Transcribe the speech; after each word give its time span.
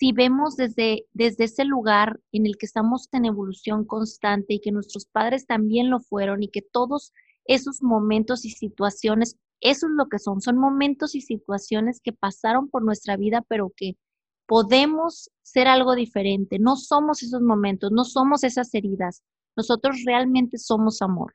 si 0.00 0.12
vemos 0.12 0.56
desde, 0.56 1.04
desde 1.12 1.44
ese 1.44 1.66
lugar 1.66 2.20
en 2.32 2.46
el 2.46 2.56
que 2.56 2.64
estamos 2.64 3.10
en 3.12 3.26
evolución 3.26 3.84
constante 3.84 4.54
y 4.54 4.60
que 4.62 4.72
nuestros 4.72 5.04
padres 5.04 5.46
también 5.46 5.90
lo 5.90 6.00
fueron 6.00 6.42
y 6.42 6.48
que 6.48 6.62
todos 6.62 7.12
esos 7.44 7.82
momentos 7.82 8.46
y 8.46 8.50
situaciones, 8.50 9.36
eso 9.60 9.88
es 9.88 9.92
lo 9.94 10.08
que 10.08 10.18
son, 10.18 10.40
son 10.40 10.56
momentos 10.56 11.14
y 11.14 11.20
situaciones 11.20 12.00
que 12.02 12.14
pasaron 12.14 12.70
por 12.70 12.82
nuestra 12.82 13.18
vida, 13.18 13.44
pero 13.46 13.74
que 13.76 13.98
podemos 14.46 15.30
ser 15.42 15.68
algo 15.68 15.94
diferente. 15.94 16.58
No 16.58 16.76
somos 16.76 17.22
esos 17.22 17.42
momentos, 17.42 17.92
no 17.92 18.04
somos 18.04 18.42
esas 18.42 18.72
heridas. 18.72 19.22
Nosotros 19.54 19.96
realmente 20.06 20.56
somos 20.56 21.02
amor. 21.02 21.34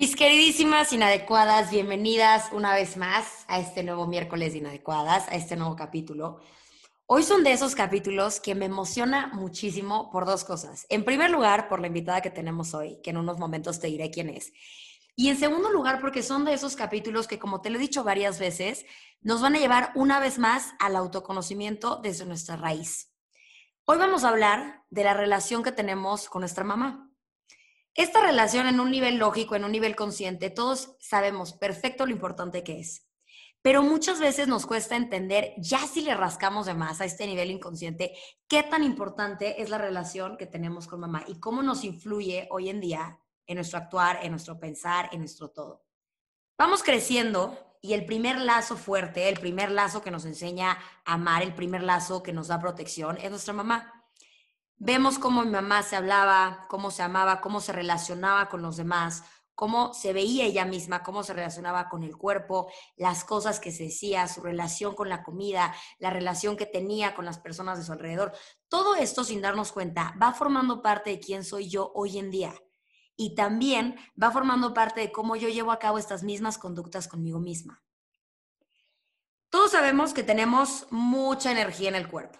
Mis 0.00 0.16
queridísimas 0.16 0.94
inadecuadas, 0.94 1.70
bienvenidas 1.70 2.48
una 2.52 2.72
vez 2.72 2.96
más 2.96 3.44
a 3.48 3.60
este 3.60 3.82
nuevo 3.82 4.06
miércoles 4.06 4.54
de 4.54 4.60
inadecuadas, 4.60 5.28
a 5.28 5.34
este 5.34 5.56
nuevo 5.56 5.76
capítulo. 5.76 6.40
Hoy 7.04 7.22
son 7.22 7.44
de 7.44 7.52
esos 7.52 7.74
capítulos 7.74 8.40
que 8.40 8.54
me 8.54 8.64
emociona 8.64 9.26
muchísimo 9.34 10.10
por 10.10 10.24
dos 10.24 10.44
cosas. 10.44 10.86
En 10.88 11.04
primer 11.04 11.30
lugar, 11.30 11.68
por 11.68 11.82
la 11.82 11.88
invitada 11.88 12.22
que 12.22 12.30
tenemos 12.30 12.72
hoy, 12.72 12.98
que 13.02 13.10
en 13.10 13.18
unos 13.18 13.38
momentos 13.38 13.78
te 13.78 13.88
diré 13.88 14.10
quién 14.10 14.30
es. 14.30 14.54
Y 15.16 15.28
en 15.28 15.38
segundo 15.38 15.70
lugar, 15.70 16.00
porque 16.00 16.22
son 16.22 16.46
de 16.46 16.54
esos 16.54 16.76
capítulos 16.76 17.28
que, 17.28 17.38
como 17.38 17.60
te 17.60 17.68
lo 17.68 17.76
he 17.76 17.82
dicho 17.82 18.02
varias 18.02 18.38
veces, 18.38 18.86
nos 19.20 19.42
van 19.42 19.54
a 19.56 19.58
llevar 19.58 19.92
una 19.94 20.18
vez 20.18 20.38
más 20.38 20.72
al 20.78 20.96
autoconocimiento 20.96 21.96
desde 21.96 22.24
nuestra 22.24 22.56
raíz. 22.56 23.12
Hoy 23.84 23.98
vamos 23.98 24.24
a 24.24 24.30
hablar 24.30 24.82
de 24.88 25.04
la 25.04 25.12
relación 25.12 25.62
que 25.62 25.72
tenemos 25.72 26.30
con 26.30 26.40
nuestra 26.40 26.64
mamá. 26.64 27.09
Esta 28.00 28.22
relación 28.22 28.66
en 28.66 28.80
un 28.80 28.90
nivel 28.90 29.18
lógico, 29.18 29.56
en 29.56 29.64
un 29.64 29.72
nivel 29.72 29.94
consciente, 29.94 30.48
todos 30.48 30.96
sabemos 31.00 31.52
perfecto 31.52 32.06
lo 32.06 32.12
importante 32.12 32.64
que 32.64 32.80
es. 32.80 33.06
Pero 33.60 33.82
muchas 33.82 34.18
veces 34.18 34.48
nos 34.48 34.64
cuesta 34.64 34.96
entender, 34.96 35.52
ya 35.58 35.80
si 35.80 36.00
le 36.00 36.14
rascamos 36.14 36.64
de 36.64 36.72
más 36.72 37.02
a 37.02 37.04
este 37.04 37.26
nivel 37.26 37.50
inconsciente, 37.50 38.14
qué 38.48 38.62
tan 38.62 38.84
importante 38.84 39.60
es 39.60 39.68
la 39.68 39.76
relación 39.76 40.38
que 40.38 40.46
tenemos 40.46 40.86
con 40.86 41.00
mamá 41.00 41.24
y 41.28 41.40
cómo 41.40 41.62
nos 41.62 41.84
influye 41.84 42.48
hoy 42.50 42.70
en 42.70 42.80
día 42.80 43.20
en 43.46 43.56
nuestro 43.56 43.76
actuar, 43.76 44.20
en 44.22 44.30
nuestro 44.30 44.58
pensar, 44.58 45.10
en 45.12 45.18
nuestro 45.18 45.50
todo. 45.50 45.84
Vamos 46.56 46.82
creciendo 46.82 47.76
y 47.82 47.92
el 47.92 48.06
primer 48.06 48.38
lazo 48.38 48.78
fuerte, 48.78 49.28
el 49.28 49.38
primer 49.38 49.70
lazo 49.70 50.00
que 50.00 50.10
nos 50.10 50.24
enseña 50.24 50.78
a 51.04 51.12
amar, 51.12 51.42
el 51.42 51.52
primer 51.52 51.82
lazo 51.82 52.22
que 52.22 52.32
nos 52.32 52.48
da 52.48 52.58
protección 52.58 53.18
es 53.18 53.28
nuestra 53.28 53.52
mamá. 53.52 53.99
Vemos 54.82 55.18
cómo 55.18 55.44
mi 55.44 55.50
mamá 55.50 55.82
se 55.82 55.94
hablaba, 55.94 56.64
cómo 56.70 56.90
se 56.90 57.02
amaba, 57.02 57.42
cómo 57.42 57.60
se 57.60 57.70
relacionaba 57.70 58.48
con 58.48 58.62
los 58.62 58.78
demás, 58.78 59.24
cómo 59.54 59.92
se 59.92 60.14
veía 60.14 60.46
ella 60.46 60.64
misma, 60.64 61.02
cómo 61.02 61.22
se 61.22 61.34
relacionaba 61.34 61.90
con 61.90 62.02
el 62.02 62.16
cuerpo, 62.16 62.66
las 62.96 63.22
cosas 63.24 63.60
que 63.60 63.72
se 63.72 63.84
decía, 63.84 64.26
su 64.26 64.40
relación 64.40 64.94
con 64.94 65.10
la 65.10 65.22
comida, 65.22 65.74
la 65.98 66.08
relación 66.08 66.56
que 66.56 66.64
tenía 66.64 67.14
con 67.14 67.26
las 67.26 67.38
personas 67.38 67.76
de 67.76 67.84
su 67.84 67.92
alrededor. 67.92 68.32
Todo 68.68 68.94
esto, 68.94 69.22
sin 69.22 69.42
darnos 69.42 69.70
cuenta, 69.70 70.14
va 70.20 70.32
formando 70.32 70.80
parte 70.80 71.10
de 71.10 71.20
quién 71.20 71.44
soy 71.44 71.68
yo 71.68 71.92
hoy 71.94 72.18
en 72.18 72.30
día. 72.30 72.54
Y 73.16 73.34
también 73.34 73.96
va 74.20 74.30
formando 74.30 74.72
parte 74.72 75.02
de 75.02 75.12
cómo 75.12 75.36
yo 75.36 75.50
llevo 75.50 75.72
a 75.72 75.78
cabo 75.78 75.98
estas 75.98 76.22
mismas 76.22 76.56
conductas 76.56 77.06
conmigo 77.06 77.38
misma. 77.38 77.82
Todos 79.50 79.72
sabemos 79.72 80.14
que 80.14 80.22
tenemos 80.22 80.86
mucha 80.90 81.52
energía 81.52 81.90
en 81.90 81.96
el 81.96 82.08
cuerpo. 82.08 82.38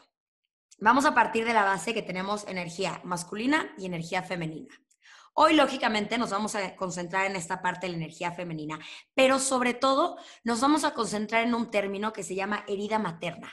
Vamos 0.82 1.04
a 1.04 1.12
partir 1.12 1.44
de 1.44 1.52
la 1.52 1.64
base 1.64 1.92
que 1.92 2.00
tenemos 2.00 2.48
energía 2.48 3.02
masculina 3.04 3.70
y 3.76 3.84
energía 3.84 4.22
femenina. 4.22 4.74
Hoy, 5.34 5.52
lógicamente, 5.52 6.16
nos 6.16 6.30
vamos 6.30 6.54
a 6.54 6.74
concentrar 6.74 7.26
en 7.26 7.36
esta 7.36 7.60
parte 7.60 7.86
de 7.86 7.92
la 7.92 7.98
energía 7.98 8.32
femenina, 8.32 8.78
pero 9.14 9.38
sobre 9.38 9.74
todo 9.74 10.16
nos 10.42 10.62
vamos 10.62 10.84
a 10.84 10.94
concentrar 10.94 11.44
en 11.44 11.54
un 11.54 11.70
término 11.70 12.14
que 12.14 12.22
se 12.22 12.34
llama 12.34 12.64
herida 12.66 12.98
materna. 12.98 13.52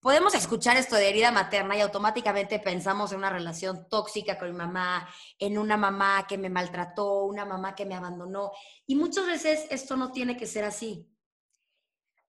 Podemos 0.00 0.34
escuchar 0.34 0.76
esto 0.76 0.96
de 0.96 1.08
herida 1.08 1.30
materna 1.30 1.76
y 1.76 1.80
automáticamente 1.80 2.58
pensamos 2.58 3.12
en 3.12 3.18
una 3.18 3.30
relación 3.30 3.88
tóxica 3.88 4.36
con 4.36 4.50
mi 4.50 4.56
mamá, 4.56 5.08
en 5.38 5.58
una 5.58 5.76
mamá 5.76 6.26
que 6.28 6.38
me 6.38 6.50
maltrató, 6.50 7.24
una 7.26 7.44
mamá 7.44 7.76
que 7.76 7.86
me 7.86 7.94
abandonó. 7.94 8.50
Y 8.84 8.96
muchas 8.96 9.26
veces 9.26 9.64
esto 9.70 9.96
no 9.96 10.10
tiene 10.10 10.36
que 10.36 10.46
ser 10.46 10.64
así 10.64 11.08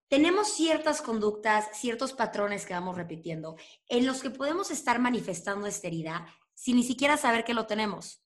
tenemos 0.07 0.53
ciertas 0.53 1.01
conductas, 1.01 1.67
ciertos 1.73 2.13
patrones 2.13 2.65
que 2.65 2.73
vamos 2.73 2.95
repitiendo, 2.95 3.55
en 3.89 4.05
los 4.05 4.21
que 4.21 4.29
podemos 4.29 4.71
estar 4.71 4.99
manifestando 4.99 5.67
esta 5.67 5.87
herida 5.87 6.27
sin 6.53 6.77
ni 6.77 6.83
siquiera 6.83 7.17
saber 7.17 7.43
que 7.43 7.53
lo 7.53 7.67
tenemos. 7.67 8.23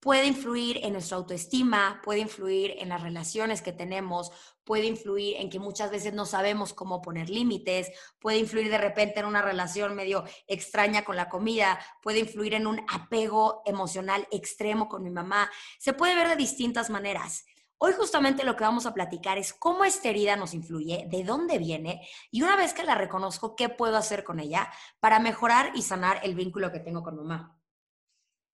Puede 0.00 0.26
influir 0.26 0.78
en 0.84 0.92
nuestra 0.92 1.16
autoestima, 1.16 2.00
puede 2.04 2.20
influir 2.20 2.76
en 2.78 2.88
las 2.88 3.02
relaciones 3.02 3.62
que 3.62 3.72
tenemos, 3.72 4.30
puede 4.62 4.86
influir 4.86 5.36
en 5.38 5.50
que 5.50 5.58
muchas 5.58 5.90
veces 5.90 6.14
no 6.14 6.24
sabemos 6.24 6.72
cómo 6.72 7.02
poner 7.02 7.28
límites, 7.28 7.90
puede 8.20 8.38
influir 8.38 8.70
de 8.70 8.78
repente 8.78 9.18
en 9.18 9.26
una 9.26 9.42
relación 9.42 9.96
medio 9.96 10.24
extraña 10.46 11.04
con 11.04 11.16
la 11.16 11.28
comida, 11.28 11.80
puede 12.00 12.20
influir 12.20 12.54
en 12.54 12.68
un 12.68 12.80
apego 12.88 13.62
emocional 13.66 14.28
extremo 14.30 14.88
con 14.88 15.02
mi 15.02 15.10
mamá. 15.10 15.50
Se 15.80 15.92
puede 15.92 16.14
ver 16.14 16.28
de 16.28 16.36
distintas 16.36 16.90
maneras. 16.90 17.44
Hoy 17.80 17.92
justamente 17.92 18.42
lo 18.42 18.56
que 18.56 18.64
vamos 18.64 18.86
a 18.86 18.94
platicar 18.94 19.38
es 19.38 19.52
cómo 19.52 19.84
esta 19.84 20.08
herida 20.08 20.34
nos 20.34 20.52
influye, 20.52 21.06
de 21.08 21.22
dónde 21.22 21.58
viene 21.58 22.06
y 22.32 22.42
una 22.42 22.56
vez 22.56 22.74
que 22.74 22.82
la 22.82 22.96
reconozco, 22.96 23.54
qué 23.54 23.68
puedo 23.68 23.96
hacer 23.96 24.24
con 24.24 24.40
ella 24.40 24.68
para 24.98 25.20
mejorar 25.20 25.70
y 25.76 25.82
sanar 25.82 26.18
el 26.24 26.34
vínculo 26.34 26.72
que 26.72 26.80
tengo 26.80 27.04
con 27.04 27.16
mamá. 27.16 27.56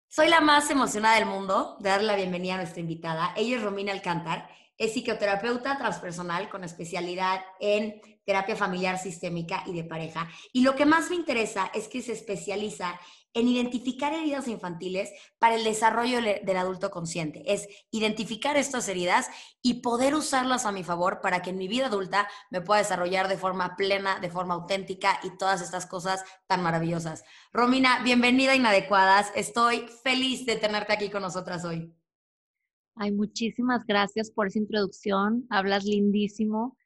Soy 0.10 0.28
la 0.28 0.42
más 0.42 0.70
emocionada 0.70 1.16
del 1.16 1.26
mundo 1.26 1.78
de 1.80 1.90
darle 1.90 2.08
la 2.08 2.18
bienvenida 2.18 2.56
a 2.56 2.58
nuestra 2.58 2.82
invitada. 2.82 3.34
Ella 3.38 3.56
es 3.56 3.64
Romina 3.64 3.94
Alcántar, 3.94 4.50
es 4.78 4.92
psicoterapeuta 4.92 5.78
transpersonal 5.78 6.50
con 6.50 6.66
especialidad 6.66 7.42
en 7.62 8.02
terapia 8.26 8.58
familiar 8.58 9.00
sistémica 9.00 9.64
y 9.66 9.74
de 9.74 9.86
pareja. 9.86 10.30
Y 10.52 10.64
lo 10.64 10.76
que 10.76 10.86
más 10.86 11.10
me 11.10 11.16
interesa 11.16 11.72
es 11.74 11.88
que 11.88 12.02
se 12.02 12.12
especializa 12.12 13.00
en 13.34 13.48
identificar 13.48 14.14
heridas 14.14 14.48
infantiles 14.48 15.12
para 15.40 15.56
el 15.56 15.64
desarrollo 15.64 16.20
del 16.22 16.58
adulto 16.58 16.92
consciente. 16.92 17.44
Es 17.52 17.68
identificar 17.92 18.58
estas 18.58 18.88
heridas 18.88 19.28
y 19.62 19.76
poder 19.76 20.16
usarlas 20.16 20.66
a 20.66 20.72
mi 20.72 20.84
favor 20.84 21.20
para 21.22 21.42
que 21.42 21.50
en 21.50 21.58
mi 21.58 21.68
vida 21.68 21.88
adulta 21.88 22.28
me 22.52 22.62
pueda 22.62 22.80
desarrollar 22.80 23.28
de 23.28 23.38
forma 23.38 23.76
plena, 23.76 24.20
de 24.20 24.30
forma 24.30 24.54
auténtica 24.54 25.20
y 25.24 25.38
todas 25.38 25.62
estas 25.62 25.86
cosas 25.86 26.24
tan 26.48 26.62
maravillosas. 26.62 27.24
Romina, 27.52 28.04
bienvenida 28.04 28.52
a 28.52 28.56
Inadecuadas. 28.56 29.32
Estoy 29.36 29.88
feliz 30.04 30.46
de 30.46 30.58
tenerte 30.58 30.94
aquí 30.94 31.10
con 31.10 31.24
nosotras 31.24 31.66
hoy. 31.66 31.92
Ay, 32.96 33.12
muchísimas 33.12 33.86
gracias 33.86 34.30
por 34.30 34.48
esa 34.48 34.60
introducción. 34.60 35.48
Hablas 35.50 35.84
lindísimo. 35.84 36.78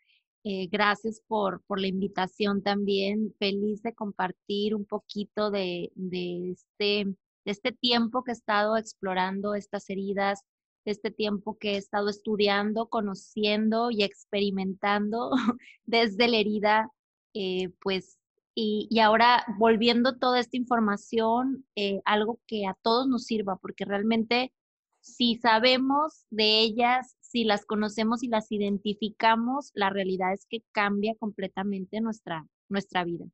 Eh, 0.44 0.68
gracias 0.72 1.22
por, 1.28 1.62
por, 1.64 1.80
la 1.80 1.88
invitación 1.88 2.62
también. 2.64 3.34
Feliz 3.40 3.81
de 3.81 3.94
compartir 3.94 4.75
un 4.75 4.86
poquito 4.86 5.52
de, 5.52 5.92
de, 5.96 6.52
este, 6.52 7.06
este 7.46 7.72
tiempo 7.72 8.24
que 8.24 8.31
he 8.31 8.34
estado 8.34 8.78
explorando 8.78 9.56
estas 9.56 9.90
heridas, 9.90 10.44
de 10.86 10.94
este 10.94 11.12
tiempo 11.12 11.58
que 11.58 11.74
he 11.74 11.78
estado 11.78 12.09
estudiando, 12.09 12.88
conociendo 12.88 13.92
y 13.92 14.03
experimentando 14.03 15.31
desde 15.86 16.28
la 16.30 16.38
herida, 16.38 16.92
eh, 17.34 17.70
pues, 17.81 18.18
y, 18.56 18.88
y, 18.90 19.00
ahora 19.00 19.46
volviendo 19.59 20.17
toda 20.17 20.40
esta 20.40 20.58
información, 20.58 21.66
eh, 21.76 22.02
algo 22.06 22.40
que 22.47 22.66
a 22.66 22.76
todos 22.82 23.08
nos 23.08 23.26
sirva, 23.26 23.58
porque 23.58 23.85
realmente 23.85 24.53
si 25.02 25.35
sabemos 25.35 26.26
de 26.29 26.61
ellas, 26.61 27.16
si 27.29 27.44
las 27.44 27.66
conocemos 27.66 28.24
y 28.24 28.28
las 28.28 28.52
identificamos, 28.52 29.72
la 29.74 29.90
realidad 29.90 30.34
es 30.34 30.46
que 30.50 30.64
cambia 30.72 31.14
completamente 31.20 32.02
nuestra, 32.02 32.46
nuestra 32.70 33.03
vida. 33.03 33.26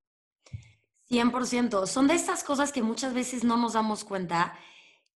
100%. 1.09 1.85
Son 1.85 2.07
de 2.07 2.15
estas 2.15 2.43
cosas 2.43 2.71
que 2.71 2.81
muchas 2.81 3.13
veces 3.13 3.43
no 3.43 3.57
nos 3.57 3.73
damos 3.73 4.03
cuenta, 4.03 4.53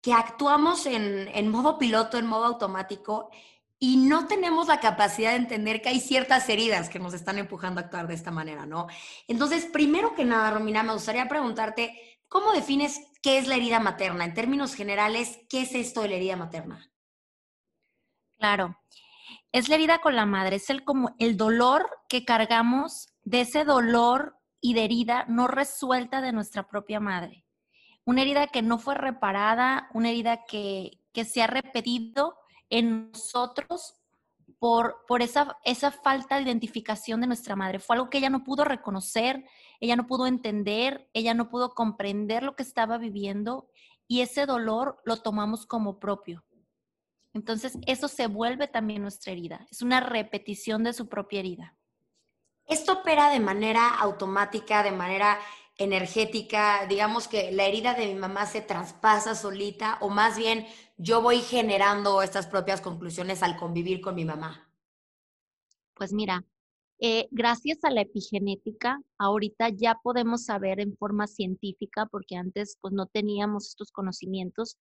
que 0.00 0.12
actuamos 0.12 0.86
en, 0.86 1.28
en 1.28 1.48
modo 1.48 1.78
piloto, 1.78 2.18
en 2.18 2.26
modo 2.26 2.46
automático, 2.46 3.30
y 3.78 3.96
no 3.96 4.26
tenemos 4.26 4.68
la 4.68 4.80
capacidad 4.80 5.30
de 5.30 5.36
entender 5.36 5.82
que 5.82 5.90
hay 5.90 6.00
ciertas 6.00 6.48
heridas 6.48 6.88
que 6.88 6.98
nos 6.98 7.12
están 7.12 7.38
empujando 7.38 7.80
a 7.80 7.84
actuar 7.84 8.06
de 8.06 8.14
esta 8.14 8.30
manera, 8.30 8.66
¿no? 8.66 8.86
Entonces, 9.28 9.66
primero 9.66 10.14
que 10.14 10.24
nada, 10.24 10.50
Romina, 10.52 10.82
me 10.82 10.94
gustaría 10.94 11.28
preguntarte, 11.28 12.18
¿cómo 12.28 12.52
defines 12.52 13.00
qué 13.22 13.38
es 13.38 13.46
la 13.46 13.56
herida 13.56 13.80
materna? 13.80 14.24
En 14.24 14.34
términos 14.34 14.74
generales, 14.74 15.38
¿qué 15.48 15.62
es 15.62 15.74
esto 15.74 16.02
de 16.02 16.08
la 16.08 16.14
herida 16.14 16.36
materna? 16.36 16.90
Claro. 18.44 18.76
Es 19.52 19.70
la 19.70 19.76
herida 19.76 20.02
con 20.02 20.16
la 20.16 20.26
madre, 20.26 20.56
es 20.56 20.68
el 20.68 20.84
como 20.84 21.14
el 21.18 21.38
dolor 21.38 21.88
que 22.10 22.26
cargamos 22.26 23.08
de 23.22 23.40
ese 23.40 23.64
dolor 23.64 24.36
y 24.60 24.74
de 24.74 24.84
herida 24.84 25.24
no 25.28 25.46
resuelta 25.46 26.20
de 26.20 26.32
nuestra 26.32 26.68
propia 26.68 27.00
madre. 27.00 27.46
Una 28.04 28.20
herida 28.20 28.48
que 28.48 28.60
no 28.60 28.76
fue 28.76 28.96
reparada, 28.96 29.88
una 29.94 30.10
herida 30.10 30.44
que, 30.44 31.00
que 31.14 31.24
se 31.24 31.42
ha 31.42 31.46
repetido 31.46 32.36
en 32.68 33.12
nosotros 33.12 33.94
por, 34.58 35.06
por 35.08 35.22
esa, 35.22 35.56
esa 35.64 35.90
falta 35.90 36.36
de 36.36 36.42
identificación 36.42 37.22
de 37.22 37.28
nuestra 37.28 37.56
madre. 37.56 37.78
Fue 37.78 37.96
algo 37.96 38.10
que 38.10 38.18
ella 38.18 38.28
no 38.28 38.44
pudo 38.44 38.64
reconocer, 38.64 39.42
ella 39.80 39.96
no 39.96 40.06
pudo 40.06 40.26
entender, 40.26 41.08
ella 41.14 41.32
no 41.32 41.48
pudo 41.48 41.70
comprender 41.70 42.42
lo 42.42 42.56
que 42.56 42.62
estaba 42.62 42.98
viviendo 42.98 43.70
y 44.06 44.20
ese 44.20 44.44
dolor 44.44 45.00
lo 45.06 45.16
tomamos 45.16 45.64
como 45.64 45.98
propio. 45.98 46.44
Entonces, 47.34 47.76
eso 47.86 48.08
se 48.08 48.28
vuelve 48.28 48.68
también 48.68 49.02
nuestra 49.02 49.32
herida. 49.32 49.66
Es 49.70 49.82
una 49.82 50.00
repetición 50.00 50.84
de 50.84 50.92
su 50.92 51.08
propia 51.08 51.40
herida. 51.40 51.76
Esto 52.66 52.92
opera 52.92 53.30
de 53.30 53.40
manera 53.40 53.88
automática, 53.98 54.82
de 54.82 54.92
manera 54.92 55.38
energética, 55.76 56.86
digamos 56.86 57.26
que 57.26 57.50
la 57.50 57.64
herida 57.64 57.94
de 57.94 58.06
mi 58.06 58.14
mamá 58.14 58.46
se 58.46 58.60
traspasa 58.60 59.34
solita 59.34 59.98
o 60.00 60.08
más 60.08 60.38
bien 60.38 60.66
yo 60.96 61.20
voy 61.20 61.38
generando 61.40 62.22
estas 62.22 62.46
propias 62.46 62.80
conclusiones 62.80 63.42
al 63.42 63.56
convivir 63.56 64.00
con 64.00 64.14
mi 64.14 64.24
mamá. 64.24 64.70
Pues 65.94 66.12
mira, 66.12 66.44
eh, 67.00 67.26
gracias 67.32 67.78
a 67.82 67.90
la 67.90 68.02
epigenética, 68.02 69.00
ahorita 69.18 69.68
ya 69.70 69.98
podemos 70.00 70.44
saber 70.44 70.78
en 70.78 70.96
forma 70.96 71.26
científica, 71.26 72.06
porque 72.06 72.36
antes 72.36 72.78
pues 72.80 72.94
no 72.94 73.06
teníamos 73.06 73.68
estos 73.68 73.90
conocimientos, 73.90 74.78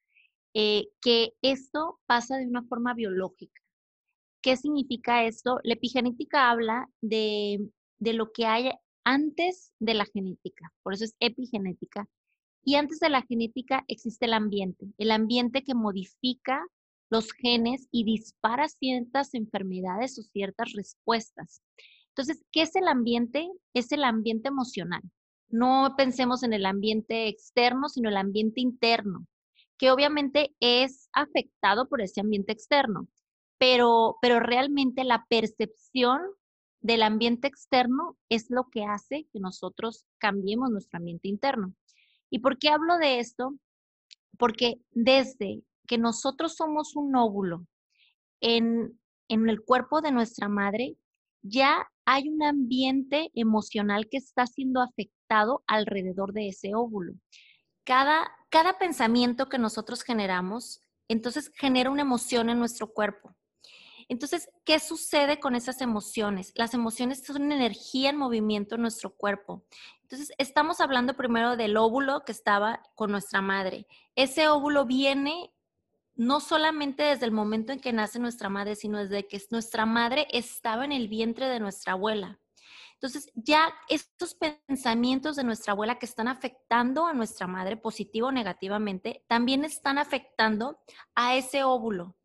eh, 0.54 0.88
que 1.02 1.34
esto 1.42 2.00
pasa 2.06 2.38
de 2.38 2.48
una 2.48 2.64
forma 2.64 2.94
biológica. 2.94 3.62
¿Qué 4.42 4.58
significa 4.58 5.26
esto? 5.26 5.60
La 5.64 5.74
epigenética 5.74 6.50
habla 6.50 6.90
de, 7.02 7.70
de 8.00 8.14
lo 8.14 8.32
que 8.32 8.46
hay 8.46 8.72
antes 9.04 9.74
de 9.80 9.94
la 9.94 10.06
genética, 10.06 10.74
por 10.84 10.94
eso 10.94 11.06
es 11.06 11.16
epigenética. 11.20 12.08
Y 12.66 12.76
antes 12.76 13.00
de 13.00 13.10
la 13.10 13.22
genética 13.24 13.84
existe 13.88 14.26
el 14.26 14.34
ambiente, 14.34 14.88
el 14.98 15.12
ambiente 15.12 15.64
que 15.64 15.76
modifica 15.76 16.66
los 17.10 17.32
genes 17.32 17.88
y 17.92 18.06
dispara 18.06 18.68
ciertas 18.70 19.34
enfermedades 19.34 20.18
o 20.18 20.24
ciertas 20.24 20.72
respuestas. 20.74 21.62
Entonces, 22.10 22.44
¿qué 22.52 22.62
es 22.62 22.76
el 22.76 22.88
ambiente? 22.88 23.50
Es 23.74 23.92
el 23.92 24.04
ambiente 24.04 24.48
emocional. 24.48 25.02
No 25.50 25.94
pensemos 25.98 26.44
en 26.44 26.54
el 26.54 26.66
ambiente 26.66 27.28
externo, 27.28 27.90
sino 27.90 28.10
el 28.10 28.18
ambiente 28.18 28.62
interno, 28.62 29.28
que 29.78 29.92
obviamente 29.92 30.56
es 30.60 31.10
afectado 31.14 31.88
por 31.88 32.02
ese 32.02 32.22
ambiente 32.22 32.52
externo, 32.52 33.08
pero, 33.58 34.18
pero 34.22 34.40
realmente 34.40 35.04
la 35.04 35.26
percepción 35.30 36.22
del 36.82 37.02
ambiente 37.02 37.48
externo 37.48 38.18
es 38.30 38.50
lo 38.50 38.66
que 38.70 38.84
hace 38.84 39.28
que 39.32 39.40
nosotros 39.40 40.06
cambiemos 40.18 40.70
nuestro 40.70 40.98
ambiente 40.98 41.30
interno. 41.30 41.74
¿Y 42.30 42.40
por 42.40 42.58
qué 42.58 42.70
hablo 42.70 42.98
de 42.98 43.20
esto? 43.20 43.56
Porque 44.38 44.82
desde 44.92 45.64
que 45.88 45.98
nosotros 45.98 46.56
somos 46.56 46.96
un 46.96 47.16
óvulo 47.16 47.66
en, 48.42 49.00
en 49.30 49.50
el 49.50 49.62
cuerpo 49.62 50.02
de 50.02 50.12
nuestra 50.12 50.50
madre, 50.50 50.98
ya 51.42 51.88
hay 52.06 52.30
un 52.30 52.44
ambiente 52.44 53.32
emocional 53.34 54.08
que 54.10 54.18
está 54.18 54.46
siendo 54.46 54.82
afectado 54.82 55.64
alrededor 55.68 56.34
de 56.34 56.50
ese 56.50 56.76
óvulo. 56.76 57.14
Cada, 57.84 58.32
cada 58.50 58.78
pensamiento 58.78 59.50
que 59.50 59.58
nosotros 59.58 60.04
generamos, 60.04 60.82
entonces 61.08 61.52
genera 61.56 61.90
una 61.90 62.02
emoción 62.02 62.50
en 62.50 62.60
nuestro 62.60 62.94
cuerpo. 62.94 63.36
Entonces, 64.10 64.50
¿qué 64.66 64.80
sucede 64.80 65.40
con 65.40 65.56
esas 65.56 65.82
emociones? 65.82 66.52
Las 66.56 66.74
emociones 66.74 67.24
son 67.26 67.52
energía 67.52 68.10
en 68.10 68.18
movimiento 68.18 68.76
en 68.76 68.82
nuestro 68.82 69.16
cuerpo. 69.16 69.66
Entonces, 70.02 70.32
estamos 70.38 70.82
hablando 70.82 71.16
primero 71.16 71.56
del 71.56 71.78
óvulo 71.78 72.24
que 72.26 72.32
estaba 72.32 72.84
con 72.96 73.12
nuestra 73.12 73.42
madre. 73.42 73.88
Ese 74.16 74.48
óvulo 74.48 74.86
viene 74.86 75.52
no 76.16 76.40
solamente 76.40 77.04
desde 77.04 77.26
el 77.26 77.32
momento 77.32 77.74
en 77.74 77.80
que 77.80 77.94
nace 77.94 78.20
nuestra 78.20 78.50
madre, 78.50 78.76
sino 78.76 79.00
desde 79.00 79.28
que 79.28 79.42
nuestra 79.50 79.86
madre 79.86 80.28
estaba 80.32 80.86
en 80.86 80.92
el 80.92 81.08
vientre 81.08 81.48
de 81.48 81.60
nuestra 81.60 81.94
abuela. 81.94 82.40
Entonces, 83.04 83.30
ya 83.36 83.74
estos 83.90 84.34
pensamientos 84.34 85.36
de 85.36 85.44
nuestra 85.44 85.74
abuela 85.74 86.00
que 86.00 86.06
están 86.06 86.30
afectando 86.30 87.06
a 87.06 87.14
nuestra 87.14 87.48
madre 87.48 87.76
positivo 87.76 88.28
o 88.28 88.32
negativamente, 88.32 89.26
también 89.28 89.66
están 89.66 89.98
afectando 89.98 90.80
a 91.14 91.36
ese 91.36 91.66
óvulo 91.66 92.16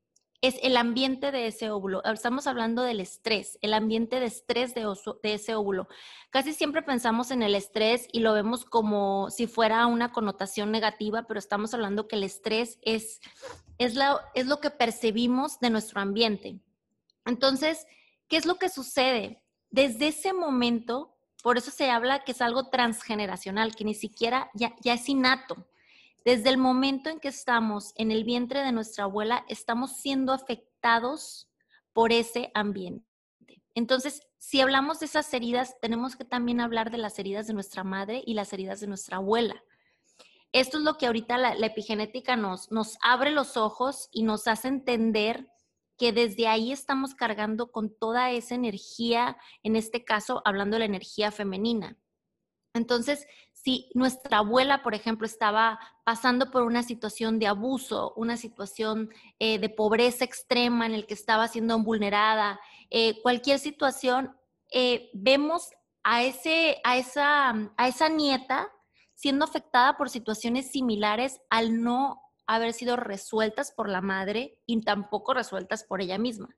es 0.40 0.54
el 0.62 0.76
ambiente 0.76 1.32
de 1.32 1.48
ese 1.48 1.68
óvulo. 1.68 2.00
Estamos 2.04 2.46
hablando 2.46 2.82
del 2.82 3.00
estrés, 3.00 3.58
el 3.60 3.74
ambiente 3.74 4.20
de 4.20 4.26
estrés 4.26 4.72
de, 4.72 4.86
ese 5.24 5.56
óvulo. 5.56 5.88
Casi 6.30 6.52
siempre 6.52 6.82
pensamos 6.82 7.32
en 7.32 7.42
el 7.42 7.56
estrés 7.56 8.06
y 8.12 8.20
lo 8.20 8.32
vemos 8.32 8.64
como 8.64 9.30
si 9.30 9.48
fuera 9.48 9.84
una 9.86 10.12
connotación 10.12 10.70
negativa, 10.70 11.24
pero 11.26 11.40
estamos 11.40 11.74
hablando 11.74 12.06
que 12.06 12.14
el 12.14 12.22
estrés 12.22 12.78
es, 12.82 13.20
es, 13.78 13.98
es 14.34 14.46
lo 14.46 14.60
que 14.60 14.70
percibimos 14.70 15.58
de 15.58 15.70
nuestro 15.70 16.00
ambiente. 16.00 16.60
Entonces, 17.24 17.84
¿qué 18.28 18.36
es 18.36 18.46
lo 18.46 18.60
que 18.60 18.68
sucede? 18.68 19.42
Desde 19.70 20.08
ese 20.08 20.32
momento, 20.32 21.14
por 21.42 21.58
eso 21.58 21.70
se 21.70 21.90
habla 21.90 22.24
que 22.24 22.32
es 22.32 22.40
algo 22.40 22.68
transgeneracional, 22.68 23.74
que 23.76 23.84
ni 23.84 23.94
siquiera 23.94 24.50
ya, 24.54 24.74
es 24.84 25.08
innato. 25.08 25.66
Desde 26.24 26.48
el 26.48 26.58
momento 26.58 27.10
en 27.10 27.20
que 27.20 27.28
estamos 27.28 27.92
en 27.96 28.10
el 28.10 28.24
vientre 28.24 28.60
de 28.60 28.72
nuestra 28.72 29.04
abuela, 29.04 29.44
estamos 29.48 29.96
siendo 29.96 30.32
afectados 30.32 31.48
por 31.92 32.12
ese 32.12 32.50
ambiente. 32.54 33.06
Entonces, 33.74 34.22
si 34.38 34.60
hablamos 34.60 35.00
de 35.00 35.06
esas 35.06 35.32
heridas, 35.32 35.78
tenemos 35.80 36.16
que 36.16 36.24
también 36.24 36.60
hablar 36.60 36.90
de 36.90 36.98
las 36.98 37.18
heridas 37.18 37.46
de 37.46 37.54
nuestra 37.54 37.84
madre 37.84 38.22
y 38.26 38.34
las 38.34 38.52
heridas 38.52 38.80
de 38.80 38.86
nuestra 38.86 39.18
abuela. 39.18 39.62
Esto 40.52 40.78
es 40.78 40.84
lo 40.84 40.96
que 40.96 41.06
ahorita 41.06 41.36
la, 41.36 41.52
epigenética 41.54 42.36
nos 42.36 42.98
abre 43.02 43.30
los 43.30 43.56
ojos 43.56 44.08
y 44.10 44.22
nos 44.22 44.48
hace 44.48 44.68
entender 44.68 45.48
que 45.98 46.12
desde 46.12 46.46
ahí 46.46 46.72
estamos 46.72 47.14
cargando 47.14 47.72
con 47.72 47.90
toda 47.90 48.30
esa 48.30 48.54
energía, 48.54 49.36
en 49.62 49.76
este 49.76 50.04
caso 50.04 50.40
hablando 50.44 50.76
de 50.76 50.80
la 50.80 50.84
energía 50.84 51.30
femenina. 51.30 51.98
Entonces, 52.72 53.26
si 53.52 53.90
nuestra 53.94 54.38
abuela, 54.38 54.82
por 54.82 54.94
ejemplo, 54.94 55.26
estaba 55.26 55.80
pasando 56.04 56.50
por 56.50 56.62
una 56.62 56.84
situación 56.84 57.38
de 57.38 57.48
abuso, 57.48 58.12
una 58.16 58.36
situación 58.36 59.10
eh, 59.40 59.58
de 59.58 59.68
pobreza 59.68 60.24
extrema 60.24 60.86
en 60.86 60.94
el 60.94 61.06
que 61.06 61.14
estaba 61.14 61.48
siendo 61.48 61.78
vulnerada, 61.82 62.60
eh, 62.90 63.20
cualquier 63.20 63.58
situación, 63.58 64.36
eh, 64.70 65.10
vemos 65.12 65.70
a, 66.04 66.22
ese, 66.22 66.80
a, 66.84 66.96
esa, 66.96 67.50
a 67.76 67.88
esa 67.88 68.08
nieta 68.08 68.70
siendo 69.14 69.44
afectada 69.44 69.96
por 69.96 70.08
situaciones 70.08 70.70
similares 70.70 71.40
al 71.50 71.82
no 71.82 72.27
haber 72.48 72.72
sido 72.72 72.96
resueltas 72.96 73.70
por 73.70 73.88
la 73.88 74.00
madre 74.00 74.58
y 74.66 74.80
tampoco 74.80 75.34
resueltas 75.34 75.84
por 75.84 76.00
ella 76.00 76.18
misma. 76.18 76.48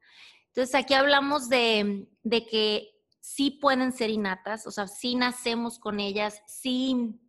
Entonces 0.46 0.74
aquí 0.74 0.94
hablamos 0.94 1.48
de, 1.48 2.08
de 2.22 2.46
que 2.46 2.90
sí 3.20 3.50
pueden 3.50 3.92
ser 3.92 4.08
innatas, 4.08 4.66
o 4.66 4.70
sea, 4.70 4.86
sí 4.86 5.16
nacemos 5.16 5.78
con 5.78 6.00
ellas, 6.00 6.42
sí 6.46 7.20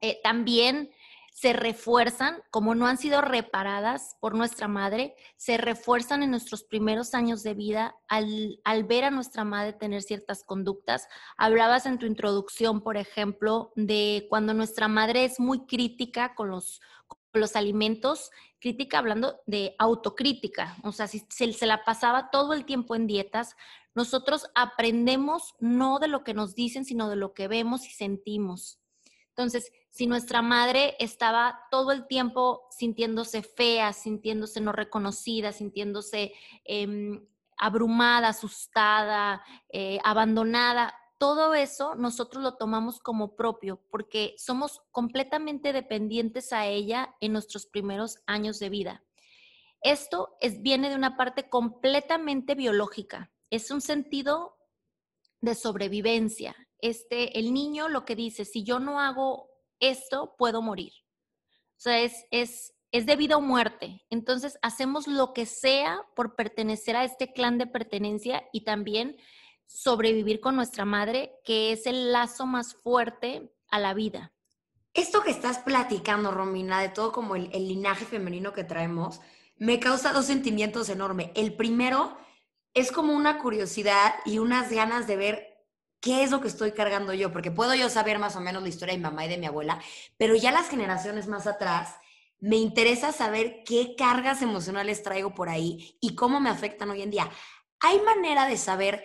eh, 0.00 0.20
también 0.22 0.90
se 1.32 1.54
refuerzan, 1.54 2.42
como 2.50 2.74
no 2.74 2.86
han 2.86 2.98
sido 2.98 3.22
reparadas 3.22 4.16
por 4.20 4.34
nuestra 4.34 4.68
madre, 4.68 5.16
se 5.36 5.56
refuerzan 5.56 6.22
en 6.22 6.30
nuestros 6.30 6.62
primeros 6.62 7.14
años 7.14 7.42
de 7.42 7.54
vida 7.54 7.96
al, 8.06 8.60
al, 8.64 8.84
ver 8.84 9.04
a 9.04 9.10
nuestra 9.10 9.42
madre 9.42 9.72
tener 9.72 10.02
ciertas 10.02 10.44
conductas. 10.44 11.08
Hablabas 11.38 11.86
en 11.86 11.98
tu 11.98 12.04
introducción, 12.04 12.82
por 12.82 12.98
ejemplo, 12.98 13.72
de 13.74 14.26
cuando 14.28 14.52
nuestra 14.52 14.88
madre 14.88 15.24
es 15.24 15.40
muy 15.40 15.66
crítica 15.66 16.34
con 16.34 16.50
los, 16.50 16.82
los 17.40 17.56
alimentos, 17.56 18.30
crítica 18.60 18.98
hablando 18.98 19.40
de 19.46 19.74
autocrítica, 19.78 20.76
o 20.84 20.92
sea, 20.92 21.08
si 21.08 21.24
se, 21.28 21.66
la 21.66 21.84
pasaba 21.84 22.30
todo 22.30 22.52
el 22.52 22.64
tiempo 22.64 22.94
en 22.94 23.06
dietas, 23.06 23.56
nosotros 23.94 24.46
aprendemos 24.54 25.54
no 25.58 25.98
de 25.98 26.08
lo 26.08 26.24
que 26.24 26.34
nos 26.34 26.54
dicen, 26.54 26.84
sino 26.84 27.08
de 27.08 27.16
lo 27.16 27.34
que 27.34 27.48
vemos 27.48 27.86
y 27.86 27.90
sentimos. 27.90 28.78
Entonces, 29.28 29.72
si 29.90 30.06
nuestra 30.06 30.42
madre 30.42 30.94
estaba 30.98 31.60
todo 31.70 31.92
el 31.92 32.06
tiempo 32.06 32.66
sintiéndose 32.70 33.42
fea, 33.42 33.92
sintiéndose 33.92 34.60
no 34.60 34.72
reconocida, 34.72 35.52
sintiéndose 35.52 36.32
em, 36.64 37.26
abrumada, 37.56 38.28
asustada, 38.28 39.42
eh, 39.70 39.98
abandonada, 40.04 40.94
todo 41.22 41.54
eso 41.54 41.94
nosotros 41.94 42.42
lo 42.42 42.56
tomamos 42.56 42.98
como 42.98 43.36
propio 43.36 43.80
porque 43.92 44.34
somos 44.38 44.82
completamente 44.90 45.72
dependientes 45.72 46.52
a 46.52 46.66
ella 46.66 47.14
en 47.20 47.32
nuestros 47.32 47.64
primeros 47.66 48.18
años 48.26 48.58
de 48.58 48.70
vida. 48.70 49.04
Esto 49.82 50.36
es, 50.40 50.62
viene 50.62 50.90
de 50.90 50.96
una 50.96 51.16
parte 51.16 51.48
completamente 51.48 52.56
biológica 52.56 53.30
es 53.52 53.70
un 53.70 53.82
sentido 53.82 54.56
de 55.42 55.54
sobrevivencia. 55.54 56.56
Este, 56.78 57.38
el 57.38 57.52
niño 57.52 57.90
lo 57.90 58.06
que 58.06 58.16
dice, 58.16 58.46
si 58.46 58.64
yo 58.64 58.80
no 58.80 58.98
hago 58.98 59.50
esto, 59.78 60.34
puedo 60.38 60.62
morir. 60.62 60.92
O 61.76 61.80
sea, 61.82 62.00
es, 62.00 62.24
es, 62.30 62.72
es 62.92 63.04
debido 63.04 63.36
a 63.36 63.40
muerte. 63.40 64.06
Entonces, 64.08 64.58
hacemos 64.62 65.06
lo 65.06 65.34
que 65.34 65.44
sea 65.44 66.00
por 66.16 66.34
pertenecer 66.34 66.96
a 66.96 67.04
este 67.04 67.34
clan 67.34 67.58
de 67.58 67.66
pertenencia 67.66 68.48
y 68.54 68.64
también 68.64 69.18
sobrevivir 69.66 70.40
con 70.40 70.56
nuestra 70.56 70.84
madre, 70.84 71.32
que 71.44 71.72
es 71.72 71.86
el 71.86 72.12
lazo 72.12 72.46
más 72.46 72.74
fuerte 72.74 73.52
a 73.68 73.78
la 73.78 73.94
vida. 73.94 74.32
Esto 74.94 75.22
que 75.22 75.30
estás 75.30 75.58
platicando, 75.58 76.30
Romina, 76.30 76.80
de 76.80 76.90
todo 76.90 77.12
como 77.12 77.34
el, 77.34 77.50
linaje 77.50 78.04
femenino 78.04 78.52
que 78.52 78.64
traemos, 78.64 79.20
me 79.56 79.80
causa 79.80 80.12
dos 80.12 80.26
sentimientos 80.26 80.90
enormes. 80.90 81.30
El 81.34 81.54
primero 81.54 82.16
es 82.74 82.92
como 82.92 83.14
una 83.14 83.38
curiosidad 83.38 84.14
y 84.26 84.38
unas 84.38 84.70
ganas 84.70 85.06
de 85.06 85.16
ver 85.16 85.66
qué 86.00 86.24
es 86.24 86.30
lo 86.30 86.42
que 86.42 86.48
estoy 86.48 86.72
cargando 86.72 87.14
yo, 87.14 87.32
porque 87.32 87.50
puedo 87.50 87.74
yo 87.74 87.88
saber 87.88 88.18
más 88.18 88.36
o 88.36 88.40
menos 88.40 88.62
la 88.62 88.68
historia 88.68 88.92
de 88.92 88.98
mi 88.98 89.04
mamá 89.04 89.24
y 89.24 89.30
de 89.30 89.38
mi 89.38 89.46
abuela, 89.46 89.80
pero 90.18 90.34
ya 90.34 90.52
las 90.52 90.68
generaciones 90.68 91.26
más 91.26 91.46
atrás, 91.46 91.96
me 92.38 92.56
interesa 92.56 93.12
saber 93.12 93.62
qué 93.64 93.94
cargas 93.96 94.42
emocionales 94.42 95.04
traigo 95.04 95.32
por 95.32 95.48
ahí 95.48 95.96
y 96.00 96.16
cómo 96.16 96.40
me 96.40 96.50
afectan 96.50 96.90
hoy 96.90 97.00
en 97.00 97.12
día. 97.12 97.30
¿Hay 97.78 98.00
manera 98.00 98.46
de 98.46 98.56
saber 98.56 99.04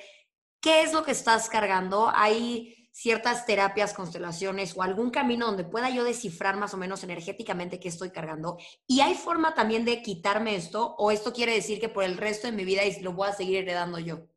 qué 0.62 0.84
es 0.84 0.94
lo 0.94 1.04
que 1.04 1.12
estás 1.12 1.50
cargando? 1.50 2.12
¿Hay 2.14 2.90
ciertas 2.92 3.46
terapias, 3.46 3.94
constelaciones 3.94 4.76
o 4.76 4.82
algún 4.82 5.12
camino 5.12 5.46
donde 5.46 5.64
pueda 5.64 5.90
yo 5.90 6.04
descifrar 6.04 6.58
más 6.58 6.74
o 6.74 6.78
menos 6.78 7.04
energéticamente 7.04 7.80
qué 7.80 7.90
estoy 7.90 8.12
cargando? 8.12 8.58
¿Y 8.88 9.02
hay 9.02 9.16
forma 9.16 9.54
también 9.54 9.86
de 9.86 10.02
quitarme 10.02 10.56
esto 10.56 10.96
o 10.98 11.12
esto 11.12 11.34
quiere 11.34 11.54
decir 11.54 11.80
que 11.80 11.90
por 11.90 12.04
el 12.04 12.18
resto 12.18 12.48
de 12.48 12.54
mi 12.54 12.66
vida 12.66 12.82
lo 13.02 13.14
voy 13.14 13.30
a 13.30 13.34
seguir 13.34 13.58
heredando 13.58 14.00
yo? 14.00 14.28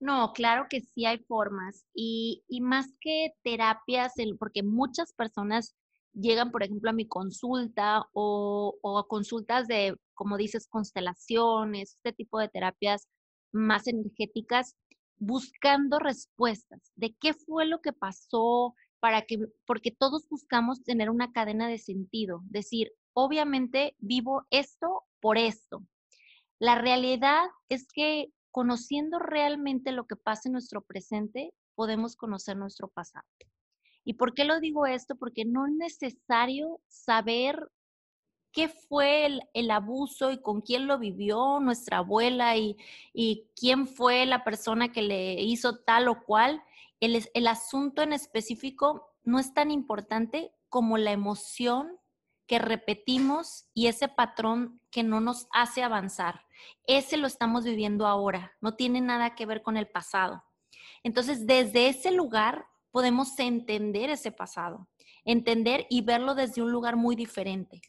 No, 0.00 0.32
claro 0.32 0.66
que 0.70 0.80
sí 0.80 1.06
hay 1.06 1.18
formas 1.18 1.84
y, 1.92 2.44
y 2.48 2.60
más 2.60 2.86
que 3.00 3.34
terapias, 3.42 4.12
porque 4.38 4.62
muchas 4.62 5.12
personas 5.12 5.74
llegan, 6.12 6.50
por 6.50 6.62
ejemplo, 6.62 6.90
a 6.90 6.92
mi 6.92 7.06
consulta 7.06 8.06
o, 8.12 8.78
o, 8.80 8.98
a 8.98 9.08
consultas 9.08 9.66
de, 9.66 9.96
como 10.14 10.36
dices, 10.36 10.68
constelaciones, 10.68 11.96
este 11.96 12.12
tipo 12.12 12.38
de 12.38 12.48
terapias 12.48 13.08
más 13.52 13.86
energéticas, 13.86 14.76
buscando 15.18 15.98
respuestas 15.98 16.92
de 16.96 17.14
qué 17.14 17.34
fue 17.34 17.66
lo 17.66 17.80
que 17.80 17.92
pasó, 17.92 18.74
para 19.00 19.22
que, 19.22 19.38
porque 19.66 19.90
todos 19.90 20.28
buscamos 20.28 20.82
tener 20.82 21.10
una 21.10 21.32
cadena 21.32 21.68
de 21.68 21.78
sentido, 21.78 22.40
decir, 22.44 22.92
obviamente 23.12 23.94
vivo 23.98 24.46
esto 24.50 25.04
por 25.20 25.38
esto. 25.38 25.84
La 26.58 26.76
realidad 26.76 27.44
es 27.68 27.86
que 27.92 28.32
conociendo 28.50 29.18
realmente 29.18 29.92
lo 29.92 30.06
que 30.06 30.16
pasa 30.16 30.48
en 30.48 30.54
nuestro 30.54 30.82
presente, 30.82 31.52
podemos 31.74 32.16
conocer 32.16 32.56
nuestro 32.56 32.88
pasado. 32.88 33.26
¿Y 34.04 34.14
por 34.14 34.34
qué 34.34 34.44
lo 34.44 34.58
digo 34.58 34.86
esto? 34.86 35.16
Porque 35.16 35.44
no 35.44 35.66
es 35.66 35.74
necesario 35.74 36.80
saber 36.88 37.70
qué 38.52 38.68
fue 38.68 39.40
el, 39.52 39.70
abuso 39.70 40.30
y 40.30 40.40
con 40.40 40.60
quién 40.60 40.86
lo 40.86 40.98
vivió 40.98 41.60
nuestra 41.60 41.98
abuela 41.98 42.56
y, 42.56 42.76
quién 43.54 43.86
fue 43.86 44.26
la 44.26 44.44
persona 44.44 44.92
que 44.92 45.02
le 45.02 45.34
hizo 45.42 45.78
tal 45.78 46.08
o 46.08 46.22
cual. 46.24 46.62
El, 47.00 47.46
asunto 47.46 48.02
en 48.02 48.12
específico 48.12 49.12
no 49.24 49.38
es 49.38 49.54
tan 49.54 49.70
importante 49.70 50.52
como 50.68 50.98
la 50.98 51.12
emoción 51.12 51.96
que 52.46 52.58
repetimos 52.58 53.66
y 53.74 53.88
ese 53.88 54.08
patrón 54.08 54.80
que 54.90 55.02
no 55.02 55.20
nos 55.20 55.46
hace 55.52 55.82
avanzar. 55.82 56.46
Ese 56.86 57.16
lo 57.18 57.26
estamos 57.26 57.64
viviendo 57.64 58.06
ahora, 58.06 58.52
no 58.60 58.74
tiene 58.74 59.00
nada 59.00 59.34
que 59.34 59.46
ver 59.46 59.62
con 59.62 59.76
el 59.76 59.86
pasado. 59.86 60.42
Entonces, 61.02 61.46
desde 61.46 61.88
ese 61.88 62.10
lugar 62.10 62.66
podemos 62.90 63.38
entender 63.38 64.10
ese 64.10 64.32
pasado, 64.32 64.88
entender 65.24 65.86
y 65.90 66.00
verlo 66.00 66.34
desde 66.34 66.62
un 66.62 66.72
lugar 66.72 66.96
muy 66.96 67.14
diferente. 67.14 67.82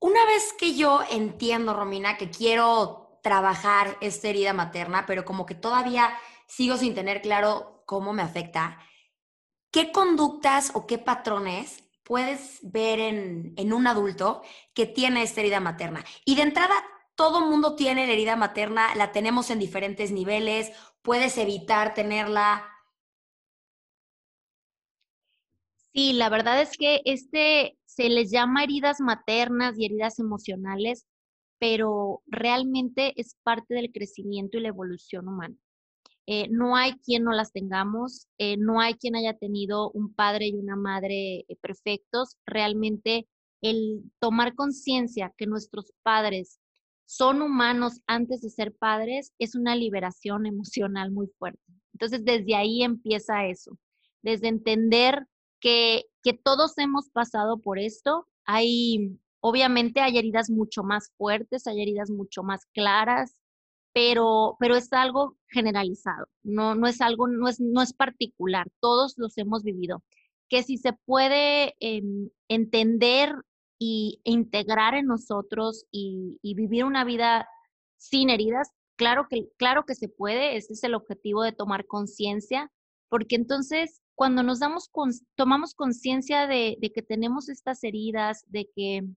Una 0.00 0.24
vez 0.24 0.54
que 0.54 0.74
yo 0.74 1.02
entiendo, 1.10 1.74
Romina, 1.74 2.16
que 2.16 2.30
quiero 2.30 3.20
trabajar 3.22 3.98
esta 4.00 4.28
herida 4.28 4.54
materna, 4.54 5.04
pero 5.06 5.26
como 5.26 5.44
que 5.44 5.54
todavía 5.54 6.10
sigo 6.46 6.78
sin 6.78 6.94
tener 6.94 7.20
claro 7.20 7.82
cómo 7.84 8.14
me 8.14 8.22
afecta, 8.22 8.78
¿qué 9.70 9.92
conductas 9.92 10.72
o 10.74 10.86
qué 10.86 10.96
patrones 10.96 11.84
puedes 12.02 12.60
ver 12.62 12.98
en, 12.98 13.72
un 13.72 13.86
adulto 13.86 14.42
que 14.72 14.86
tiene 14.86 15.22
esta 15.22 15.42
herida 15.42 15.60
materna? 15.60 16.02
Y 16.24 16.34
de 16.34 16.42
entrada, 16.42 16.74
todo 17.14 17.42
mundo 17.42 17.76
tiene 17.76 18.06
la 18.06 18.12
herida 18.14 18.36
materna, 18.36 18.94
la 18.94 19.12
tenemos 19.12 19.50
en 19.50 19.58
diferentes 19.58 20.12
niveles, 20.12 20.72
puedes 21.02 21.36
evitar 21.36 21.92
tenerla. 21.92 22.66
Sí, 25.92 26.12
la 26.12 26.28
verdad 26.28 26.60
es 26.62 26.76
que 26.76 27.00
este 27.04 27.76
se 27.84 28.08
les 28.08 28.30
llama 28.30 28.62
heridas 28.62 29.00
maternas 29.00 29.76
y 29.78 29.86
heridas 29.86 30.20
emocionales, 30.20 31.06
pero 31.58 32.22
realmente 32.26 33.12
es 33.20 33.36
parte 33.42 33.74
del 33.74 33.92
crecimiento 33.92 34.58
y 34.58 34.62
la 34.62 34.68
evolución 34.68 35.28
humana. 35.28 35.56
Eh, 36.26 36.48
no 36.48 36.76
hay 36.76 36.92
quien 37.00 37.24
no 37.24 37.32
las 37.32 37.52
tengamos, 37.52 38.28
eh, 38.38 38.56
no 38.56 38.80
hay 38.80 38.94
quien 38.94 39.16
haya 39.16 39.36
tenido 39.36 39.90
un 39.90 40.14
padre 40.14 40.46
y 40.46 40.54
una 40.54 40.76
madre 40.76 41.44
eh, 41.48 41.56
perfectos. 41.60 42.36
Realmente 42.46 43.26
el 43.62 44.04
tomar 44.20 44.54
conciencia 44.54 45.34
que 45.36 45.46
nuestros 45.46 45.92
padres 46.04 46.60
son 47.04 47.42
humanos 47.42 48.00
antes 48.06 48.42
de 48.42 48.50
ser 48.50 48.72
padres 48.72 49.32
es 49.40 49.56
una 49.56 49.74
liberación 49.74 50.46
emocional 50.46 51.10
muy 51.10 51.26
fuerte. 51.36 51.60
Entonces, 51.94 52.24
desde 52.24 52.54
ahí 52.54 52.84
empieza 52.84 53.46
eso, 53.46 53.76
desde 54.22 54.46
entender 54.48 55.26
que, 55.60 56.06
todos 56.44 56.76
hemos 56.78 57.10
pasado 57.10 57.58
por 57.58 57.78
esto. 57.78 58.26
Hay, 58.44 59.18
obviamente, 59.40 60.00
hay 60.00 60.18
heridas 60.18 60.50
mucho 60.50 60.82
más 60.82 61.12
fuertes, 61.16 61.66
hay 61.66 61.82
heridas 61.82 62.10
mucho 62.10 62.42
más 62.42 62.66
claras, 62.72 63.40
pero, 63.92 64.56
pero 64.60 64.76
es 64.76 64.92
algo 64.92 65.36
generalizado, 65.48 66.26
no, 66.42 66.74
no 66.74 66.86
es 66.86 67.00
algo, 67.00 67.26
no 67.26 67.48
es, 67.48 67.60
no 67.60 67.82
es 67.82 67.92
particular, 67.92 68.68
todos 68.80 69.14
los 69.18 69.36
hemos 69.38 69.64
vivido. 69.64 70.02
Que 70.48 70.62
si 70.62 70.78
se 70.78 70.92
puede 70.92 71.74
em, 71.80 72.30
entender 72.48 73.34
y, 73.78 74.20
e 74.24 74.32
integrar 74.32 74.94
en 74.94 75.06
nosotros 75.06 75.86
y, 75.90 76.38
y, 76.42 76.54
vivir 76.54 76.84
una 76.84 77.04
vida 77.04 77.48
sin 77.96 78.30
heridas, 78.30 78.70
claro 78.96 79.26
que, 79.28 79.48
claro 79.56 79.84
que 79.86 79.94
se 79.94 80.08
puede, 80.08 80.56
ese 80.56 80.74
es 80.74 80.84
el 80.84 80.94
objetivo 80.94 81.42
de 81.42 81.52
tomar 81.52 81.86
conciencia, 81.86 82.70
porque 83.08 83.36
entonces 83.36 84.02
cuando 84.20 84.42
nos 84.42 84.58
damos 84.58 84.90
tomamos 85.34 85.74
conciencia 85.74 86.46
de, 86.46 86.76
de, 86.78 86.92
que 86.92 87.00
tenemos 87.00 87.48
estas 87.48 87.82
heridas, 87.82 88.44
de 88.48 88.68
que, 88.76 89.08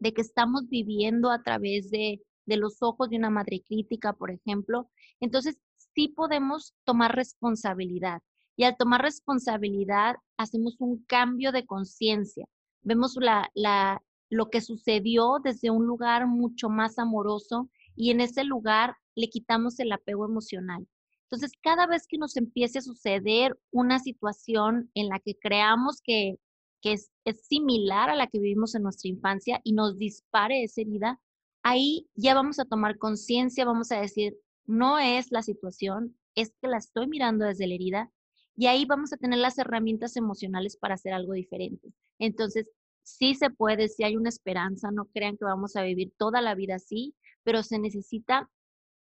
de 0.00 0.12
que 0.12 0.22
estamos 0.22 0.68
viviendo 0.68 1.30
a 1.30 1.44
través 1.44 1.88
de, 1.92 2.20
de 2.44 2.56
los 2.56 2.82
ojos 2.82 3.10
de 3.10 3.16
una 3.16 3.30
madre 3.30 3.62
crítica, 3.64 4.12
por 4.12 4.32
ejemplo, 4.32 4.90
entonces 5.20 5.56
sí 5.94 6.08
podemos 6.08 6.74
tomar 6.82 7.14
responsabilidad. 7.14 8.22
Y 8.56 8.64
al 8.64 8.76
tomar 8.76 9.02
responsabilidad 9.02 10.16
hacemos 10.36 10.80
un 10.80 11.04
cambio 11.04 11.52
de 11.52 11.64
conciencia. 11.64 12.44
Vemos 12.82 13.14
la, 13.14 13.48
la, 13.54 14.02
lo 14.30 14.50
que 14.50 14.62
sucedió 14.62 15.38
desde 15.44 15.70
un 15.70 15.86
lugar 15.86 16.26
mucho 16.26 16.68
más 16.68 16.98
amoroso 16.98 17.70
y 17.94 18.10
en 18.10 18.20
ese 18.20 18.42
lugar 18.42 18.96
le 19.14 19.28
quitamos 19.28 19.78
el 19.78 19.92
apego 19.92 20.24
emocional. 20.24 20.88
Entonces, 21.24 21.52
cada 21.62 21.86
vez 21.86 22.06
que 22.06 22.18
nos 22.18 22.36
empiece 22.36 22.78
a 22.78 22.82
suceder 22.82 23.58
una 23.70 23.98
situación 23.98 24.90
en 24.94 25.08
la 25.08 25.18
que 25.18 25.36
creamos 25.38 26.00
que, 26.02 26.36
es, 26.82 27.10
es, 27.24 27.46
similar 27.46 28.10
a 28.10 28.14
la 28.14 28.26
que 28.26 28.38
vivimos 28.38 28.74
en 28.74 28.82
nuestra 28.82 29.08
infancia 29.08 29.60
y 29.64 29.72
nos 29.72 29.96
dispare 29.98 30.62
esa 30.62 30.82
herida, 30.82 31.20
ahí 31.62 32.08
ya 32.14 32.34
vamos 32.34 32.58
a 32.58 32.66
tomar 32.66 32.98
conciencia, 32.98 33.64
vamos 33.64 33.90
a 33.90 34.00
decir, 34.00 34.36
no 34.66 34.98
es 34.98 35.32
la 35.32 35.42
situación, 35.42 36.16
es 36.34 36.54
que 36.60 36.68
la 36.68 36.78
estoy 36.78 37.06
mirando 37.06 37.46
desde 37.46 37.66
la 37.66 37.74
herida 37.74 38.12
y 38.56 38.66
ahí 38.66 38.84
vamos 38.84 39.12
a 39.12 39.16
tener 39.16 39.38
las 39.38 39.58
herramientas 39.58 40.16
emocionales 40.16 40.76
para 40.76 40.94
hacer 40.94 41.12
algo 41.12 41.32
diferente. 41.32 41.92
Entonces, 42.18 42.68
sí 43.02 43.34
se 43.34 43.50
puede, 43.50 43.88
sí 43.88 44.04
hay 44.04 44.16
una 44.16 44.28
esperanza, 44.28 44.90
no 44.90 45.06
crean 45.06 45.36
que 45.36 45.44
vamos 45.44 45.76
a 45.76 45.82
vivir 45.82 46.12
toda 46.16 46.40
la 46.40 46.54
vida 46.54 46.76
así, 46.76 47.14
pero 47.42 47.62
se 47.62 47.78
necesita 47.78 48.50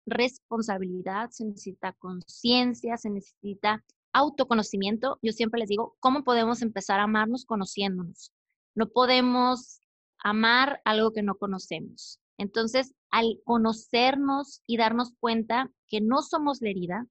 responsabilidad, 0.05 1.29
se 1.31 1.45
necesita 1.45 1.93
conciencia, 1.93 2.97
se 2.97 3.09
necesita 3.09 3.83
autoconocimiento. 4.13 5.19
Yo 5.21 5.31
siempre 5.31 5.59
les 5.59 5.69
digo, 5.69 5.95
¿cómo 5.99 6.23
podemos 6.23 6.61
empezar 6.61 6.99
a 6.99 7.03
amarnos 7.03 7.45
conociéndonos? 7.45 8.31
No 8.75 8.89
podemos 8.89 9.79
amar 10.19 10.81
algo 10.85 11.11
que 11.11 11.23
no 11.23 11.35
conocemos. 11.35 12.19
Entonces, 12.37 12.93
al 13.11 13.39
conocernos 13.43 14.61
y 14.65 14.77
darnos 14.77 15.13
cuenta 15.19 15.71
que 15.87 16.01
no 16.01 16.21
somos 16.21 16.61
la 16.61 16.69
herida, 16.69 17.07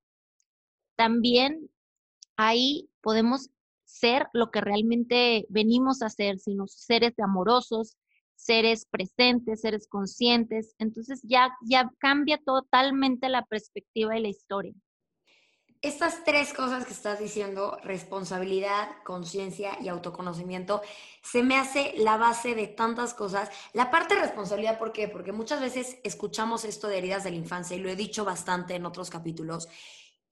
también 0.96 1.70
ahí 2.36 2.88
podemos 3.02 3.50
ser 3.84 4.26
lo 4.32 4.50
que 4.50 4.60
realmente 4.60 5.46
venimos 5.48 6.02
a 6.02 6.10
ser, 6.10 6.38
sino 6.38 6.66
seres 6.66 7.18
amorosos, 7.18 7.96
seres 8.42 8.86
presentes, 8.86 9.60
seres 9.60 9.86
conscientes. 9.88 10.74
Entonces 10.78 11.20
ya, 11.22 11.56
ya 11.62 11.90
cambia 11.98 12.38
totalmente 12.38 13.28
la 13.28 13.44
perspectiva 13.44 14.18
y 14.18 14.22
la 14.22 14.28
historia 14.28 14.74
estas 15.82 16.22
tres 16.22 16.54
cosas 16.54 16.86
que 16.86 16.92
estás 16.92 17.18
diciendo, 17.18 17.76
responsabilidad, 17.82 18.88
conciencia 19.04 19.76
y 19.82 19.88
autoconocimiento, 19.88 20.80
se 21.22 21.42
me 21.42 21.56
hace 21.56 21.92
la 21.96 22.16
base 22.16 22.54
de 22.54 22.68
tantas 22.68 23.14
cosas. 23.14 23.50
La 23.72 23.90
parte 23.90 24.14
de 24.14 24.20
responsabilidad, 24.20 24.78
¿por 24.78 24.92
qué? 24.92 25.08
Porque 25.08 25.32
muchas 25.32 25.60
veces 25.60 25.98
escuchamos 26.04 26.64
esto 26.64 26.86
de 26.86 26.98
heridas 26.98 27.24
de 27.24 27.32
la 27.32 27.36
infancia 27.36 27.76
y 27.76 27.80
lo 27.80 27.90
he 27.90 27.96
dicho 27.96 28.24
bastante 28.24 28.76
en 28.76 28.86
otros 28.86 29.10
capítulos. 29.10 29.68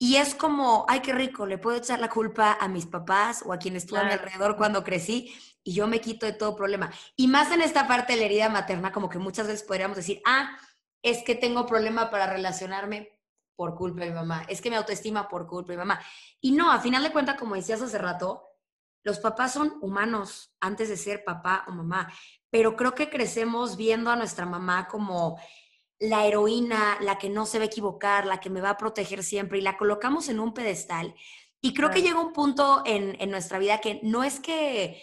Y 0.03 0.17
es 0.17 0.35
como, 0.35 0.87
ay, 0.89 1.01
qué 1.01 1.13
rico, 1.13 1.45
le 1.45 1.59
puedo 1.59 1.77
echar 1.77 2.01
la 2.01 2.09
culpa 2.09 2.57
a 2.59 2.69
mis 2.69 2.87
papás 2.87 3.45
o 3.45 3.53
a 3.53 3.59
quien 3.59 3.77
estuvo 3.77 3.99
a 3.99 4.05
mi 4.05 4.13
alrededor 4.13 4.57
cuando 4.57 4.83
crecí 4.83 5.31
y 5.63 5.75
yo 5.75 5.87
me 5.87 6.01
quito 6.01 6.25
de 6.25 6.33
todo 6.33 6.57
problema. 6.57 6.91
Y 7.17 7.29
más 7.29 7.53
en 7.53 7.61
esta 7.61 7.87
parte 7.87 8.15
de 8.15 8.21
la 8.21 8.25
herida 8.25 8.49
materna, 8.49 8.93
como 8.93 9.11
que 9.11 9.19
muchas 9.19 9.47
veces 9.47 9.63
podríamos 9.63 9.99
decir, 9.99 10.23
ah, 10.25 10.57
es 11.03 11.23
que 11.23 11.35
tengo 11.35 11.67
problema 11.67 12.09
para 12.09 12.27
relacionarme 12.33 13.21
por 13.55 13.75
culpa 13.75 14.01
de 14.01 14.09
mi 14.09 14.15
mamá, 14.15 14.43
es 14.49 14.63
que 14.63 14.71
mi 14.71 14.77
autoestima 14.77 15.29
por 15.29 15.47
culpa 15.47 15.73
de 15.73 15.77
mi 15.77 15.85
mamá. 15.85 16.01
Y 16.41 16.53
no, 16.53 16.73
a 16.73 16.81
final 16.81 17.03
de 17.03 17.13
cuentas, 17.13 17.37
como 17.37 17.55
decías 17.55 17.83
hace 17.83 17.99
rato, 17.99 18.43
los 19.03 19.19
papás 19.19 19.53
son 19.53 19.77
humanos 19.83 20.51
antes 20.61 20.89
de 20.89 20.97
ser 20.97 21.25
papá 21.25 21.67
o 21.69 21.73
mamá, 21.73 22.11
pero 22.49 22.75
creo 22.75 22.95
que 22.95 23.11
crecemos 23.11 23.77
viendo 23.77 24.11
a 24.11 24.17
nuestra 24.17 24.47
mamá 24.47 24.89
como 24.89 25.39
la 26.01 26.27
heroína, 26.27 26.97
la 27.01 27.19
que 27.19 27.29
no 27.29 27.47
se 27.47 27.59
va 27.59 27.65
a 27.65 27.67
equivocar, 27.67 28.27
la 28.27 28.41
que 28.41 28.51
me 28.51 28.63
va 28.63 28.71
a 28.71 28.79
proteger 28.79 29.23
siempre 29.23 29.59
y 29.59 29.63
la 29.63 29.77
colocamos 29.77 30.29
en 30.29 30.41
un 30.41 30.55
pedestal. 30.55 31.15
Y 31.61 31.75
creo 31.75 31.91
que 31.91 32.03
llega 32.03 32.19
un 32.19 32.33
punto 32.33 32.83
en, 32.87 33.17
en 33.21 33.31
nuestra 33.31 33.59
vida 33.59 33.79
que 33.79 34.01
no 34.03 34.25
es 34.25 34.41
que 34.41 35.03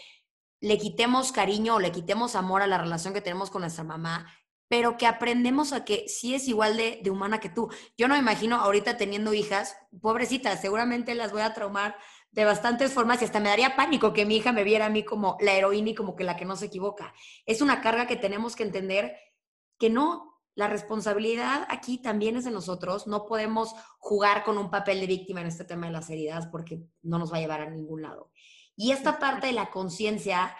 le 0.59 0.77
quitemos 0.79 1.31
cariño 1.31 1.75
o 1.75 1.79
le 1.79 1.91
quitemos 1.91 2.35
amor 2.35 2.63
a 2.63 2.67
la 2.67 2.79
relación 2.79 3.13
que 3.13 3.21
tenemos 3.21 3.51
con 3.51 3.61
nuestra 3.61 3.83
mamá, 3.83 4.33
pero 4.67 4.97
que 4.97 5.05
aprendemos 5.05 5.71
a 5.71 5.85
que 5.85 6.07
sí 6.07 6.33
es 6.33 6.47
igual 6.47 6.75
de, 6.77 6.99
de, 7.03 7.11
humana 7.11 7.39
que 7.39 7.49
tú. 7.49 7.69
Yo 7.95 8.07
no 8.07 8.15
me 8.15 8.19
imagino 8.19 8.57
ahorita 8.57 8.97
teniendo 8.97 9.35
hijas, 9.35 9.77
pobrecitas, 10.01 10.59
seguramente 10.59 11.13
las 11.13 11.31
voy 11.31 11.41
a 11.41 11.53
traumar 11.53 11.95
de 12.31 12.43
bastantes 12.43 12.91
formas 12.91 13.21
y 13.21 13.25
hasta 13.25 13.39
me 13.39 13.49
daría 13.49 13.75
pánico 13.75 14.13
que 14.13 14.25
mi 14.25 14.37
hija 14.37 14.51
me 14.51 14.63
viera 14.63 14.87
a 14.87 14.89
mí 14.89 15.03
como 15.03 15.37
la 15.39 15.53
heroína 15.53 15.91
y 15.91 15.95
como 15.95 16.15
que 16.15 16.23
la 16.23 16.35
que 16.35 16.45
no 16.45 16.55
se 16.55 16.65
equivoca. 16.65 17.13
Es 17.45 17.61
una 17.61 17.81
carga 17.81 18.07
que 18.07 18.15
tenemos 18.15 18.55
que 18.55 18.63
entender 18.63 19.15
que 19.79 19.89
no, 19.89 20.36
la 20.57 20.67
responsabilidad 20.67 21.67
aquí 21.69 21.99
también 21.99 22.35
es 22.35 22.43
de 22.43 22.49
nosotros. 22.49 23.05
No 23.05 23.27
podemos 23.27 23.75
jugar 23.99 24.43
con 24.43 24.57
un 24.57 24.71
papel 24.71 24.99
de 24.99 25.05
víctima 25.05 25.39
en 25.39 25.45
este 25.45 25.65
tema 25.65 25.85
de 25.85 25.93
las 25.93 26.09
heridas 26.09 26.47
porque 26.47 26.81
no 27.03 27.19
nos 27.19 27.31
va 27.31 27.37
a 27.37 27.41
llevar 27.41 27.61
a 27.61 27.69
ningún 27.69 28.01
lado. 28.01 28.31
Y 28.75 28.91
esta 28.91 29.19
parte 29.19 29.47
de 29.47 29.53
la 29.53 29.69
conciencia, 29.69 30.57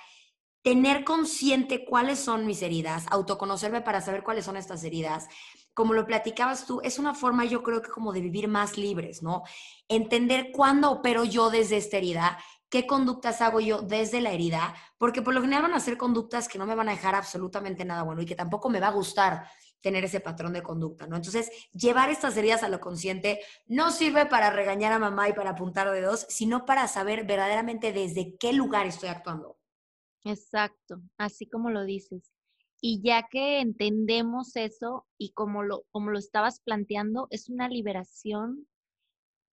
tener 0.62 1.04
consciente 1.04 1.84
cuáles 1.84 2.20
son 2.20 2.46
mis 2.46 2.62
heridas, 2.62 3.06
autoconocerme 3.10 3.82
para 3.82 4.02
saber 4.02 4.24
cuáles 4.24 4.46
son 4.46 4.56
estas 4.56 4.84
heridas, 4.84 5.30
como 5.74 5.94
lo 5.94 6.06
platicabas 6.06 6.68
tú, 6.68 6.80
es 6.84 7.00
una 7.00 7.16
forma 7.16 7.46
yo 7.46 7.64
creo 7.64 7.82
que 7.82 7.90
como 7.90 8.14
de 8.14 8.22
vivir 8.22 8.48
más 8.48 8.78
libres, 8.78 9.24
¿no? 9.24 9.42
Entender 9.88 10.52
cuándo 10.52 10.92
opero 10.92 11.24
yo 11.24 11.50
desde 11.50 11.78
esta 11.78 11.98
herida, 11.98 12.38
qué 12.70 12.86
conductas 12.86 13.42
hago 13.42 13.60
yo 13.62 13.82
desde 13.82 14.22
la 14.22 14.32
herida, 14.32 14.76
porque 15.00 15.24
por 15.24 15.34
lo 15.34 15.42
general 15.42 15.64
van 15.64 15.74
a 15.74 15.80
ser 15.80 15.98
conductas 15.98 16.48
que 16.48 16.60
no 16.60 16.68
me 16.68 16.76
van 16.76 16.90
a 16.90 16.92
dejar 16.92 17.16
absolutamente 17.16 17.84
nada 17.84 18.04
bueno 18.04 18.22
y 18.22 18.28
que 18.28 18.36
tampoco 18.36 18.70
me 18.70 18.80
va 18.80 18.90
a 18.90 18.92
gustar 18.92 19.50
tener 19.82 20.06
ese 20.06 20.20
patrón 20.20 20.54
de 20.54 20.64
conducta, 20.64 21.08
¿no? 21.08 21.16
Entonces, 21.16 21.52
llevar 21.74 22.10
estas 22.10 22.36
heridas 22.38 22.64
a 22.64 22.70
lo 22.70 22.80
consciente 22.80 23.40
no 23.68 23.92
sirve 23.92 24.26
para 24.26 24.50
regañar 24.50 24.92
a 24.92 25.00
mamá 25.00 25.30
y 25.30 25.34
para 25.34 25.52
apuntar 25.52 25.92
dedos, 25.92 26.26
sino 26.30 26.66
para 26.66 26.88
saber 26.88 27.26
verdaderamente 27.26 27.94
desde 27.94 28.36
qué 28.38 28.54
lugar 28.54 28.88
estoy 28.88 29.10
actuando. 29.10 29.58
Exacto, 30.24 31.02
así 31.18 31.48
como 31.48 31.70
lo 31.70 31.84
dices. 31.84 32.34
Y 32.82 33.02
ya 33.02 33.28
que 33.30 33.60
entendemos 33.60 34.56
eso 34.56 35.06
y 35.18 35.32
como 35.32 35.64
lo, 35.64 35.86
como 35.92 36.12
lo 36.12 36.20
estabas 36.20 36.60
planteando, 36.60 37.28
es 37.32 37.50
una 37.50 37.70
liberación 37.70 38.68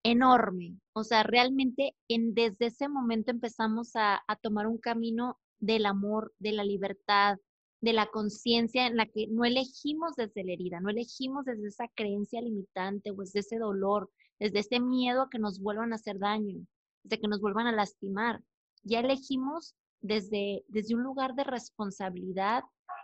enorme. 0.03 0.77
O 0.93 1.03
sea, 1.03 1.23
realmente 1.23 1.95
en, 2.07 2.35
desde 2.35 2.67
ese 2.67 2.87
momento 2.87 3.31
empezamos 3.31 3.95
a, 3.95 4.23
a 4.27 4.35
tomar 4.35 4.67
un 4.67 4.77
camino 4.77 5.39
del 5.59 5.87
amor, 5.87 6.33
de 6.37 6.51
la 6.51 6.63
libertad, 6.63 7.39
de 7.81 7.93
la 7.93 8.07
conciencia 8.07 8.87
en 8.87 8.97
la 8.97 9.05
que 9.05 9.27
no 9.27 9.45
elegimos 9.45 10.15
desde 10.15 10.43
la 10.43 10.53
herida, 10.53 10.79
no 10.79 10.89
elegimos 10.89 11.45
desde 11.45 11.67
esa 11.67 11.87
creencia 11.89 12.41
limitante 12.41 13.11
o 13.11 13.15
desde 13.15 13.39
ese 13.39 13.57
dolor, 13.57 14.09
desde 14.39 14.59
ese 14.59 14.79
miedo 14.79 15.23
a 15.23 15.29
que 15.29 15.39
nos 15.39 15.59
vuelvan 15.59 15.91
a 15.91 15.95
hacer 15.95 16.19
daño, 16.19 16.65
desde 17.03 17.21
que 17.21 17.27
nos 17.27 17.41
vuelvan 17.41 17.67
a 17.67 17.71
lastimar. 17.71 18.41
Ya 18.83 18.99
elegimos 18.99 19.75
desde, 20.01 20.63
desde 20.67 20.95
un 20.95 21.03
lugar 21.03 21.35
de 21.35 21.43
responsabilidad 21.43 22.63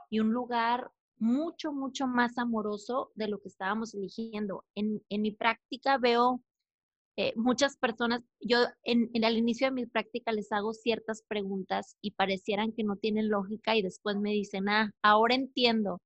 y 0.10 0.20
un 0.20 0.32
lugar 0.32 0.92
mucho, 1.18 1.72
mucho 1.72 2.08
más 2.08 2.38
amoroso 2.38 3.12
de 3.16 3.28
lo 3.28 3.40
que 3.40 3.50
estábamos 3.50 3.94
eligiendo. 3.94 4.66
En, 4.76 5.04
en 5.10 5.22
mi 5.22 5.32
práctica 5.32 5.98
veo 5.98 6.42
eh, 7.18 7.34
muchas 7.36 7.78
personas, 7.78 8.22
yo 8.40 8.66
en, 8.84 9.10
en, 9.14 9.24
el 9.24 9.38
inicio 9.38 9.68
de 9.68 9.72
mi 9.72 9.86
práctica 9.86 10.32
les 10.32 10.52
hago 10.52 10.74
ciertas 10.74 11.24
preguntas 11.28 11.98
y 12.02 12.12
parecieran 12.12 12.72
que 12.72 12.84
no 12.84 12.96
tienen 12.96 13.30
lógica 13.30 13.76
y 13.76 13.82
después 13.82 14.18
me 14.18 14.32
dicen, 14.32 14.70
ah, 14.70 14.92
ahora 15.02 15.36
entiendo. 15.36 16.00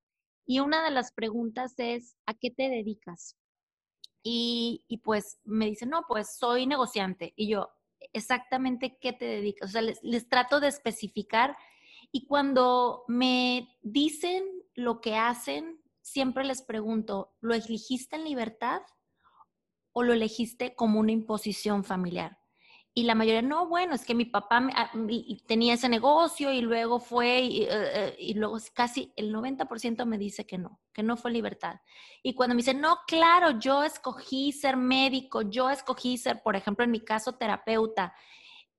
Y 0.46 0.60
una 0.60 0.84
de 0.84 0.90
las 0.90 1.12
preguntas 1.12 1.74
es, 1.78 2.16
¿a 2.26 2.34
qué 2.34 2.50
te 2.50 2.68
dedicas? 2.68 3.36
Y, 4.22 4.84
y 4.88 4.98
pues 4.98 5.38
me 5.44 5.66
dicen, 5.66 5.90
no, 5.90 6.02
pues 6.08 6.36
soy 6.36 6.66
negociante. 6.66 7.32
Y 7.36 7.48
yo, 7.48 7.68
exactamente 8.12 8.98
qué 9.00 9.12
te 9.12 9.24
dedicas. 9.26 9.70
O 9.70 9.72
sea, 9.72 9.82
les, 9.82 10.02
les 10.02 10.28
trato 10.28 10.60
de 10.60 10.68
especificar 10.68 11.56
y 12.12 12.26
cuando 12.26 13.04
me 13.08 13.68
dicen 13.82 14.44
lo 14.74 15.00
que 15.00 15.16
hacen, 15.16 15.80
siempre 16.02 16.44
les 16.44 16.62
pregunto, 16.62 17.34
¿lo 17.40 17.54
elegiste 17.54 18.16
en 18.16 18.24
libertad? 18.24 18.82
O 19.96 20.02
lo 20.02 20.12
elegiste 20.12 20.74
como 20.74 21.00
una 21.00 21.12
imposición 21.12 21.82
familiar? 21.82 22.38
Y 22.92 23.04
la 23.04 23.14
mayoría, 23.14 23.40
no, 23.40 23.66
bueno, 23.66 23.94
es 23.94 24.04
que 24.04 24.14
mi 24.14 24.26
papá 24.26 24.68
ah, 24.74 24.90
tenía 25.46 25.72
ese 25.72 25.88
negocio 25.88 26.52
y 26.52 26.60
luego 26.60 27.00
fue, 27.00 27.40
y, 27.40 27.62
eh, 27.62 28.14
eh, 28.18 28.32
luego 28.36 28.58
casi 28.74 29.10
el 29.16 29.34
90% 29.34 30.04
me 30.04 30.18
dice 30.18 30.46
que 30.46 30.58
no, 30.58 30.80
que 30.92 31.02
no 31.02 31.16
fue 31.16 31.30
libertad. 31.30 31.76
Y 32.22 32.34
cuando 32.34 32.54
me 32.54 32.58
dicen, 32.58 32.82
no, 32.82 32.98
claro, 33.06 33.58
yo 33.58 33.84
escogí 33.84 34.52
ser 34.52 34.76
médico, 34.76 35.40
yo 35.40 35.70
escogí 35.70 36.18
ser, 36.18 36.42
por 36.42 36.56
ejemplo, 36.56 36.84
en 36.84 36.90
mi 36.90 37.00
caso, 37.00 37.36
terapeuta, 37.36 38.14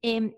eh, 0.04 0.38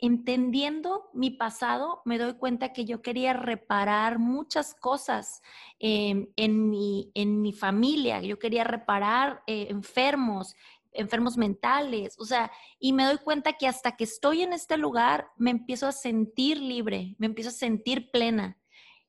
entendiendo 0.00 1.10
mi 1.12 1.30
pasado, 1.30 2.02
me 2.04 2.18
doy 2.18 2.34
cuenta 2.34 2.72
que 2.72 2.84
yo 2.84 3.02
quería 3.02 3.32
reparar 3.32 4.18
muchas 4.18 4.74
cosas 4.74 5.42
em, 5.78 6.28
en, 6.36 6.70
mi, 6.70 7.52
familia, 7.52 8.22
yo 8.22 8.38
quería 8.38 8.64
reparar 8.64 9.42
eh, 9.46 9.66
enfermos, 9.68 10.54
enfermos 10.92 11.36
mentales, 11.36 12.16
o 12.18 12.24
sea, 12.24 12.50
y 12.78 12.92
me 12.92 13.04
doy 13.04 13.18
cuenta 13.18 13.52
que 13.54 13.68
hasta 13.68 13.96
que 13.96 14.04
estoy 14.04 14.42
en 14.42 14.52
este 14.52 14.76
lugar 14.76 15.30
me 15.36 15.50
empiezo 15.50 15.86
a 15.86 15.92
sentir 15.92 16.58
libre, 16.58 17.14
me 17.18 17.26
empiezo 17.26 17.50
a 17.50 17.52
sentir 17.52 18.10
plena. 18.10 18.58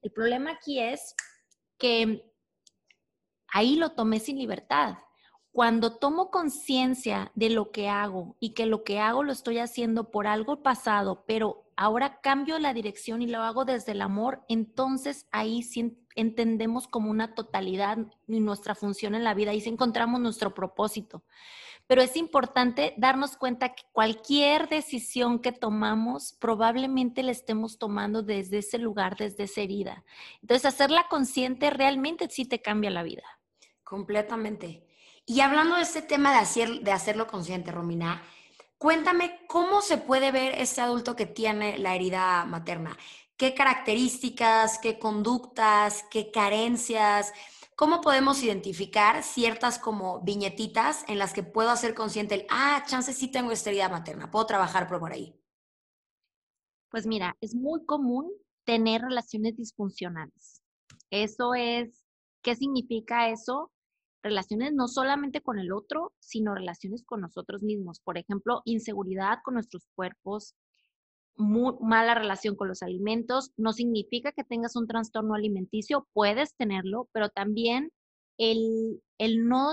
El 0.02 0.12
problema 0.12 0.52
aquí 0.52 0.80
es 0.80 1.16
que 1.78 2.32
ahí 3.48 3.76
lo 3.76 3.92
tomé 3.92 4.20
sin 4.20 4.38
libertad 4.38 4.98
cuando 5.52 5.98
tomo 5.98 6.32
conciencia 6.32 7.32
de 7.36 7.50
lo 7.50 7.72
que 7.72 7.90
hago 7.90 8.36
y 8.40 8.54
que 8.54 8.66
lo 8.66 8.84
que 8.84 9.00
hago 9.00 9.24
lo 9.24 9.34
estoy 9.34 9.58
haciendo 9.58 10.10
por 10.10 10.26
algo 10.26 10.64
pasado, 10.64 11.24
pero 11.28 11.66
ahora 11.76 12.22
cambio 12.22 12.58
la 12.58 12.74
dirección 12.74 13.22
y 13.22 13.28
lo 13.28 13.40
hago 13.40 13.66
desde 13.66 13.92
el 13.92 14.02
amor, 14.02 14.44
entonces 14.48 15.28
ahí 15.32 15.64
sí 15.64 15.98
entendemos 16.16 16.88
como 16.88 17.12
una 17.12 17.36
totalidad 17.36 17.98
nuestra 18.28 18.76
función 18.76 19.14
en 19.14 19.24
la 19.24 19.34
vida, 19.34 19.52
ahí 19.52 19.62
sí 19.62 19.70
encontramos 19.70 20.22
nuestro 20.22 20.54
propósito. 20.54 21.24
Pero 21.88 22.02
es 22.02 22.16
importante 22.16 22.94
darnos 22.98 23.36
cuenta 23.36 23.76
que 23.76 23.84
cualquier 23.92 24.70
decisión 24.70 25.40
que 25.40 25.52
tomamos 25.52 26.34
probablemente 26.40 27.24
la 27.24 27.32
estemos 27.32 27.78
tomando 27.78 28.24
desde 28.24 28.60
ese 28.60 28.78
lugar, 28.78 29.18
desde 29.18 29.44
esa 29.44 29.60
herida. 29.60 30.06
Entonces, 30.42 30.66
hacerla 30.66 31.08
consciente 31.10 31.70
realmente 31.70 32.30
sí 32.30 32.46
te 32.46 32.62
cambia 32.62 32.92
la 32.92 33.04
vida. 33.04 33.24
Completamente. 33.84 34.86
Y 35.26 35.42
hablando 35.42 35.76
de 35.76 35.84
este 35.84 36.02
tema 36.02 36.32
de, 36.32 36.40
hacer, 36.40 36.82
de 36.82 36.92
hacerlo 36.92 37.28
consciente, 37.28 37.72
Romina, 37.72 38.24
cuéntame 38.78 39.40
cómo 39.48 39.82
se 39.82 39.98
puede 39.98 40.32
ver 40.32 40.56
ese 40.56 40.82
adulto 40.82 41.16
que 41.16 41.26
tiene 41.26 41.78
la 41.78 41.96
herida 41.96 42.46
materna. 42.46 42.98
¿Qué 43.38 43.54
características, 43.54 44.80
qué 44.80 45.00
conductas, 45.00 46.06
qué 46.12 46.32
carencias? 46.32 47.34
¿Cómo 47.76 48.02
podemos 48.02 48.44
identificar 48.44 49.24
ciertas 49.24 49.80
como 49.80 50.22
viñetitas 50.22 51.04
en 51.08 51.18
las 51.18 51.34
que 51.34 51.42
puedo 51.42 51.72
hacer 51.72 51.96
consciente 51.96 52.36
el, 52.36 52.46
ah, 52.50 52.84
chance 52.88 53.14
sí 53.14 53.30
tengo 53.32 53.52
esta 53.52 53.70
herida 53.70 53.90
materna, 53.90 54.30
puedo 54.30 54.46
trabajar 54.46 54.88
por 54.88 55.12
ahí? 55.12 55.36
Pues 56.90 57.08
mira, 57.08 57.36
es 57.42 57.56
muy 57.56 57.86
común 57.86 58.30
tener 58.66 59.02
relaciones 59.02 59.56
disfuncionales. 59.56 60.62
Eso 61.10 61.56
es, 61.56 62.06
¿qué 62.42 62.56
significa 62.56 63.30
eso? 63.30 63.72
Relaciones 64.24 64.74
no 64.74 64.88
solamente 64.88 65.42
con 65.42 65.60
el 65.60 65.72
otro, 65.72 66.14
sino 66.20 66.56
relaciones 66.56 67.04
con 67.04 67.22
nosotros 67.22 67.64
mismos. 67.64 68.00
Por 68.02 68.18
ejemplo, 68.18 68.62
inseguridad 68.66 69.40
con 69.44 69.56
nuestros 69.56 69.88
cuerpos, 69.96 70.56
mala 71.36 72.16
relación 72.16 72.56
con 72.56 72.68
los 72.68 72.84
alimentos. 72.84 73.52
No 73.58 73.74
significa 73.74 74.32
que 74.32 74.44
tengas 74.44 74.76
un 74.76 74.88
trastorno 74.88 75.36
alimenticio, 75.36 76.08
puedes 76.14 76.56
tenerlo, 76.56 77.10
pero 77.12 77.30
también 77.30 77.92
el, 78.38 79.02
el 79.18 79.48
no 79.48 79.72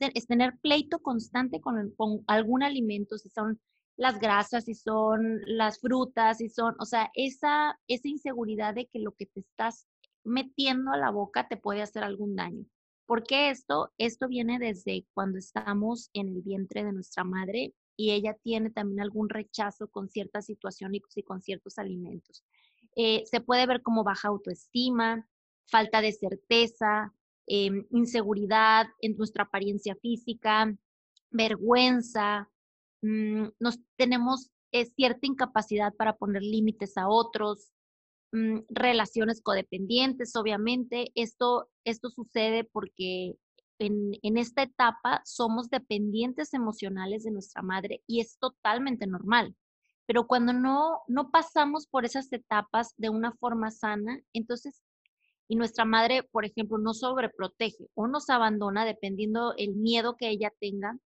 es 0.00 0.26
tener 0.26 0.54
pleito 0.62 1.00
constante 1.00 1.60
con, 1.60 1.92
con 1.96 2.22
algún 2.26 2.62
alimento, 2.62 3.18
si 3.18 3.28
son 3.30 3.60
las 3.96 4.20
grasas, 4.20 4.64
si 4.64 4.74
son 4.74 5.40
las 5.44 5.80
frutas, 5.80 6.38
si 6.38 6.48
son, 6.48 6.76
o 6.78 6.84
sea, 6.84 7.10
esa, 7.14 7.78
esa 7.88 8.08
inseguridad 8.08 8.74
de 8.74 8.86
que 8.86 9.00
lo 9.00 9.12
que 9.12 9.26
te 9.26 9.40
estás 9.40 9.88
metiendo 10.24 10.92
a 10.92 10.96
la 10.96 11.10
boca 11.10 11.48
te 11.48 11.56
puede 11.56 11.82
hacer 11.82 12.04
algún 12.04 12.36
daño. 12.36 12.64
¿Por 13.08 13.24
qué 13.24 13.48
esto? 13.48 13.90
Esto 13.96 14.28
viene 14.28 14.58
desde 14.58 15.06
cuando 15.14 15.38
estamos 15.38 16.10
en 16.12 16.28
el 16.28 16.42
vientre 16.42 16.84
de 16.84 16.92
nuestra 16.92 17.24
madre 17.24 17.72
y 17.96 18.10
ella 18.10 18.36
tiene 18.42 18.68
también 18.68 19.00
algún 19.00 19.30
rechazo 19.30 19.88
con 19.88 20.10
ciertas 20.10 20.44
situaciones 20.44 21.00
y 21.16 21.22
con 21.22 21.40
ciertos 21.40 21.78
alimentos. 21.78 22.44
Eh, 22.96 23.24
se 23.24 23.40
puede 23.40 23.64
ver 23.66 23.80
como 23.80 24.04
baja 24.04 24.28
autoestima, 24.28 25.26
falta 25.64 26.02
de 26.02 26.12
certeza, 26.12 27.14
em, 27.46 27.86
inseguridad 27.92 28.88
en 29.00 29.16
nuestra 29.16 29.44
apariencia 29.44 29.96
física, 29.96 30.76
vergüenza, 31.30 32.50
mm, 33.00 33.46
nos 33.58 33.78
tenemos 33.96 34.50
eh, 34.70 34.84
cierta 34.84 35.26
incapacidad 35.26 35.94
para 35.94 36.14
poner 36.18 36.42
límites 36.42 36.98
a 36.98 37.08
otros, 37.08 37.72
mm, 38.32 38.60
relaciones 38.68 39.42
codependientes, 39.42 40.34
obviamente. 40.36 41.10
Esto, 41.14 41.68
esto 41.84 42.10
sucede 42.10 42.64
porque 42.64 43.36
en, 43.78 44.12
en, 44.22 44.38
esta 44.38 44.62
etapa 44.62 45.22
somos 45.24 45.70
dependientes 45.70 46.54
emocionales 46.54 47.24
de 47.24 47.30
nuestra 47.30 47.62
madre 47.62 48.02
y 48.06 48.20
es 48.20 48.38
totalmente 48.38 49.06
normal. 49.06 49.54
Pero 50.06 50.26
cuando 50.26 50.52
no, 50.52 51.02
no 51.06 51.30
pasamos 51.30 51.86
por 51.86 52.04
esas 52.04 52.32
etapas 52.32 52.94
de 52.96 53.10
una 53.10 53.32
forma 53.32 53.70
sana, 53.70 54.20
entonces, 54.32 54.82
y 55.48 55.56
nuestra 55.56 55.84
madre, 55.84 56.22
por 56.22 56.44
ejemplo, 56.44 56.78
no 56.78 56.94
sobreprotege 56.94 57.88
o 57.94 58.06
nos 58.08 58.30
abandona 58.30 58.84
dependiendo 58.84 59.54
el 59.56 59.74
miedo 59.74 60.16
que 60.16 60.30
ella 60.30 60.52
tenga, 60.60 60.98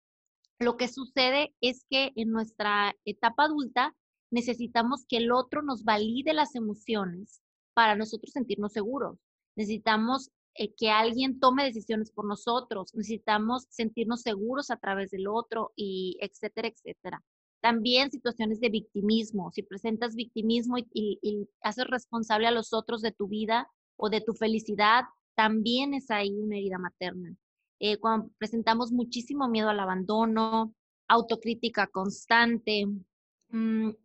lo 0.58 0.76
que 0.76 0.88
sucede 0.88 1.54
es 1.62 1.86
que 1.88 2.12
en 2.16 2.30
nuestra 2.30 2.94
etapa 3.06 3.44
adulta 3.44 3.94
necesitamos 4.30 5.04
que 5.08 5.18
el 5.18 5.32
otro 5.32 5.62
nos 5.62 5.84
valide 5.84 6.32
las 6.32 6.54
emociones 6.54 7.40
para 7.74 7.96
nosotros 7.96 8.32
sentirnos 8.32 8.72
seguros. 8.72 9.18
Necesitamos 9.56 10.30
eh, 10.54 10.72
que 10.74 10.90
alguien 10.90 11.40
tome 11.40 11.64
decisiones 11.64 12.10
por 12.10 12.26
nosotros, 12.26 12.94
necesitamos 12.94 13.66
sentirnos 13.70 14.22
seguros 14.22 14.70
a 14.70 14.76
través 14.76 15.10
del 15.10 15.28
otro 15.28 15.72
y 15.76 16.18
etcétera, 16.20 16.68
etcétera. 16.68 17.22
También 17.60 18.10
situaciones 18.10 18.60
de 18.60 18.70
victimismo. 18.70 19.50
Si 19.52 19.62
presentas 19.62 20.14
victimismo 20.14 20.78
y, 20.78 20.86
y 20.94 21.48
haces 21.62 21.86
responsable 21.86 22.46
a 22.46 22.52
los 22.52 22.72
otros 22.72 23.02
de 23.02 23.12
tu 23.12 23.28
vida 23.28 23.68
o 23.96 24.08
de 24.08 24.22
tu 24.22 24.32
felicidad, 24.32 25.04
también 25.34 25.94
es 25.94 26.10
ahí 26.10 26.30
una 26.30 26.56
herida 26.56 26.78
materna. 26.78 27.36
Eh, 27.80 27.96
cuando 27.98 28.30
presentamos 28.38 28.92
muchísimo 28.92 29.48
miedo 29.48 29.70
al 29.70 29.80
abandono, 29.80 30.74
autocrítica 31.08 31.86
constante, 31.86 32.86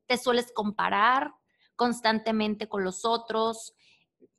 te 0.08 0.18
sueles 0.18 0.52
comparar 0.54 1.34
constantemente 1.76 2.68
con 2.68 2.84
los 2.84 3.06
otros, 3.06 3.74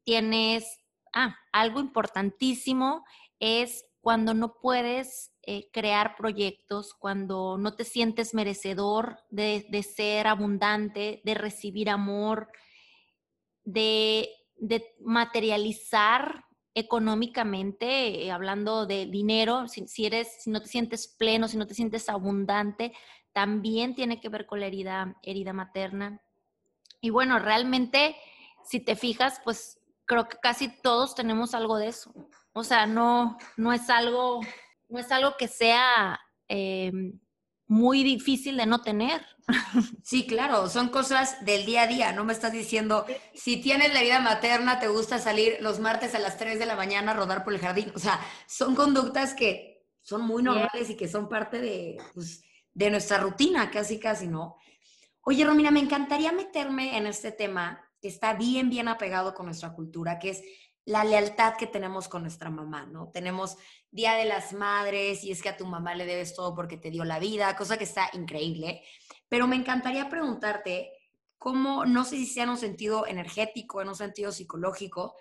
tienes, 0.05 0.81
ah, 1.13 1.37
algo 1.53 1.81
importantísimo 1.81 3.05
es 3.39 3.85
cuando 4.01 4.35
no 4.35 4.59
puedes 4.61 5.33
eh, 5.43 5.69
crear 5.73 6.17
proyectos, 6.17 6.95
cuando 6.95 7.59
no 7.59 7.75
te 7.75 7.85
sientes 7.85 8.35
merecedor 8.35 9.19
de, 9.31 9.67
ser 9.83 10.29
abundante, 10.29 11.21
de 11.25 11.35
recibir 11.35 11.91
amor, 11.91 12.49
de, 13.65 14.31
de 14.57 14.95
materializar 15.01 16.45
económicamente, 16.77 18.27
eh, 18.27 18.31
hablando 18.31 18.87
de 18.87 19.07
dinero, 19.07 19.67
si, 19.67 20.07
eres, 20.07 20.29
si 20.41 20.51
no 20.51 20.61
te 20.61 20.69
sientes 20.69 21.09
pleno, 21.09 21.49
si 21.49 21.57
no 21.57 21.67
te 21.67 21.75
sientes 21.75 22.09
abundante, 22.09 22.93
también 23.37 23.95
tiene 23.95 24.19
que 24.19 24.31
ver 24.31 24.47
con 24.47 24.61
la 24.61 24.67
herida, 24.67 25.15
herida 25.23 25.53
materna. 25.53 26.23
Y 27.03 27.11
bueno, 27.11 27.39
realmente, 27.39 28.17
si 28.65 28.81
te 28.81 28.97
fijas, 28.97 29.43
pues 29.45 29.79
creo 30.07 30.27
que 30.27 30.39
casi 30.39 30.69
todos 30.81 31.15
tenemos 31.15 31.53
algo 31.53 31.77
de 31.77 31.89
eso. 31.89 32.15
O 32.55 32.65
sea, 32.65 32.87
no, 32.87 33.37
no 33.59 33.75
es 33.75 33.91
algo, 33.91 34.41
no 34.89 34.99
es 34.99 35.13
algo 35.13 35.35
que 35.37 35.49
sea 35.49 36.19
em, 36.49 37.21
muy 37.67 38.03
difícil 38.05 38.57
de 38.57 38.65
no 38.65 38.81
tener. 38.81 39.21
Sí, 40.03 40.27
claro, 40.27 40.69
son 40.71 40.89
cosas 40.89 41.45
del 41.45 41.67
día 41.67 41.83
a 41.83 41.87
día. 41.89 42.13
No 42.13 42.25
me 42.25 42.33
estás 42.33 42.53
diciendo, 42.53 43.05
si 43.35 43.61
tienes 43.61 43.93
la 43.93 44.01
vida 44.01 44.19
materna, 44.19 44.79
te 44.81 44.89
gusta 44.89 45.19
salir 45.19 45.59
los 45.61 45.79
martes 45.79 46.15
a 46.15 46.21
las 46.21 46.39
3 46.39 46.59
de 46.59 46.65
la 46.65 46.75
mañana 46.75 47.11
a 47.11 47.15
rodar 47.15 47.45
por 47.45 47.53
el 47.53 47.61
jardín. 47.61 47.93
O 47.95 47.99
sea, 47.99 48.19
son 48.47 48.75
conductas 48.75 49.35
que 49.35 49.85
son 50.01 50.23
muy 50.23 50.43
normales 50.43 50.89
y 50.89 50.97
que 50.97 51.07
son 51.07 51.29
parte 51.29 51.61
de, 51.61 51.99
pues, 52.15 52.43
de 52.77 52.91
nuestra 52.91 53.17
rutina, 53.17 53.71
casi, 53.71 53.99
casi, 53.99 54.29
¿no? 54.29 54.59
Oye, 55.23 55.47
Romina, 55.47 55.71
me 55.71 55.81
encantaría 55.81 56.31
meterme 56.31 56.99
en 56.99 57.07
este 57.07 57.33
tema 57.33 57.83
que 58.03 58.09
está 58.09 58.35
bien, 58.35 58.69
bien 58.69 58.87
apegado 58.87 59.33
con 59.33 59.47
nuestra 59.47 59.73
cultura, 59.73 60.19
que 60.19 60.31
es 60.31 60.43
la 60.85 61.03
lealtad 61.03 61.55
que 61.57 61.67
tenemos 61.67 62.07
con 62.07 62.21
nuestra 62.21 62.51
mamá, 62.51 62.85
¿no? 62.85 63.09
Tenemos 63.09 63.57
Día 63.91 64.13
de 64.13 64.27
las 64.27 64.53
Madres 64.53 65.25
y 65.25 65.33
es 65.33 65.41
que 65.41 65.49
a 65.49 65.57
tu 65.57 65.65
mamá 65.65 65.95
le 65.95 66.05
debes 66.05 66.35
todo 66.35 66.55
porque 66.55 66.77
te 66.77 66.91
dio 66.91 67.05
la 67.05 67.19
vida, 67.19 67.57
cosa 67.57 67.79
que 67.79 67.85
está 67.85 68.11
increíble. 68.13 68.83
Pero 69.27 69.47
me 69.47 69.57
encantaría 69.57 70.11
preguntarte 70.11 70.93
cómo, 71.39 71.87
no 71.87 72.05
sé 72.05 72.17
si 72.17 72.27
sea 72.27 72.45
en 72.45 72.51
un 72.51 72.59
sentido 72.59 73.07
energético, 73.07 73.81
en 73.81 73.89
un 73.89 73.97
sentido 73.97 74.33
psicológico, 74.33 75.15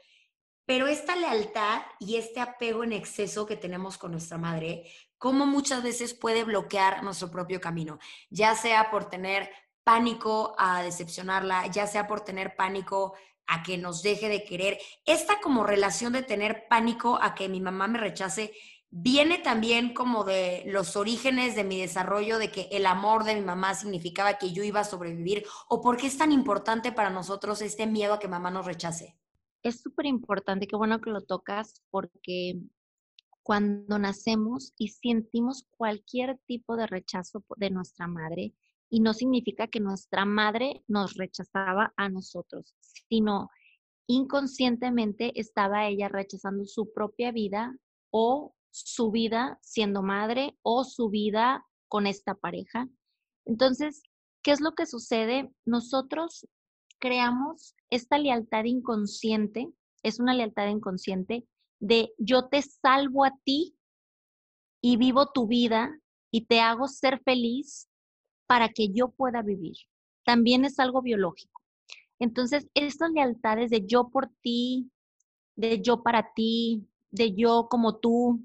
pero 0.66 0.88
esta 0.88 1.16
lealtad 1.16 1.82
y 2.00 2.16
este 2.16 2.40
apego 2.40 2.84
en 2.84 2.94
exceso 2.94 3.46
que 3.46 3.56
tenemos 3.56 3.98
con 3.98 4.12
nuestra 4.12 4.38
madre, 4.38 4.92
cómo 5.18 5.46
muchas 5.46 5.84
veces 5.84 6.14
puede 6.14 6.44
bloquear 6.44 7.04
nuestro 7.04 7.32
propio 7.32 7.62
camino, 7.62 8.00
ya 8.30 8.56
sea 8.56 8.90
por 8.92 9.10
tener 9.10 9.50
pánico 9.84 10.56
a 10.58 10.82
decepcionarla, 10.82 11.68
ya 11.68 11.88
sea 11.88 12.08
por 12.08 12.22
tener 12.22 12.56
pánico 12.56 13.14
a 13.48 13.62
que 13.64 13.78
nos 13.78 14.02
deje 14.02 14.30
de 14.30 14.44
querer. 14.44 14.80
Esta 15.06 15.40
como 15.40 15.64
relación 15.64 16.14
de 16.14 16.24
tener 16.24 16.68
pánico 16.68 17.20
a 17.22 17.36
que 17.36 17.48
mi 17.48 17.62
mamá 17.62 17.88
me 17.88 18.00
rechace 18.00 18.52
viene 18.90 19.38
también 19.40 19.94
como 19.94 20.24
de 20.24 20.64
los 20.68 20.96
orígenes 20.96 21.56
de 21.56 21.64
mi 21.64 21.80
desarrollo, 21.80 22.40
de 22.40 22.50
que 22.50 22.70
el 22.72 22.86
amor 22.86 23.24
de 23.26 23.36
mi 23.36 23.42
mamá 23.42 23.76
significaba 23.76 24.38
que 24.38 24.54
yo 24.54 24.64
iba 24.64 24.80
a 24.80 24.86
sobrevivir, 24.86 25.46
o 25.68 25.82
por 25.82 25.98
qué 25.98 26.08
es 26.08 26.18
tan 26.18 26.32
importante 26.32 26.92
para 26.92 27.10
nosotros 27.10 27.62
este 27.62 27.88
miedo 27.88 28.14
a 28.14 28.20
que 28.20 28.28
mamá 28.28 28.52
nos 28.52 28.66
rechace. 28.66 29.18
Es 29.66 29.82
súper 29.82 30.06
importante, 30.06 30.68
qué 30.68 30.76
bueno 30.76 31.02
que 31.02 31.10
lo 31.10 31.22
tocas, 31.22 31.82
porque 31.90 32.62
cuando 33.42 33.98
nacemos 33.98 34.74
y 34.78 34.90
sentimos 34.90 35.66
cualquier 35.72 36.38
tipo 36.46 36.76
de 36.76 36.86
rechazo 36.86 37.44
de 37.58 37.72
nuestra 37.72 38.06
madre, 38.06 38.54
y 38.92 39.00
no 39.00 39.16
significa 39.16 39.66
que 39.66 39.80
nuestra 39.80 40.24
madre 40.24 40.84
nos 40.88 41.16
rechazaba 41.16 41.96
a 41.98 42.10
nosotros, 42.10 42.76
sino 43.10 43.50
inconscientemente 44.06 45.32
estaba 45.40 45.88
ella 45.88 46.10
rechazando 46.10 46.66
su 46.66 46.94
propia 46.94 47.32
vida 47.32 47.76
o 48.12 48.54
su 48.70 49.10
vida 49.10 49.58
siendo 49.64 50.04
madre 50.04 50.60
o 50.62 50.84
su 50.84 51.10
vida 51.10 51.66
con 51.88 52.06
esta 52.06 52.36
pareja. 52.36 52.88
Entonces, 53.46 54.04
¿qué 54.44 54.52
es 54.52 54.62
lo 54.62 54.76
que 54.76 54.86
sucede? 54.86 55.52
Nosotros 55.66 56.48
creamos 57.00 57.76
esta 57.90 58.18
lealtad 58.18 58.66
inconsciente, 58.66 59.70
es 60.04 60.20
una 60.20 60.34
lealtad 60.34 60.68
inconsciente 60.68 61.46
de 61.80 62.12
yo 62.18 62.48
te 62.48 62.62
salvo 62.62 63.26
a 63.26 63.32
ti 63.44 63.76
y 64.82 64.98
vivo 64.98 65.32
tu 65.32 65.48
vida 65.48 66.00
y 66.32 66.46
te 66.46 66.60
hago 66.60 66.88
ser 66.88 67.22
feliz 67.24 67.90
para 68.48 68.70
que 68.70 68.90
yo 68.90 69.10
pueda 69.10 69.42
vivir. 69.42 69.76
También 70.24 70.66
es 70.66 70.80
algo 70.80 71.02
biológico. 71.02 71.62
Entonces, 72.20 72.68
estas 72.74 73.12
lealtades 73.12 73.70
de 73.70 73.86
yo 73.86 74.10
por 74.10 74.30
ti, 74.42 74.92
de 75.56 75.82
yo 75.82 76.04
para 76.04 76.34
ti, 76.34 76.88
de 77.12 77.34
yo 77.34 77.68
como 77.70 77.98
tú, 77.98 78.44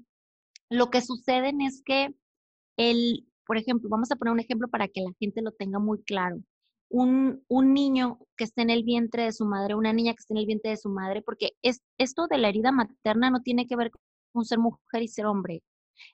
lo 0.69 0.89
que 0.89 1.01
sucede 1.01 1.53
es 1.61 1.81
que 1.83 2.15
el, 2.77 3.27
por 3.45 3.57
ejemplo, 3.57 3.89
vamos 3.89 4.11
a 4.11 4.15
poner 4.15 4.33
un 4.33 4.39
ejemplo 4.39 4.67
para 4.67 4.87
que 4.87 5.01
la 5.01 5.11
gente 5.19 5.41
lo 5.41 5.51
tenga 5.51 5.79
muy 5.79 6.01
claro. 6.03 6.41
Un, 6.93 7.43
un, 7.47 7.73
niño 7.73 8.19
que 8.35 8.43
esté 8.43 8.63
en 8.63 8.69
el 8.69 8.83
vientre 8.83 9.23
de 9.23 9.31
su 9.31 9.45
madre, 9.45 9.75
una 9.75 9.93
niña 9.93 10.11
que 10.13 10.19
esté 10.19 10.33
en 10.33 10.39
el 10.39 10.45
vientre 10.45 10.71
de 10.71 10.77
su 10.77 10.89
madre, 10.89 11.21
porque 11.21 11.51
es, 11.61 11.81
esto 11.97 12.27
de 12.27 12.37
la 12.37 12.49
herida 12.49 12.73
materna 12.73 13.29
no 13.29 13.41
tiene 13.41 13.65
que 13.65 13.77
ver 13.77 13.91
con 14.33 14.43
ser 14.43 14.59
mujer 14.59 15.01
y 15.01 15.07
ser 15.07 15.25
hombre. 15.25 15.63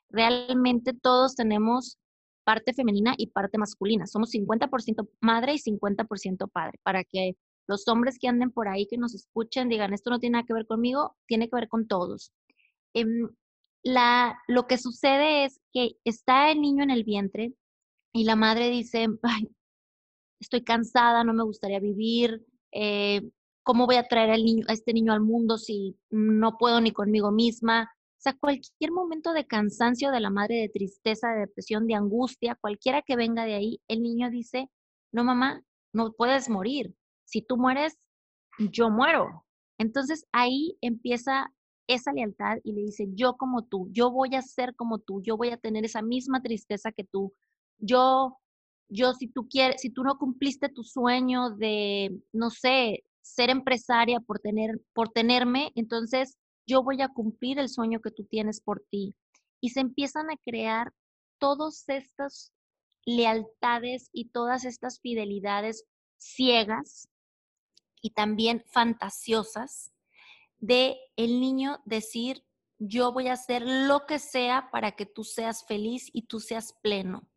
Realmente 0.10 0.94
todos 0.94 1.36
tenemos 1.36 1.98
parte 2.44 2.74
femenina 2.74 3.14
y 3.18 3.28
parte 3.28 3.58
masculina. 3.58 4.08
Somos 4.08 4.32
50% 4.32 5.10
madre 5.20 5.54
y 5.56 5.58
50% 5.58 6.50
padre, 6.52 6.80
para 6.84 7.04
que 7.04 7.36
los 7.68 7.88
hombres 7.88 8.18
que 8.20 8.28
anden 8.28 8.52
por 8.52 8.68
ahí, 8.68 8.88
que 8.88 8.98
nos 8.98 9.14
escuchen, 9.14 9.70
digan, 9.70 9.94
esto 9.94 10.10
no 10.10 10.20
tiene 10.20 10.34
nada 10.34 10.46
que 10.46 10.54
ver 10.54 10.66
conmigo, 10.66 11.16
tiene 11.28 11.50
que 11.50 11.56
ver 11.56 11.68
con 11.68 11.88
todos. 11.88 12.32
Em, 12.94 13.30
la, 13.84 14.40
lo 14.48 14.68
que 14.68 14.78
sucede 14.78 15.46
es 15.46 15.60
que 15.74 15.98
está 16.06 16.52
el 16.52 16.62
niño 16.62 16.84
en 16.84 16.92
el 16.92 17.04
vientre 17.04 17.54
y 18.14 18.24
la 18.24 18.36
madre 18.36 18.70
dice, 18.70 19.08
estoy 20.40 20.64
cansada, 20.64 21.24
no 21.24 21.34
me 21.34 21.44
gustaría 21.44 21.80
vivir, 21.80 22.46
eh, 22.72 23.22
¿cómo 23.64 23.86
voy 23.86 23.96
a 23.96 24.08
traer 24.08 24.32
al 24.32 24.44
niño, 24.44 24.66
a 24.68 24.74
este 24.74 24.94
niño 24.94 25.14
al 25.14 25.22
mundo 25.22 25.58
si 25.58 25.98
no 26.10 26.58
puedo 26.58 26.82
ni 26.82 26.92
conmigo 26.92 27.32
misma? 27.32 27.92
O 28.18 28.20
sea, 28.20 28.34
cualquier 28.40 28.92
momento 28.92 29.34
de 29.34 29.46
cansancio 29.46 30.12
de 30.12 30.20
la 30.20 30.30
madre, 30.30 30.56
de 30.56 30.70
tristeza, 30.70 31.30
de 31.30 31.42
depresión, 31.42 31.86
de 31.86 31.96
angustia, 31.96 32.56
cualquiera 32.56 33.02
que 33.02 33.16
venga 33.16 33.46
de 33.46 33.56
ahí, 33.56 33.82
el 33.88 34.02
niño 34.02 34.30
dice, 34.30 34.70
no 35.12 35.24
mamá, 35.24 35.62
no 35.94 36.14
puedes 36.14 36.50
morir. 36.50 36.96
Si 37.26 37.42
tú 37.42 37.58
mueres, 37.58 37.98
yo 38.58 38.90
muero. 38.90 39.46
Entonces 39.78 40.26
ahí 40.32 40.78
empieza 40.82 41.52
esa 41.88 42.12
lealtad 42.12 42.58
y 42.64 42.74
le 42.74 42.82
dice, 42.82 43.08
yo 43.14 43.38
como 43.38 43.64
tú, 43.66 43.88
yo 43.92 44.12
voy 44.12 44.36
a 44.36 44.42
ser 44.42 44.76
como 44.76 45.00
tú, 45.00 45.22
yo 45.22 45.38
voy 45.38 45.50
a 45.50 45.58
tener 45.58 45.86
esa 45.86 46.02
misma 46.02 46.42
tristeza 46.42 46.92
que 46.92 47.04
tú, 47.04 47.34
yo, 47.78 48.38
yo 48.90 49.14
si 49.14 49.28
tú 49.28 49.48
quieres, 49.50 49.82
si 49.82 49.90
tú 49.90 50.04
no 50.04 50.18
cumpliste 50.18 50.70
tu 50.70 50.84
sueño 50.84 51.52
de, 51.52 52.22
no 52.34 52.50
sé, 52.50 53.04
ser 53.22 53.50
empresaria 53.50 54.20
por 54.20 54.40
tener, 54.40 54.82
por 54.94 55.10
tenerme, 55.10 55.72
entonces 55.76 56.38
yo 56.66 56.84
voy 56.84 57.02
a 57.02 57.10
cumplir 57.10 57.60
el 57.60 57.70
sueño 57.70 58.02
que 58.02 58.12
tú 58.12 58.26
tienes 58.26 58.62
por 58.62 58.86
ti. 58.90 59.16
Y 59.62 59.70
se 59.70 59.80
empiezan 59.80 60.30
a 60.30 60.38
crear 60.38 60.94
todas 61.40 61.84
estas 61.88 62.52
lealtades 63.06 64.10
y 64.12 64.30
todas 64.30 64.66
estas 64.66 65.00
fidelidades 65.00 65.86
ciegas 66.18 67.08
y 68.02 68.12
también 68.12 68.64
fantasiosas 68.68 69.92
de 70.60 70.98
el 71.16 71.40
niño 71.40 71.80
decir, 71.86 72.44
yo 72.80 73.12
voy 73.12 73.28
a 73.28 73.34
hacer 73.34 73.64
lo 73.66 74.06
que 74.06 74.20
sea 74.20 74.70
para 74.72 74.94
que 74.94 75.06
tú 75.06 75.24
seas 75.24 75.66
feliz 75.66 76.10
y 76.14 76.24
tú 76.24 76.40
seas 76.40 76.74
pleno. 76.82 77.28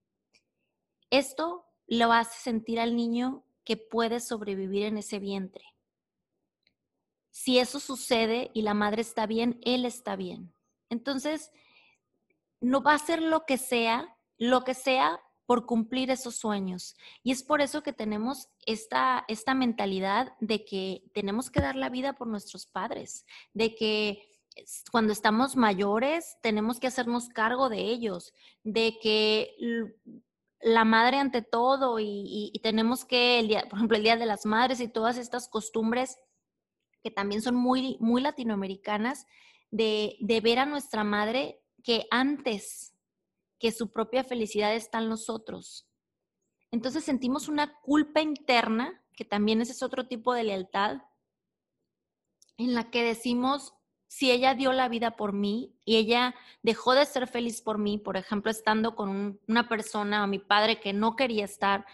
Esto 1.10 1.66
lo 1.86 2.12
hace 2.12 2.38
sentir 2.40 2.80
al 2.80 2.96
niño 2.96 3.44
que 3.64 3.76
puede 3.76 4.20
sobrevivir 4.20 4.84
en 4.84 4.98
ese 4.98 5.18
vientre. 5.18 5.64
Si 7.30 7.58
eso 7.58 7.80
sucede 7.80 8.50
y 8.54 8.62
la 8.62 8.74
madre 8.74 9.02
está 9.02 9.26
bien, 9.26 9.60
él 9.62 9.84
está 9.84 10.16
bien. 10.16 10.52
Entonces, 10.88 11.50
no 12.60 12.82
va 12.82 12.92
a 12.92 12.96
hacer 12.96 13.22
lo 13.22 13.44
que 13.46 13.58
sea, 13.58 14.16
lo 14.38 14.64
que 14.64 14.74
sea 14.74 15.20
por 15.46 15.66
cumplir 15.66 16.10
esos 16.10 16.36
sueños. 16.36 16.94
Y 17.24 17.32
es 17.32 17.42
por 17.42 17.60
eso 17.60 17.82
que 17.82 17.92
tenemos 17.92 18.48
esta, 18.66 19.24
esta 19.26 19.54
mentalidad 19.54 20.32
de 20.38 20.64
que 20.64 21.02
tenemos 21.12 21.50
que 21.50 21.60
dar 21.60 21.74
la 21.74 21.88
vida 21.88 22.12
por 22.12 22.28
nuestros 22.28 22.66
padres, 22.66 23.26
de 23.52 23.74
que 23.74 24.28
cuando 24.92 25.12
estamos 25.12 25.56
mayores 25.56 26.36
tenemos 26.42 26.78
que 26.78 26.86
hacernos 26.86 27.28
cargo 27.28 27.68
de 27.68 27.80
ellos, 27.80 28.32
de 28.62 28.98
que 29.00 29.56
la 30.60 30.84
madre 30.84 31.18
ante 31.18 31.42
todo 31.42 31.98
y, 31.98 32.52
tenemos 32.62 33.04
que, 33.04 33.46
por 33.68 33.78
ejemplo, 33.78 33.96
el 33.96 34.02
Día 34.02 34.16
de 34.16 34.26
las 34.26 34.44
Madres 34.44 34.80
y 34.80 34.88
todas 34.88 35.16
estas 35.16 35.48
costumbres 35.48 36.18
que 37.02 37.10
también 37.10 37.40
son 37.40 37.54
muy, 37.54 37.96
muy 38.00 38.20
latinoamericanas, 38.20 39.26
de, 39.70 40.16
de 40.20 40.40
ver 40.40 40.58
a 40.58 40.66
nuestra 40.66 41.02
madre 41.04 41.62
que 41.82 42.06
antes 42.10 42.94
que 43.58 43.72
su 43.72 43.92
propia 43.92 44.24
felicidad 44.24 44.74
está 44.74 44.98
en 44.98 45.08
nosotros. 45.08 45.88
Entonces 46.70 47.04
sentimos 47.04 47.48
una 47.48 47.80
culpa 47.80 48.20
interna, 48.20 49.02
que 49.14 49.24
también 49.24 49.60
ese 49.60 49.72
es 49.72 49.82
otro 49.82 50.08
tipo 50.08 50.34
de 50.34 50.44
lealtad, 50.44 50.98
en 52.58 52.74
la 52.74 52.90
que 52.90 53.02
decimos, 53.02 53.74
si 54.10 54.32
ella 54.32 54.56
dio 54.56 54.72
la 54.72 54.88
vida 54.88 55.12
por 55.12 55.32
mí 55.32 55.72
y 55.84 55.94
ella 55.94 56.34
dejó 56.62 56.94
de 56.94 57.06
ser 57.06 57.28
feliz 57.28 57.62
por 57.62 57.78
mí, 57.78 57.96
por 57.96 58.16
ejemplo, 58.16 58.50
estando 58.50 58.96
con 58.96 59.38
una 59.46 59.68
persona 59.68 60.24
o 60.24 60.26
mi 60.26 60.40
padre 60.40 60.80
que 60.80 60.92
no 60.92 61.14
quería 61.14 61.44
estar 61.44 61.86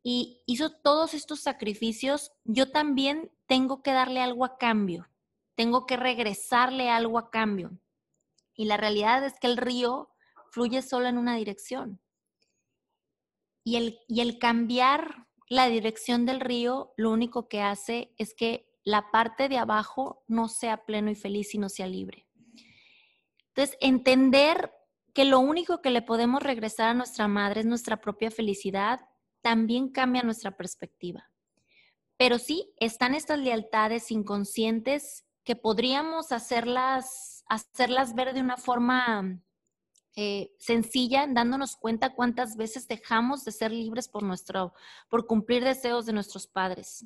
y 0.00 0.44
hizo 0.46 0.70
todos 0.70 1.12
estos 1.12 1.40
sacrificios, 1.40 2.30
yo 2.44 2.70
también 2.70 3.32
tengo 3.48 3.82
que 3.82 3.90
darle 3.90 4.20
algo 4.20 4.44
a 4.44 4.58
cambio, 4.58 5.08
tengo 5.56 5.86
que 5.86 5.96
regresarle 5.96 6.88
algo 6.88 7.18
a 7.18 7.32
cambio. 7.32 7.76
Y 8.54 8.66
la 8.66 8.76
realidad 8.76 9.24
es 9.24 9.34
que 9.40 9.48
el 9.48 9.56
río 9.56 10.10
fluye 10.52 10.82
solo 10.82 11.08
en 11.08 11.18
una 11.18 11.34
dirección. 11.34 12.00
Y 13.64 13.74
el, 13.74 13.98
y 14.06 14.20
el 14.20 14.38
cambiar 14.38 15.26
la 15.48 15.66
dirección 15.66 16.26
del 16.26 16.38
río 16.38 16.92
lo 16.96 17.10
único 17.10 17.48
que 17.48 17.60
hace 17.60 18.14
es 18.18 18.34
que 18.34 18.65
la 18.86 19.10
parte 19.10 19.48
de 19.48 19.58
abajo 19.58 20.22
no 20.28 20.48
sea 20.48 20.84
pleno 20.86 21.10
y 21.10 21.16
feliz, 21.16 21.48
sino 21.50 21.68
sea 21.68 21.88
libre. 21.88 22.28
Entonces, 23.48 23.76
entender 23.80 24.72
que 25.12 25.24
lo 25.24 25.40
único 25.40 25.82
que 25.82 25.90
le 25.90 26.02
podemos 26.02 26.40
regresar 26.40 26.90
a 26.90 26.94
nuestra 26.94 27.26
madre 27.26 27.60
es 27.60 27.66
nuestra 27.66 28.00
propia 28.00 28.30
felicidad, 28.30 29.00
también 29.42 29.88
cambia 29.88 30.22
nuestra 30.22 30.56
perspectiva. 30.56 31.28
Pero 32.16 32.38
sí, 32.38 32.72
están 32.78 33.16
estas 33.16 33.40
lealtades 33.40 34.12
inconscientes 34.12 35.24
que 35.42 35.56
podríamos 35.56 36.30
hacerlas, 36.30 37.42
hacerlas 37.48 38.14
ver 38.14 38.34
de 38.34 38.40
una 38.40 38.56
forma 38.56 39.42
eh, 40.14 40.54
sencilla, 40.60 41.26
dándonos 41.28 41.74
cuenta 41.74 42.14
cuántas 42.14 42.56
veces 42.56 42.86
dejamos 42.86 43.44
de 43.44 43.50
ser 43.50 43.72
libres 43.72 44.06
por, 44.06 44.22
nuestro, 44.22 44.74
por 45.08 45.26
cumplir 45.26 45.64
deseos 45.64 46.06
de 46.06 46.12
nuestros 46.12 46.46
padres. 46.46 47.04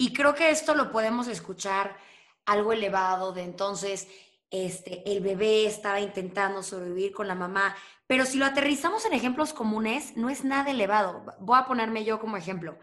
Y 0.00 0.14
creo 0.14 0.34
que 0.34 0.48
esto 0.48 0.74
lo 0.74 0.90
podemos 0.90 1.28
escuchar 1.28 1.94
algo 2.46 2.72
elevado 2.72 3.34
de 3.34 3.42
entonces, 3.42 4.08
este, 4.50 5.02
el 5.12 5.20
bebé 5.20 5.66
estaba 5.66 6.00
intentando 6.00 6.62
sobrevivir 6.62 7.12
con 7.12 7.28
la 7.28 7.34
mamá, 7.34 7.76
pero 8.06 8.24
si 8.24 8.38
lo 8.38 8.46
aterrizamos 8.46 9.04
en 9.04 9.12
ejemplos 9.12 9.52
comunes, 9.52 10.16
no 10.16 10.30
es 10.30 10.42
nada 10.42 10.70
elevado. 10.70 11.26
Voy 11.38 11.58
a 11.58 11.66
ponerme 11.66 12.02
yo 12.06 12.18
como 12.18 12.38
ejemplo. 12.38 12.78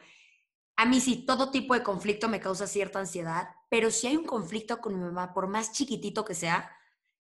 A 0.75 0.85
mí 0.85 1.01
sí, 1.01 1.25
todo 1.25 1.49
tipo 1.49 1.73
de 1.73 1.81
conflicto 1.81 2.29
me 2.29 2.39
causa 2.39 2.67
cierta 2.67 2.99
ansiedad, 2.99 3.49
pero 3.67 3.89
si 3.89 4.05
hay 4.05 4.15
un 4.15 4.25
conflicto 4.25 4.77
con 4.77 4.93
mi 4.93 5.03
mamá, 5.03 5.33
por 5.33 5.47
más 5.47 5.71
chiquitito 5.71 6.23
que 6.23 6.35
sea, 6.35 6.69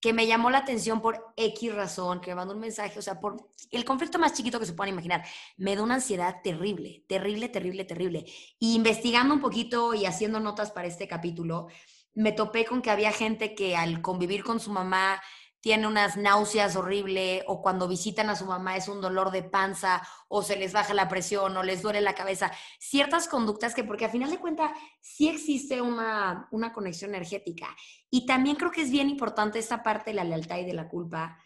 que 0.06 0.14
me 0.14 0.28
llamó 0.28 0.52
la 0.52 0.60
atención 0.60 1.02
por 1.02 1.34
X 1.36 1.74
razón, 1.74 2.22
que 2.22 2.30
me 2.30 2.36
mandó 2.36 2.54
un 2.54 2.60
mensaje, 2.60 3.00
o 3.00 3.02
sea, 3.02 3.20
por 3.20 3.50
el 3.72 3.84
conflicto 3.84 4.20
más 4.20 4.34
chiquito 4.34 4.60
que 4.60 4.68
se 4.68 4.74
puedan 4.74 4.94
imaginar, 4.94 5.26
me 5.58 5.76
da 5.76 5.82
una 5.82 5.96
ansiedad 5.96 6.42
terrible, 6.44 7.04
terrible, 7.10 7.50
terrible, 7.50 7.86
terrible. 7.86 8.26
Y 8.60 8.76
investigando 8.76 9.34
un 9.34 9.42
poquito 9.42 9.96
y 9.96 10.06
haciendo 10.06 10.40
notas 10.40 10.70
para 10.70 10.88
este 10.88 11.08
capítulo, 11.08 11.70
me 12.14 12.34
topé 12.34 12.66
con 12.66 12.84
que 12.84 12.92
había 12.92 13.12
gente 13.12 13.56
que 13.56 13.76
al 13.76 14.04
convivir 14.04 14.44
con 14.44 14.60
su 14.60 14.72
mamá 14.72 15.20
tiene 15.66 15.88
unas 15.88 16.16
náuseas 16.16 16.76
horribles 16.76 17.42
o 17.48 17.60
cuando 17.64 17.88
visitan 17.88 18.30
a 18.30 18.36
su 18.36 18.46
mamá 18.46 18.78
es 18.78 18.88
un 18.88 19.02
dolor 19.02 19.32
de 19.32 19.42
panza 19.42 20.08
o 20.28 20.44
se 20.44 20.58
les 20.58 20.74
baja 20.74 20.94
la 20.94 21.10
presión 21.10 21.58
o 21.58 21.64
les 21.64 21.82
duele 21.82 22.02
la 22.02 22.14
cabeza. 22.14 22.52
Ciertas 22.78 23.28
conductas 23.28 23.74
que, 23.74 23.84
porque 23.84 24.06
a 24.06 24.10
final 24.10 24.30
de 24.30 24.38
cuentas 24.38 24.70
sí 25.02 25.28
existe 25.28 25.82
una, 25.82 26.48
una 26.52 26.72
conexión 26.72 27.16
energética. 27.16 27.76
Y 28.12 28.28
también 28.28 28.58
creo 28.58 28.70
que 28.70 28.84
es 28.84 28.92
bien 28.92 29.10
importante 29.10 29.58
esta 29.58 29.82
parte 29.82 30.12
de 30.12 30.18
la 30.18 30.24
lealtad 30.24 30.60
y 30.60 30.66
de 30.66 30.76
la 30.76 30.88
culpa. 30.88 31.40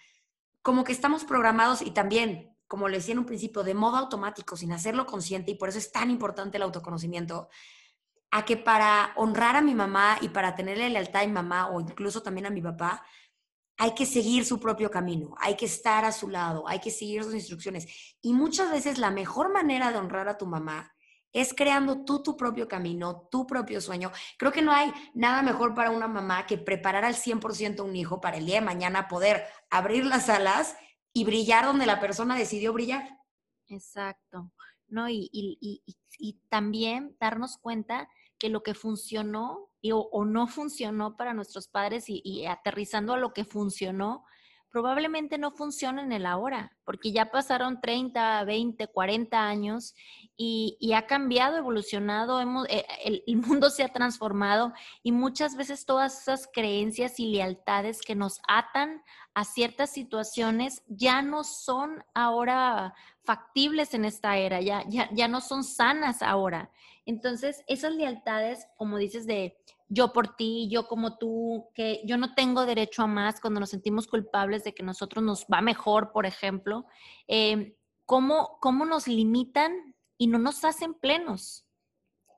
Como 0.61 0.83
que 0.83 0.91
estamos 0.91 1.23
programados 1.23 1.81
y 1.81 1.91
también, 1.91 2.57
como 2.67 2.89
le 2.89 2.97
decía 2.97 3.13
en 3.13 3.19
un 3.19 3.25
principio, 3.25 3.63
de 3.63 3.73
modo 3.73 3.95
automático, 3.95 4.57
sin 4.57 4.73
hacerlo 4.73 5.05
consciente, 5.05 5.51
y 5.51 5.55
por 5.55 5.69
eso 5.69 5.77
es 5.77 5.93
tan 5.93 6.11
importante 6.11 6.57
el 6.57 6.63
autoconocimiento, 6.63 7.47
a 8.31 8.43
que 8.43 8.57
para 8.57 9.13
honrar 9.15 9.55
a 9.55 9.61
mi 9.61 9.75
mamá 9.75 10.17
y 10.19 10.27
para 10.27 10.55
tenerle 10.55 10.89
lealtad 10.89 11.21
a 11.21 11.25
mi 11.25 11.31
mamá 11.31 11.69
o 11.69 11.79
incluso 11.79 12.21
también 12.21 12.47
a 12.47 12.49
mi 12.49 12.61
papá, 12.61 13.05
hay 13.81 13.93
que 13.93 14.05
seguir 14.05 14.43
su 14.43 14.59
propio 14.59 14.91
camino, 14.91 15.35
hay 15.39 15.55
que 15.55 15.65
estar 15.65 16.03
a 16.03 16.11
su 16.11 16.27
lado, 16.27 16.67
hay 16.67 16.79
que 16.79 16.91
seguir 16.91 17.23
sus 17.23 17.33
instrucciones. 17.33 17.87
Y 18.21 18.33
muchas 18.33 18.69
veces 18.69 18.97
la 18.97 19.09
mejor 19.09 19.53
manera 19.53 19.89
de 19.89 19.97
honrar 19.97 20.27
a 20.27 20.37
tu 20.37 20.45
mamá 20.45 20.93
es 21.31 21.53
creando 21.53 22.03
tú 22.03 22.21
tu 22.21 22.35
propio 22.35 22.67
camino, 22.67 23.29
tu 23.31 23.47
propio 23.47 23.79
sueño. 23.79 24.11
Creo 24.37 24.51
que 24.51 24.61
no 24.61 24.73
hay 24.73 24.91
nada 25.13 25.41
mejor 25.43 25.75
para 25.75 25.91
una 25.91 26.09
mamá 26.09 26.45
que 26.45 26.57
preparar 26.57 27.05
al 27.05 27.15
100% 27.15 27.79
a 27.79 27.83
un 27.83 27.95
hijo 27.95 28.19
para 28.19 28.35
el 28.35 28.45
día 28.45 28.55
de 28.55 28.65
mañana 28.65 29.07
poder 29.07 29.45
abrir 29.69 30.05
las 30.05 30.27
alas 30.27 30.75
y 31.13 31.23
brillar 31.23 31.63
donde 31.63 31.85
la 31.85 32.01
persona 32.01 32.35
decidió 32.35 32.73
brillar. 32.73 33.17
Exacto. 33.69 34.51
¿No? 34.87 35.07
Y, 35.07 35.29
y, 35.31 35.83
y 36.17 36.41
también 36.49 37.15
darnos 37.17 37.57
cuenta 37.57 38.09
que 38.39 38.49
lo 38.49 38.63
que 38.63 38.73
funcionó 38.73 39.69
o, 39.91 40.25
no 40.25 40.47
funcionó 40.47 41.15
para 41.15 41.33
nuestros 41.33 41.67
padres 41.67 42.05
y, 42.07 42.45
aterrizando 42.45 43.13
a 43.13 43.17
lo 43.17 43.33
que 43.33 43.45
funcionó, 43.45 44.25
probablemente 44.71 45.37
no 45.37 45.51
funciona 45.51 46.03
en 46.03 46.11
el 46.11 46.25
ahora, 46.25 46.77
porque 46.85 47.11
ya 47.11 47.31
pasaron 47.31 47.81
30, 47.81 48.43
20, 48.43 48.87
40 48.87 49.39
años 49.39 49.95
y, 50.37 50.91
ha 50.93 51.07
cambiado, 51.07 51.57
evolucionado, 51.57 52.39
hemos, 52.39 52.67
eh, 52.69 52.85
el, 53.03 53.23
el, 53.25 53.37
mundo 53.37 53.69
se 53.69 53.83
ha 53.83 53.89
transformado 53.89 54.73
y 55.01 55.11
muchas 55.11 55.55
veces 55.55 55.85
todas 55.85 56.21
esas 56.21 56.47
creencias 56.53 57.19
y 57.19 57.31
lealtades 57.31 58.01
que 58.01 58.15
nos 58.15 58.41
atan 58.47 59.01
a 59.33 59.43
ciertas 59.43 59.91
situaciones 59.91 60.83
ya 60.87 61.21
no 61.21 61.43
son 61.43 62.03
ahora 62.13 62.93
factibles 63.23 63.93
en 63.93 64.05
esta 64.05 64.37
era, 64.37 64.59
ya, 64.61 64.83
ya, 64.87 65.09
ya 65.11 65.27
no 65.27 65.41
son 65.41 65.63
sanas 65.63 66.21
ahora. 66.21 66.71
Entonces, 67.05 67.63
esas 67.67 67.93
lealtades, 67.93 68.67
como 68.77 68.97
dices, 68.97 69.25
de 69.25 69.57
yo 69.89 70.13
por 70.13 70.35
ti, 70.35 70.67
yo 70.69 70.87
como 70.87 71.17
tú, 71.17 71.69
que 71.73 72.01
yo 72.05 72.17
no 72.17 72.35
tengo 72.35 72.65
derecho 72.65 73.01
a 73.01 73.07
más 73.07 73.41
cuando 73.41 73.59
nos 73.59 73.71
sentimos 73.71 74.07
culpables 74.07 74.63
de 74.63 74.73
que 74.73 74.83
nosotros 74.83 75.23
nos 75.23 75.45
va 75.45 75.61
mejor, 75.61 76.11
por 76.11 76.25
ejemplo, 76.25 76.85
eh, 77.27 77.75
¿cómo, 78.05 78.57
¿cómo, 78.61 78.85
nos 78.85 79.07
limitan 79.07 79.95
y 80.17 80.27
no 80.27 80.37
nos 80.37 80.63
hacen 80.63 80.93
plenos? 80.93 81.65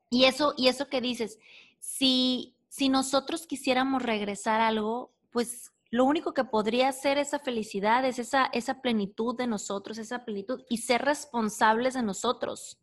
Y 0.08 0.24
eso, 0.24 0.54
y 0.56 0.68
eso 0.68 0.88
que 0.88 1.00
dices, 1.00 1.38
si, 1.78 2.56
si 2.68 2.88
nosotros 2.88 3.46
quisiéramos 3.46 4.02
regresar 4.02 4.60
algo, 4.60 5.12
pues 5.30 5.72
lo 5.90 6.06
único 6.06 6.32
que 6.32 6.44
podría 6.44 6.90
ser 6.92 7.18
esa 7.18 7.38
felicidad 7.38 8.04
es 8.06 8.18
esa, 8.18 8.46
esa 8.46 8.80
plenitud 8.80 9.36
de 9.36 9.46
nosotros, 9.46 9.98
esa 9.98 10.24
plenitud 10.24 10.62
y 10.70 10.78
ser 10.78 11.02
responsables 11.02 11.92
de 11.92 12.02
nosotros. 12.02 12.81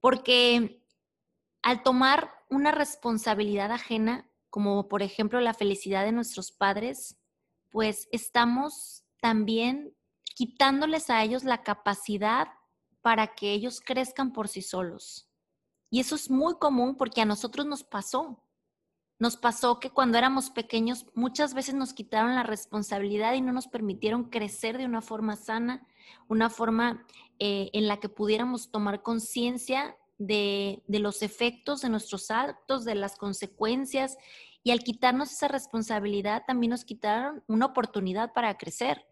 Porque 0.00 0.84
al 1.62 1.82
tomar 1.82 2.32
una 2.48 2.72
responsabilidad 2.72 3.70
ajena, 3.72 4.30
como 4.48 4.88
por 4.88 5.02
ejemplo 5.02 5.40
la 5.40 5.54
felicidad 5.54 6.04
de 6.04 6.12
nuestros 6.12 6.50
padres, 6.52 7.18
pues 7.70 8.08
estamos 8.10 9.04
también 9.20 9.94
quitándoles 10.34 11.10
a 11.10 11.22
ellos 11.22 11.44
la 11.44 11.62
capacidad 11.62 12.48
para 13.02 13.28
que 13.34 13.52
ellos 13.52 13.80
crezcan 13.80 14.32
por 14.32 14.48
sí 14.48 14.62
solos. 14.62 15.28
Y 15.90 16.00
eso 16.00 16.14
es 16.14 16.30
muy 16.30 16.54
común 16.54 16.96
porque 16.96 17.20
a 17.20 17.26
nosotros 17.26 17.66
nos 17.66 17.84
pasó. 17.84 18.42
Nos 19.18 19.36
pasó 19.36 19.80
que 19.80 19.90
cuando 19.90 20.16
éramos 20.16 20.50
pequeños 20.50 21.06
muchas 21.14 21.52
veces 21.52 21.74
nos 21.74 21.92
quitaron 21.92 22.34
la 22.34 22.42
responsabilidad 22.42 23.34
y 23.34 23.42
no 23.42 23.52
nos 23.52 23.68
permitieron 23.68 24.30
crecer 24.30 24.78
de 24.78 24.86
una 24.86 25.02
forma 25.02 25.36
sana, 25.36 25.86
una 26.28 26.48
forma 26.48 27.06
eh, 27.40 27.70
en 27.72 27.88
la 27.88 27.98
que 27.98 28.08
pudiéramos 28.08 28.70
tomar 28.70 29.02
conciencia 29.02 29.96
de, 30.18 30.82
de 30.86 30.98
los 30.98 31.22
efectos 31.22 31.80
de 31.80 31.88
nuestros 31.88 32.30
actos, 32.30 32.84
de 32.84 32.94
las 32.94 33.16
consecuencias. 33.16 34.18
Y 34.62 34.70
al 34.70 34.84
quitarnos 34.84 35.32
esa 35.32 35.48
responsabilidad 35.48 36.44
también 36.46 36.70
nos 36.70 36.84
quitaron 36.84 37.42
una 37.48 37.66
oportunidad 37.66 38.32
para 38.32 38.56
crecer. 38.58 39.06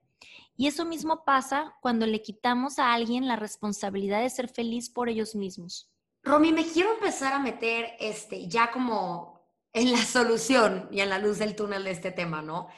Y 0.57 0.67
eso 0.67 0.85
mismo 0.85 1.25
pasa 1.25 1.75
cuando 1.81 2.05
le 2.05 2.21
quitamos 2.21 2.79
a 2.79 2.93
alguien 2.93 3.27
la 3.27 3.37
responsabilidad 3.37 4.23
de 4.23 4.29
ser 4.29 4.49
feliz 4.49 4.91
por 4.91 5.09
ellos 5.09 5.35
mismos. 5.35 5.91
Romy, 6.23 6.53
me 6.53 6.67
quiero 6.67 6.93
empezar 6.93 7.33
a 7.33 7.39
meter 7.39 7.93
este, 8.01 8.49
ya 8.49 8.71
como 8.71 9.41
en 9.73 9.93
la 9.93 9.99
solución 10.05 10.89
y 10.93 11.01
en 11.01 11.09
la 11.09 11.19
luz 11.19 11.39
del 11.39 11.57
túnel 11.57 11.85
de 11.85 11.93
este 11.93 12.11
tema, 12.11 12.43
¿no? 12.43 12.69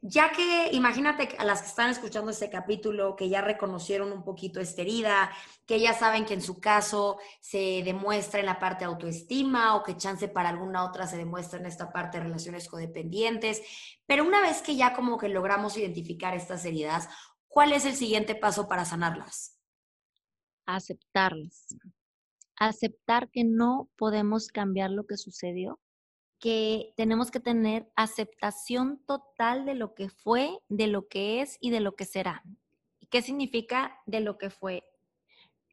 Ya 0.00 0.32
que 0.32 0.70
imagínate 0.72 1.36
a 1.38 1.44
las 1.44 1.60
que 1.60 1.68
están 1.68 1.90
escuchando 1.90 2.30
este 2.30 2.48
capítulo, 2.48 3.16
que 3.16 3.28
ya 3.28 3.40
reconocieron 3.42 4.12
un 4.12 4.24
poquito 4.24 4.60
esta 4.60 4.82
herida, 4.82 5.30
que 5.66 5.78
ya 5.78 5.92
saben 5.92 6.24
que 6.24 6.34
en 6.34 6.40
su 6.40 6.60
caso 6.60 7.18
se 7.40 7.82
demuestra 7.84 8.40
en 8.40 8.46
la 8.46 8.58
parte 8.58 8.84
de 8.84 8.90
autoestima 8.90 9.76
o 9.76 9.82
que 9.82 9.96
chance 9.96 10.28
para 10.28 10.48
alguna 10.48 10.84
otra 10.84 11.06
se 11.06 11.16
demuestra 11.16 11.58
en 11.58 11.66
esta 11.66 11.92
parte 11.92 12.18
de 12.18 12.24
relaciones 12.24 12.68
codependientes, 12.68 13.62
pero 14.06 14.24
una 14.24 14.40
vez 14.40 14.62
que 14.62 14.76
ya 14.76 14.94
como 14.94 15.18
que 15.18 15.28
logramos 15.28 15.76
identificar 15.76 16.34
estas 16.34 16.64
heridas, 16.64 17.08
¿cuál 17.48 17.72
es 17.72 17.84
el 17.84 17.94
siguiente 17.94 18.34
paso 18.34 18.68
para 18.68 18.84
sanarlas? 18.84 19.58
Aceptarlas. 20.66 21.66
Aceptar 22.56 23.28
que 23.30 23.44
no 23.44 23.88
podemos 23.96 24.48
cambiar 24.48 24.90
lo 24.90 25.06
que 25.06 25.16
sucedió 25.16 25.78
que 26.40 26.94
tenemos 26.96 27.30
que 27.30 27.38
tener 27.38 27.92
aceptación 27.94 28.98
total 29.06 29.66
de 29.66 29.74
lo 29.74 29.94
que 29.94 30.08
fue, 30.08 30.58
de 30.68 30.86
lo 30.86 31.06
que 31.06 31.42
es 31.42 31.58
y 31.60 31.70
de 31.70 31.80
lo 31.80 31.94
que 31.94 32.06
será. 32.06 32.42
¿Qué 33.10 33.22
significa 33.22 34.00
de 34.06 34.20
lo 34.20 34.38
que 34.38 34.48
fue? 34.48 34.82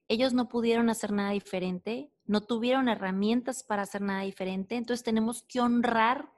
Ellos 0.09 0.33
no 0.33 0.49
pudieron 0.49 0.89
hacer 0.89 1.11
nada 1.11 1.31
diferente, 1.31 2.11
no 2.25 2.41
tuvieron 2.41 2.89
herramientas 2.89 3.63
para 3.63 3.83
hacer 3.83 4.01
nada 4.01 4.21
diferente, 4.21 4.75
entonces 4.75 5.03
tenemos 5.03 5.43
que 5.43 5.61
honrar 5.61 6.31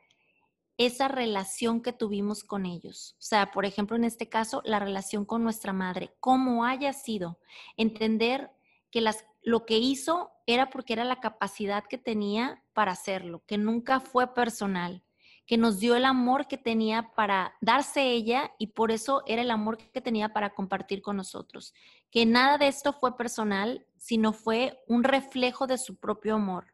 esa 0.77 1.07
relación 1.07 1.81
que 1.81 1.91
tuvimos 1.91 2.43
con 2.43 2.65
ellos. 2.65 3.15
O 3.19 3.21
sea, 3.21 3.51
por 3.51 3.65
ejemplo, 3.65 3.97
en 3.97 4.05
este 4.05 4.29
caso, 4.29 4.61
la 4.63 4.79
relación 4.79 5.25
con 5.25 5.43
nuestra 5.43 5.73
madre, 5.73 6.15
como 6.19 6.65
haya 6.65 6.93
sido, 6.93 7.39
entender 7.77 8.51
que 8.91 9.01
las 9.01 9.25
lo 9.41 9.65
que 9.65 9.77
hizo 9.77 10.31
era 10.53 10.71
porque 10.71 10.93
era 10.93 11.03
la 11.03 11.19
capacidad 11.19 11.83
que 11.85 11.99
tenía 11.99 12.63
para 12.73 12.93
hacerlo, 12.93 13.43
que 13.45 13.59
nunca 13.59 13.99
fue 13.99 14.33
personal, 14.33 15.03
que 15.45 15.57
nos 15.57 15.79
dio 15.79 15.95
el 15.95 16.05
amor 16.05 16.47
que 16.47 16.57
tenía 16.57 17.11
para 17.13 17.55
darse 17.61 18.01
ella 18.01 18.51
y 18.57 18.67
por 18.67 18.89
eso 18.91 19.21
era 19.27 19.43
el 19.43 19.51
amor 19.51 19.77
que 19.77 20.01
tenía 20.01 20.29
para 20.29 20.55
compartir 20.55 21.03
con 21.03 21.17
nosotros. 21.17 21.75
Que 22.09 22.25
nada 22.25 22.57
de 22.57 22.67
esto 22.67 22.93
fue 22.93 23.15
personal, 23.15 23.85
sino 23.97 24.33
fue 24.33 24.83
un 24.87 25.03
reflejo 25.03 25.67
de 25.67 25.77
su 25.77 25.97
propio 25.97 26.35
amor. 26.35 26.73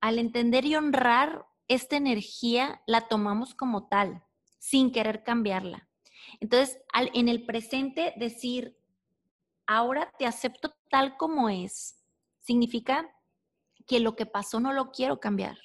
Al 0.00 0.18
entender 0.18 0.64
y 0.64 0.76
honrar 0.76 1.46
esta 1.68 1.96
energía, 1.96 2.80
la 2.86 3.08
tomamos 3.08 3.54
como 3.54 3.88
tal, 3.88 4.22
sin 4.58 4.90
querer 4.90 5.22
cambiarla. 5.22 5.86
Entonces, 6.40 6.80
en 6.94 7.28
el 7.28 7.44
presente, 7.44 8.14
decir, 8.16 8.78
ahora 9.66 10.10
te 10.18 10.24
acepto 10.24 10.74
tal 10.88 11.18
como 11.18 11.50
es, 11.50 12.05
significa 12.46 13.10
que 13.86 14.00
lo 14.00 14.14
que 14.14 14.26
pasó 14.26 14.60
no 14.60 14.72
lo 14.72 14.90
quiero 14.90 15.20
cambiar. 15.20 15.58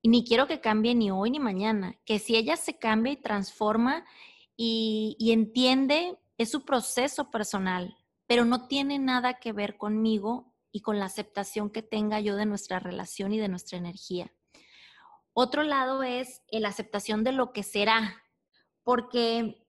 Y 0.00 0.08
ni 0.08 0.24
quiero 0.24 0.46
que 0.46 0.60
cambie 0.60 0.94
ni 0.94 1.10
hoy 1.10 1.30
ni 1.30 1.40
mañana. 1.40 1.96
Que 2.04 2.18
si 2.18 2.36
ella 2.36 2.56
se 2.56 2.78
cambia 2.78 3.12
y 3.12 3.16
transforma 3.16 4.04
y, 4.56 5.16
y 5.18 5.32
entiende, 5.32 6.18
es 6.38 6.50
su 6.50 6.64
proceso 6.64 7.30
personal, 7.30 7.96
pero 8.26 8.44
no 8.44 8.68
tiene 8.68 8.98
nada 8.98 9.34
que 9.34 9.52
ver 9.52 9.76
conmigo 9.76 10.54
y 10.70 10.82
con 10.82 10.98
la 10.98 11.06
aceptación 11.06 11.70
que 11.70 11.82
tenga 11.82 12.20
yo 12.20 12.36
de 12.36 12.46
nuestra 12.46 12.78
relación 12.78 13.32
y 13.32 13.38
de 13.38 13.48
nuestra 13.48 13.78
energía. 13.78 14.32
Otro 15.32 15.64
lado 15.64 16.02
es 16.02 16.42
la 16.50 16.68
aceptación 16.68 17.24
de 17.24 17.32
lo 17.32 17.52
que 17.52 17.62
será, 17.62 18.22
porque 18.82 19.65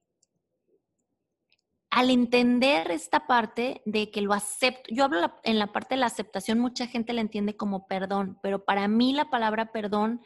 al 1.90 2.10
entender 2.10 2.90
esta 2.90 3.26
parte 3.26 3.82
de 3.86 4.10
que 4.10 4.20
lo 4.20 4.34
acepto, 4.34 4.92
yo 4.92 5.04
hablo 5.04 5.32
en 5.42 5.58
la 5.58 5.68
parte 5.68 5.94
de 5.94 6.00
la 6.00 6.06
aceptación, 6.06 6.58
mucha 6.58 6.86
gente 6.86 7.12
la 7.12 7.22
entiende 7.22 7.56
como 7.56 7.86
perdón, 7.86 8.38
pero 8.42 8.64
para 8.64 8.88
mí 8.88 9.12
la 9.12 9.30
palabra 9.30 9.72
perdón 9.72 10.20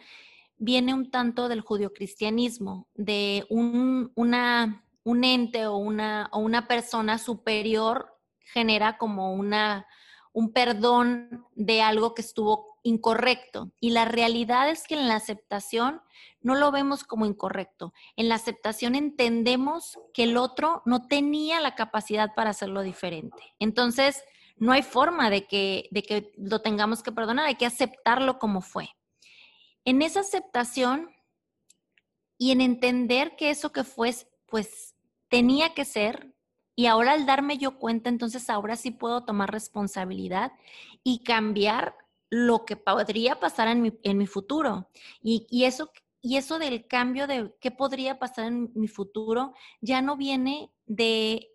viene 0.58 0.94
un 0.94 1.10
tanto 1.10 1.48
del 1.48 1.60
judio-cristianismo, 1.60 2.88
de 2.94 3.46
un, 3.48 4.12
una, 4.14 4.84
un 5.04 5.24
ente 5.24 5.66
o 5.66 5.76
una, 5.76 6.28
o 6.32 6.40
una 6.40 6.66
persona 6.66 7.18
superior 7.18 8.18
genera 8.40 8.98
como 8.98 9.32
una, 9.32 9.86
un 10.32 10.52
perdón 10.52 11.46
de 11.54 11.82
algo 11.82 12.14
que 12.14 12.22
estuvo 12.22 12.71
incorrecto. 12.82 13.72
Y 13.80 13.90
la 13.90 14.04
realidad 14.04 14.68
es 14.70 14.86
que 14.86 14.94
en 14.94 15.08
la 15.08 15.16
aceptación 15.16 16.00
no 16.40 16.54
lo 16.54 16.70
vemos 16.70 17.04
como 17.04 17.26
incorrecto. 17.26 17.92
En 18.16 18.28
la 18.28 18.34
aceptación 18.34 18.94
entendemos 18.94 19.98
que 20.12 20.24
el 20.24 20.36
otro 20.36 20.82
no 20.84 21.06
tenía 21.06 21.60
la 21.60 21.74
capacidad 21.74 22.34
para 22.34 22.50
hacerlo 22.50 22.82
diferente. 22.82 23.54
Entonces, 23.58 24.22
no 24.56 24.72
hay 24.72 24.82
forma 24.82 25.30
de 25.30 25.46
que, 25.46 25.88
de 25.90 26.02
que 26.02 26.32
lo 26.36 26.60
tengamos 26.60 27.02
que 27.02 27.12
perdonar, 27.12 27.46
hay 27.46 27.56
que 27.56 27.66
aceptarlo 27.66 28.38
como 28.38 28.60
fue. 28.60 28.90
En 29.84 30.02
esa 30.02 30.20
aceptación 30.20 31.10
y 32.38 32.52
en 32.52 32.60
entender 32.60 33.36
que 33.36 33.50
eso 33.50 33.72
que 33.72 33.84
fue, 33.84 34.14
pues 34.46 34.94
tenía 35.28 35.74
que 35.74 35.84
ser, 35.84 36.32
y 36.74 36.86
ahora 36.86 37.12
al 37.12 37.26
darme 37.26 37.58
yo 37.58 37.78
cuenta, 37.78 38.08
entonces 38.08 38.48
ahora 38.48 38.76
sí 38.76 38.90
puedo 38.90 39.24
tomar 39.24 39.50
responsabilidad 39.50 40.52
y 41.04 41.22
cambiar 41.22 41.94
lo 42.34 42.64
que 42.64 42.76
podría 42.76 43.38
pasar 43.38 43.68
en 43.68 43.82
mi, 43.82 43.92
en 44.02 44.16
mi 44.16 44.26
futuro. 44.26 44.88
Y, 45.22 45.46
y, 45.50 45.64
eso 45.64 45.92
y 46.22 46.38
eso 46.38 46.58
del 46.58 46.86
cambio 46.86 47.26
de 47.26 47.54
qué 47.60 47.70
podría 47.70 48.18
pasar 48.18 48.46
en 48.46 48.72
mi 48.74 48.88
futuro 48.88 49.52
ya 49.82 50.00
no 50.00 50.16
viene 50.16 50.72
de 50.86 51.50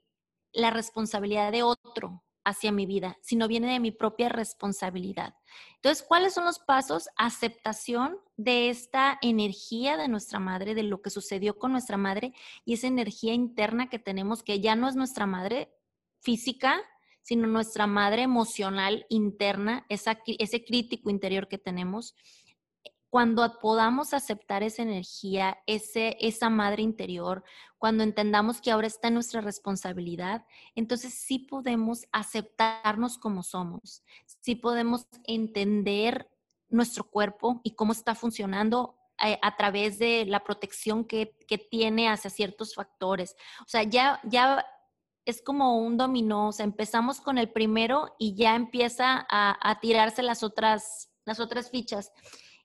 la 0.53 0.69
responsabilidad 0.69 1.51
de 1.51 1.63
otro 1.63 2.23
hacia 2.45 2.71
mi 2.71 2.85
vida, 2.85 3.17
sino 3.21 3.47
viene 3.47 3.73
de 3.73 3.79
mi 3.79 3.89
propia 3.89 4.29
responsabilidad. 4.29 5.33
Entonces, 5.77 6.05
¿cuáles 6.07 6.35
son 6.35 6.45
los 6.45 6.59
pasos? 6.59 7.09
Aceptación 7.17 8.19
de 8.35 8.69
esta 8.69 9.17
energía 9.23 9.97
de 9.97 10.07
nuestra 10.07 10.39
madre, 10.39 10.75
de 10.75 10.83
lo 10.83 11.01
que 11.01 11.09
sucedió 11.09 11.57
con 11.57 11.71
nuestra 11.71 11.97
madre 11.97 12.33
y 12.65 12.75
esa 12.75 12.85
energía 12.85 13.33
interna 13.33 13.89
que 13.89 13.97
tenemos, 13.97 14.43
que 14.43 14.59
ya 14.59 14.75
no 14.75 14.87
es 14.87 14.95
nuestra 14.95 15.25
madre 15.25 15.73
física, 16.19 16.83
sino 17.27 17.45
nuestra 17.45 17.87
madre 17.87 18.21
emocional 18.21 19.05
interna, 19.09 19.85
esa, 19.89 20.17
ese 20.25 20.63
crítico 20.63 21.09
interior 21.09 21.49
que 21.49 21.57
tenemos 21.57 22.15
cuando 23.09 23.59
podamos 23.59 24.13
aceptar 24.13 24.63
esa 24.63 24.83
energía, 24.83 25.57
ese, 25.65 26.15
esa 26.21 26.49
madre 26.49 26.83
interior, 26.83 27.43
cuando 27.77 28.03
entendamos 28.03 28.61
que 28.61 28.71
ahora 28.71 28.87
está 28.87 29.09
en 29.09 29.15
nuestra 29.15 29.41
responsabilidad, 29.41 30.45
entonces 30.73 31.15
sí 31.15 31.39
podemos 31.39 32.05
aceptarnos 32.13 33.17
como 33.17 33.43
somos, 33.43 34.03
sí 34.25 34.55
podemos 34.55 35.05
entender 35.25 36.29
nuestro 36.69 37.09
cuerpo 37.09 37.59
y 37.61 37.75
cómo 37.75 37.91
está 37.91 38.15
funcionando 38.15 38.97
eh, 39.21 39.37
a, 39.41 39.57
través 39.57 39.99
de 39.99 40.25
la 40.25 40.45
protección 40.45 41.03
que, 41.03 41.35
tiene 41.71 42.07
hacia 42.07 42.29
ciertos 42.29 42.73
factores. 42.73 43.35
O 43.61 43.67
sea, 43.67 43.83
ya, 43.83 44.21
ya 44.23 44.65
es 45.27 45.41
como 45.41 45.77
un 45.77 45.97
dominó, 45.97 46.47
o 46.47 46.51
sea, 46.53 46.63
empezamos 46.63 47.19
con 47.19 47.37
el 47.37 47.51
primero 47.51 48.15
y 48.17 48.33
ya 48.35 48.55
empieza 48.55 49.27
a, 49.29 49.79
tirarse 49.81 50.23
las 50.23 50.41
otras, 50.41 51.11
las 51.25 51.41
otras 51.41 51.69
fichas. 51.69 52.13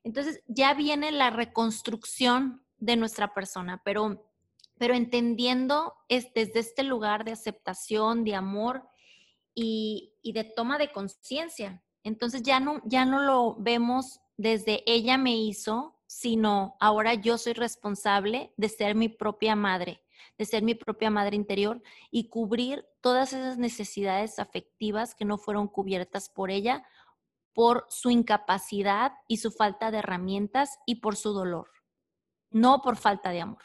Entonces 0.05 0.43
ya 0.47 0.73
viene 0.73 1.11
la 1.11 1.31
reconstrucción 1.31 2.65
de 2.79 2.97
nuestra 2.97 3.35
persona, 3.35 3.83
pero, 3.85 4.31
pero 4.79 4.95
entendiendo 4.95 5.95
es 6.09 6.33
desde 6.35 6.61
este 6.61 6.85
lugar 6.85 7.25
de 7.25 7.33
aceptación, 7.33 8.23
de 8.23 8.37
amor 8.37 8.89
y, 9.55 10.15
y 10.23 10.33
de 10.33 10.45
toma 10.45 10.79
de 10.79 10.93
conciencia. 10.93 11.83
Entonces 12.05 12.43
ya 12.43 12.61
no, 12.61 12.81
ya 12.85 13.05
no 13.05 13.21
lo 13.21 13.57
vemos 13.59 14.21
desde 14.37 14.83
ella 14.87 15.19
me 15.19 15.37
hizo, 15.37 15.99
sino 16.07 16.77
ahora 16.79 17.15
yo 17.15 17.39
soy 17.39 17.55
responsable 17.55 18.53
de 18.57 18.69
ser 18.69 18.95
mi 18.95 19.09
propia 19.09 19.57
madre, 19.57 20.03
de 20.39 20.45
ser 20.45 20.63
mi 20.63 20.75
propia 20.75 21.11
madre 21.11 21.37
interior 21.37 21.83
y 22.11 22.29
cubrir 22.29 22.85
todas 23.01 23.33
esas 23.33 23.59
necesidades 23.59 24.39
afectivas 24.39 25.15
que 25.15 25.25
no 25.25 25.39
fueron 25.39 25.69
cubiertas 25.69 26.29
por 26.29 26.51
ella 26.51 26.85
por 27.55 27.87
su 27.89 28.11
incapacidad 28.11 29.13
y 29.29 29.39
su 29.39 29.51
falta 29.51 29.91
de 29.91 29.99
herramientas 29.99 30.79
y 30.87 30.97
por 30.97 31.17
su 31.17 31.33
dolor, 31.33 31.71
no 32.51 32.81
por 32.83 32.97
falta 32.97 33.31
de 33.31 33.43
amor. 33.43 33.63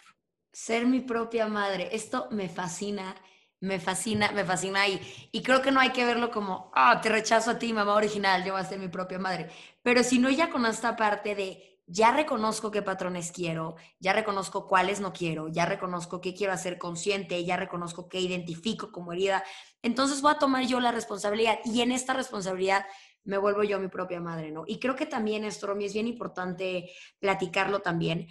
Ser 0.52 0.86
mi 0.86 1.00
propia 1.00 1.48
madre, 1.48 1.90
esto 1.92 2.28
me 2.32 2.50
fascina, 2.50 3.16
me 3.60 3.80
fascina, 3.80 4.32
me 4.32 4.44
fascina 4.44 4.88
y, 4.88 5.30
y 5.32 5.42
creo 5.42 5.62
que 5.62 5.72
no 5.72 5.80
hay 5.80 5.92
que 5.92 6.06
verlo 6.06 6.32
como, 6.32 6.72
ah, 6.74 7.00
te 7.02 7.10
rechazo 7.10 7.52
a 7.52 7.60
ti, 7.60 7.74
mamá 7.74 7.94
original, 7.94 8.44
yo 8.44 8.54
voy 8.54 8.62
a 8.62 8.66
ser 8.66 8.80
mi 8.80 8.88
propia 8.88 9.20
madre, 9.20 9.50
pero 9.82 10.04
si 10.04 10.20
no 10.20 10.30
ya 10.30 10.50
con 10.50 10.66
esta 10.66 10.96
parte 10.96 11.36
de 11.36 11.77
ya 11.88 12.12
reconozco 12.12 12.70
qué 12.70 12.82
patrones 12.82 13.32
quiero, 13.32 13.76
ya 14.00 14.12
reconozco 14.12 14.68
cuáles 14.68 15.00
no 15.00 15.14
quiero, 15.14 15.48
ya 15.48 15.66
reconozco 15.66 16.20
qué 16.20 16.34
quiero 16.34 16.52
hacer 16.52 16.78
consciente, 16.78 17.44
ya 17.46 17.56
reconozco 17.56 18.10
qué 18.10 18.20
identifico 18.20 18.92
como 18.92 19.14
herida, 19.14 19.44
entonces 19.82 20.22
voy 20.22 20.34
a 20.34 20.40
tomar 20.40 20.68
yo 20.68 20.82
la 20.82 20.92
responsabilidad 20.92 21.60
y 21.64 21.82
en 21.82 21.94
esta 21.94 22.14
responsabilidad 22.14 22.86
me 23.24 23.38
vuelvo 23.38 23.64
yo 23.64 23.80
mi 23.80 23.88
propia 23.88 24.20
madre, 24.20 24.52
¿no? 24.52 24.64
Y 24.68 24.80
creo 24.80 24.96
que 24.96 25.06
también 25.06 25.46
esto, 25.46 25.68
Romy, 25.68 25.86
es 25.86 25.94
bien 25.94 26.08
importante 26.08 26.92
platicarlo 27.20 27.80
también, 27.80 28.28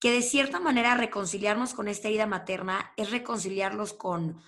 que 0.00 0.10
de 0.10 0.22
cierta 0.22 0.58
manera 0.58 0.96
reconciliarnos 0.96 1.74
con 1.74 1.88
esta 1.88 2.08
herida 2.08 2.26
materna 2.26 2.92
es 2.96 3.10
reconciliarlos 3.10 3.92
con, 3.92 4.42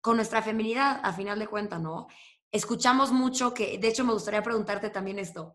con 0.00 0.16
nuestra 0.16 0.40
feminidad, 0.40 1.00
a 1.02 1.12
final 1.12 1.38
de 1.38 1.48
cuentas, 1.48 1.80
¿no? 1.80 2.06
Escuchamos 2.52 3.10
mucho 3.10 3.52
que, 3.54 3.78
de 3.78 3.88
hecho 3.88 4.04
me 4.04 4.12
gustaría 4.12 4.42
preguntarte 4.42 4.90
también 4.90 5.18
esto, 5.18 5.54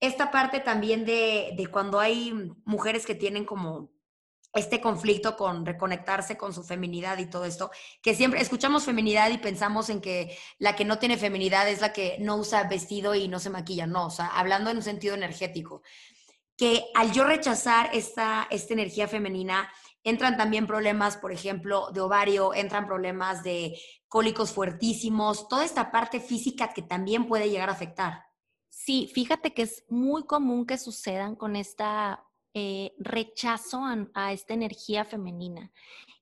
esta 0.00 0.30
parte 0.30 0.60
también 0.60 1.04
de, 1.04 1.54
de 1.56 1.66
cuando 1.68 2.00
hay 2.00 2.32
mujeres 2.64 3.06
que 3.06 3.14
tienen 3.14 3.44
como 3.44 3.90
este 4.56 4.80
conflicto 4.80 5.36
con 5.36 5.66
reconectarse 5.66 6.36
con 6.36 6.52
su 6.52 6.64
feminidad 6.64 7.18
y 7.18 7.26
todo 7.26 7.44
esto, 7.44 7.70
que 8.02 8.14
siempre 8.14 8.40
escuchamos 8.40 8.84
feminidad 8.84 9.30
y 9.30 9.38
pensamos 9.38 9.90
en 9.90 10.00
que 10.00 10.36
la 10.58 10.74
que 10.74 10.84
no 10.84 10.98
tiene 10.98 11.18
feminidad 11.18 11.68
es 11.68 11.80
la 11.80 11.92
que 11.92 12.16
no 12.20 12.36
usa 12.36 12.64
vestido 12.64 13.14
y 13.14 13.28
no 13.28 13.38
se 13.38 13.50
maquilla, 13.50 13.86
no, 13.86 14.06
o 14.06 14.10
sea, 14.10 14.26
hablando 14.28 14.70
en 14.70 14.78
un 14.78 14.82
sentido 14.82 15.14
energético, 15.14 15.82
que 16.56 16.86
al 16.94 17.12
yo 17.12 17.24
rechazar 17.24 17.90
esta, 17.92 18.48
esta 18.50 18.72
energía 18.72 19.08
femenina, 19.08 19.70
entran 20.02 20.36
también 20.36 20.66
problemas, 20.66 21.16
por 21.16 21.32
ejemplo, 21.32 21.90
de 21.92 22.00
ovario, 22.00 22.54
entran 22.54 22.86
problemas 22.86 23.42
de 23.42 23.78
cólicos 24.08 24.52
fuertísimos, 24.52 25.48
toda 25.48 25.64
esta 25.64 25.90
parte 25.90 26.20
física 26.20 26.72
que 26.72 26.82
también 26.82 27.26
puede 27.26 27.50
llegar 27.50 27.68
a 27.68 27.72
afectar. 27.72 28.25
Sí, 28.86 29.10
fíjate 29.12 29.52
que 29.52 29.62
es 29.62 29.84
muy 29.88 30.26
común 30.26 30.64
que 30.64 30.78
sucedan 30.78 31.34
con 31.34 31.56
esta 31.56 32.24
eh, 32.54 32.94
rechazo 33.00 33.80
a, 34.14 34.32
esta 34.32 34.54
energía 34.54 35.04
femenina. 35.04 35.72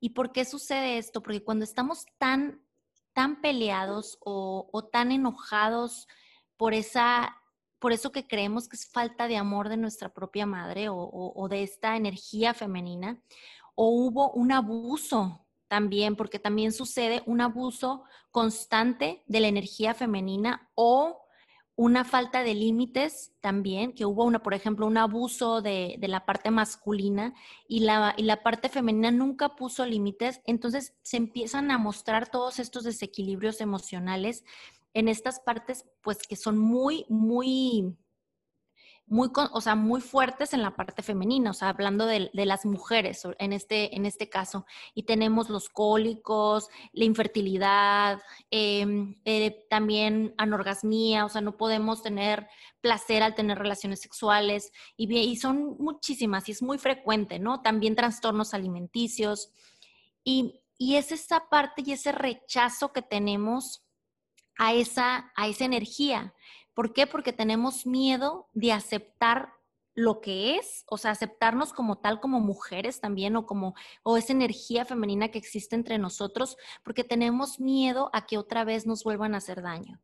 ¿Y 0.00 0.10
por 0.10 0.32
qué 0.32 0.46
sucede 0.46 0.96
esto? 0.96 1.22
Porque 1.22 1.44
cuando 1.44 1.64
estamos 1.64 2.06
tan, 2.16 2.64
tan 3.12 3.42
peleados 3.42 4.16
o, 4.24 4.88
tan 4.90 5.12
enojados 5.12 6.08
por 6.56 6.72
esa 6.72 7.36
por 7.80 7.92
eso 7.92 8.12
que 8.12 8.26
creemos 8.26 8.66
que 8.66 8.76
es 8.76 8.90
falta 8.90 9.28
de 9.28 9.36
amor 9.36 9.68
de 9.68 9.76
nuestra 9.76 10.14
propia 10.14 10.46
madre 10.46 10.88
o, 10.88 10.96
o, 10.96 11.48
de 11.50 11.64
esta 11.64 11.96
energía 11.96 12.54
femenina, 12.54 13.22
o 13.74 13.88
hubo 13.90 14.32
un 14.32 14.52
abuso 14.52 15.46
también, 15.68 16.16
porque 16.16 16.38
también 16.38 16.72
sucede 16.72 17.22
un 17.26 17.42
abuso 17.42 18.04
constante 18.30 19.22
de 19.26 19.40
la 19.40 19.48
energía 19.48 19.92
femenina 19.92 20.70
o 20.74 21.24
una 21.77 22.05
falta 22.05 22.45
de 22.45 22.55
límites 22.55 23.33
también, 23.41 23.93
que 23.93 24.07
hubo, 24.07 24.25
una, 24.25 24.43
por 24.43 24.55
ejemplo, 24.55 24.87
un 24.87 24.97
abuso 24.97 25.61
de, 25.61 25.99
la 26.01 26.25
parte 26.25 26.51
masculina 26.51 27.35
y 27.66 27.81
la, 27.81 28.14
y 28.16 28.22
la 28.22 28.43
parte 28.43 28.68
femenina 28.68 29.11
nunca 29.11 29.57
puso 29.57 29.85
límites, 29.85 30.41
entonces 30.47 30.95
se 31.03 31.16
empiezan 31.16 31.70
a 31.70 31.79
mostrar 31.79 32.29
todos 32.29 32.61
estos 32.61 32.85
desequilibrios 32.85 33.61
emocionales 33.61 34.45
en 34.93 35.09
estas 35.09 35.41
partes, 35.41 35.85
pues 36.01 36.18
que 36.18 36.37
son 36.37 36.59
muy, 36.59 37.05
muy 37.09 37.97
muy, 39.07 39.30
o 39.34 39.61
sea, 39.61 39.74
muy 39.74 40.00
fuertes 40.00 40.55
en 40.55 40.62
la 40.62 40.76
parte 40.76 41.02
femenina, 41.02 41.50
o 41.50 41.55
sea, 41.55 41.68
hablando 41.68 42.07
de, 42.07 42.30
las 42.32 42.64
mujeres 42.64 43.22
en 43.38 43.52
este, 43.52 43.94
en 43.94 44.07
este 44.07 44.28
caso. 44.28 44.64
Y 44.94 45.02
tenemos 45.02 45.50
los 45.50 45.68
cólicos, 45.68 46.68
la 46.92 47.05
infertilidad, 47.05 48.22
em, 48.50 49.16
eh, 49.24 49.66
también 49.68 50.34
anorgasmía, 50.38 51.26
o 51.26 51.28
sea, 51.28 51.42
no 51.42 51.57
podemos 51.57 52.02
tener 52.02 52.48
placer 52.80 53.22
al 53.22 53.34
tener 53.34 53.59
relaciones 53.59 54.00
sexuales 54.00 54.72
y, 54.96 55.14
y 55.14 55.36
son 55.36 55.76
muchísimas 55.78 56.48
y 56.48 56.52
es 56.52 56.62
muy 56.62 56.78
frecuente, 56.78 57.38
¿no? 57.38 57.61
También 57.61 57.96
trastornos 57.96 58.55
alimenticios. 58.55 59.50
Y, 60.24 60.62
y 60.78 60.96
es 60.96 61.12
esa 61.12 61.48
parte 61.48 61.82
y 61.84 61.92
ese 61.92 62.12
rechazo 62.12 62.92
que 62.92 63.02
tenemos 63.02 63.84
a 64.59 64.72
esa, 64.72 65.32
a 65.36 65.48
esa 65.48 65.64
energía. 65.64 66.34
¿Por 66.75 66.93
qué? 66.93 67.07
Porque 67.07 67.33
tenemos 67.33 67.87
miedo 67.87 68.49
de 68.53 68.72
aceptar 68.72 69.53
lo 69.95 70.20
que 70.20 70.57
es, 70.57 70.85
o 70.89 70.99
sea, 70.99 71.12
aceptarnos 71.12 71.72
como 71.72 71.99
tal, 71.99 72.20
como 72.20 72.41
mujeres 72.41 73.01
también, 73.01 73.37
o 73.37 73.47
como, 73.47 73.75
o 74.03 74.16
esa 74.16 74.33
energía 74.33 74.85
femenina 74.85 75.31
que 75.31 75.39
existe 75.39 75.77
entre 75.77 75.99
nosotros, 75.99 76.57
porque 76.83 77.05
tenemos 77.05 77.61
miedo 77.61 78.11
a 78.12 78.27
que 78.27 78.37
otra 78.37 78.64
vez 78.64 78.87
nos 78.87 79.05
vuelvan 79.05 79.35
a 79.35 79.39
hacer 79.39 79.62
daño. 79.62 80.01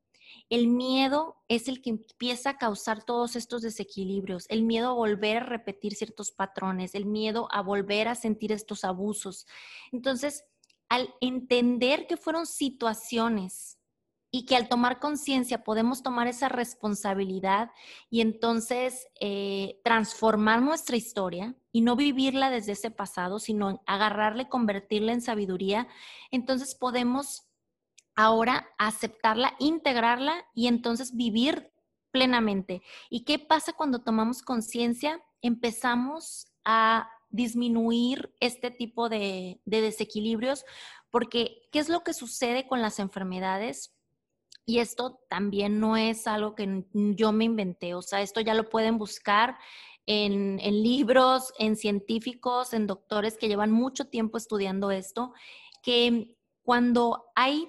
El 0.49 0.69
miedo 0.69 1.37
es 1.49 1.67
el 1.67 1.83
que 1.83 1.91
empieza 1.91 2.51
a 2.51 2.59
causar 2.59 3.05
todos 3.05 3.35
estos 3.35 3.63
desequilibrios, 3.63 4.47
el 4.49 4.63
miedo 4.63 4.91
a 4.91 4.95
volver 4.95 5.39
a 5.39 5.47
repetir 5.47 5.97
ciertos 5.97 6.31
patrones, 6.31 6.95
el 6.95 7.05
miedo 7.05 7.49
a 7.51 7.61
volver 7.61 8.07
a 8.07 8.15
sentir 8.15 8.53
estos 8.53 8.85
abusos. 8.85 9.47
Entonces, 9.91 10.45
al 10.89 11.13
entender 11.21 12.07
que 12.07 12.17
fueron 12.17 12.47
situaciones 12.47 13.80
y 14.31 14.47
que 14.47 14.57
al 14.57 14.69
tomar 14.69 15.01
conciencia 15.01 15.65
podemos 15.65 16.03
tomar 16.03 16.29
esa 16.29 16.49
responsabilidad 16.49 17.71
y 18.11 18.21
entonces 18.21 19.09
eh, 19.21 19.81
transformar 19.83 20.63
nuestra 20.63 20.97
historia 20.97 21.55
y 21.73 21.81
no 21.81 21.97
vivirla 21.97 22.51
desde 22.51 22.73
ese 22.73 22.91
pasado, 22.91 23.39
sino 23.39 23.83
agarrarla 23.87 24.43
y 24.43 24.49
convertirla 24.49 25.13
en 25.13 25.21
sabiduría, 25.21 25.89
entonces 26.31 26.75
podemos 26.75 27.49
ahora 28.15 28.69
aceptarla, 28.79 29.55
integrarla 29.59 30.45
y 30.55 30.69
entonces 30.69 31.17
vivir 31.17 31.73
plenamente. 32.11 32.83
¿Y 33.09 33.25
qué 33.25 33.39
pasa 33.39 33.73
cuando 33.73 34.03
tomamos 34.03 34.43
conciencia? 34.43 35.21
Empezamos 35.43 36.53
a 36.65 37.09
disminuir 37.31 38.35
este 38.41 38.71
tipo 38.71 39.09
de, 39.09 39.61
de 39.65 39.81
desequilibrios, 39.81 40.65
porque 41.11 41.63
¿qué 41.73 41.79
es 41.79 41.89
lo 41.89 42.03
que 42.03 42.13
sucede 42.13 42.67
con 42.67 42.83
las 42.83 42.99
enfermedades? 42.99 43.97
Y 44.67 44.79
esto 44.79 45.21
también 45.29 45.81
no 45.81 45.97
es 45.97 46.27
algo 46.27 46.55
que 46.55 46.85
yo 46.93 47.33
me 47.33 47.45
inventé, 47.45 47.95
o 47.95 48.03
sea, 48.03 48.23
esto 48.23 48.41
ya 48.41 48.55
lo 48.55 48.69
pueden 48.69 48.99
buscar 48.99 49.57
en, 50.07 50.83
libros, 50.83 51.53
en 51.59 51.77
científicos, 51.77 52.73
en 52.73 52.87
doctores 52.87 53.37
que 53.37 53.49
llevan 53.49 53.71
mucho 53.71 54.07
tiempo 54.07 54.39
estudiando 54.39 54.91
esto, 54.91 55.33
que 55.83 56.37
cuando 56.63 57.31
hay 57.35 57.69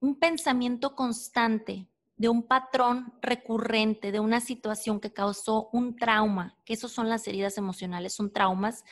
un 0.00 0.18
pensamiento 0.18 0.94
constante 0.94 1.86
de 2.16 2.28
un 2.28 2.42
patrón 2.42 3.14
recurrente, 3.22 4.12
de 4.12 4.20
una 4.20 4.40
situación 4.40 5.00
que 5.00 5.12
causó 5.12 5.70
un 5.72 5.96
trauma, 5.96 6.58
que 6.66 6.74
esos 6.74 6.92
son 6.92 7.08
las 7.08 7.26
heridas 7.26 7.56
emocionales, 7.56 8.14
son 8.14 8.30
traumas 8.30 8.84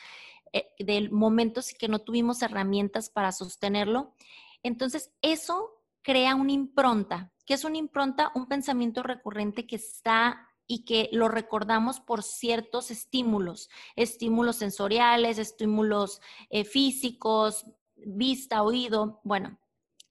eh, 0.51 0.67
de 0.79 1.09
momentos 1.09 1.73
que 1.77 1.87
no 1.87 1.99
tuvimos 1.99 2.41
herramientas 2.41 3.09
para 3.09 3.31
sostenerlo. 3.31 4.15
Entonces, 4.63 5.11
eso 5.21 5.78
crea 6.09 6.33
una 6.33 6.53
impronta. 6.53 7.31
que 7.45 7.53
es 7.53 7.63
una 7.63 7.77
impronta? 7.77 8.31
Un 8.33 8.47
pensamiento 8.47 9.03
recurrente 9.03 9.67
que 9.67 9.75
está 9.75 10.47
y 10.65 10.83
que 10.83 11.07
lo 11.11 11.27
recordamos 11.27 11.99
por 11.99 12.23
ciertos 12.23 12.89
estímulos, 12.89 13.69
estímulos 13.95 14.55
sensoriales, 14.55 15.37
estímulos 15.37 16.19
eh, 16.49 16.63
físicos, 16.63 17.67
vista, 17.95 18.63
oído. 18.63 19.21
Bueno, 19.23 19.59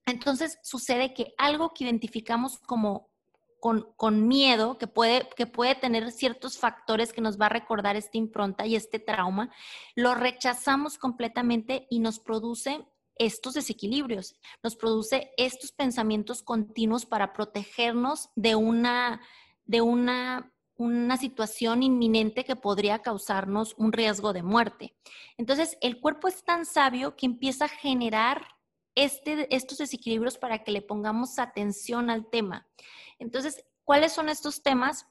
entonces 0.07 0.61
sucede 0.62 1.14
que 1.14 1.34
algo 1.36 1.72
que 1.74 1.82
identificamos 1.82 2.61
como 2.61 3.11
con, 3.59 3.92
con, 3.96 4.28
miedo, 4.28 4.78
que 4.78 4.86
puede, 4.86 5.28
que 5.36 5.49
puede 5.49 5.74
tener 5.74 6.12
ciertos 6.12 6.59
factores 6.59 7.12
que 7.12 7.20
nos 7.20 7.40
va 7.40 7.46
a 7.46 7.51
recordar 7.51 7.96
esta 7.96 8.18
impronta 8.18 8.66
y 8.66 8.76
este 8.76 9.01
trauma, 9.01 9.51
lo 9.96 10.14
rechazamos 10.14 10.96
completamente 10.96 11.88
y 11.90 11.99
nos 11.99 12.20
produce 12.20 12.86
estos 13.18 13.54
desequilibrios, 13.54 14.36
nos 14.62 14.76
produce 14.76 15.32
estos 15.36 15.72
pensamientos 15.72 16.42
continuos 16.42 17.04
para 17.04 17.32
protegernos 17.32 18.30
de 18.36 18.54
una, 18.54 19.20
de 19.64 19.80
una, 19.80 20.52
una 20.76 21.16
situación 21.16 21.82
inminente 21.82 22.44
que 22.44 22.56
podría 22.56 23.00
causarnos 23.00 23.74
un 23.76 23.92
riesgo 23.92 24.32
de 24.32 24.42
muerte. 24.42 24.96
Entonces, 25.36 25.76
el 25.80 26.00
cuerpo 26.00 26.28
es 26.28 26.44
tan 26.44 26.64
sabio 26.64 27.16
que 27.16 27.26
empieza 27.26 27.66
a 27.66 27.68
generar 27.68 28.46
este, 28.94 29.54
estos 29.54 29.78
desequilibrios 29.78 30.38
para 30.38 30.64
que 30.64 30.72
le 30.72 30.82
pongamos 30.82 31.38
atención 31.38 32.10
al 32.10 32.28
tema. 32.30 32.66
Entonces, 33.18 33.64
¿cuáles 33.84 34.12
son 34.12 34.28
estos 34.28 34.62
temas? 34.62 35.06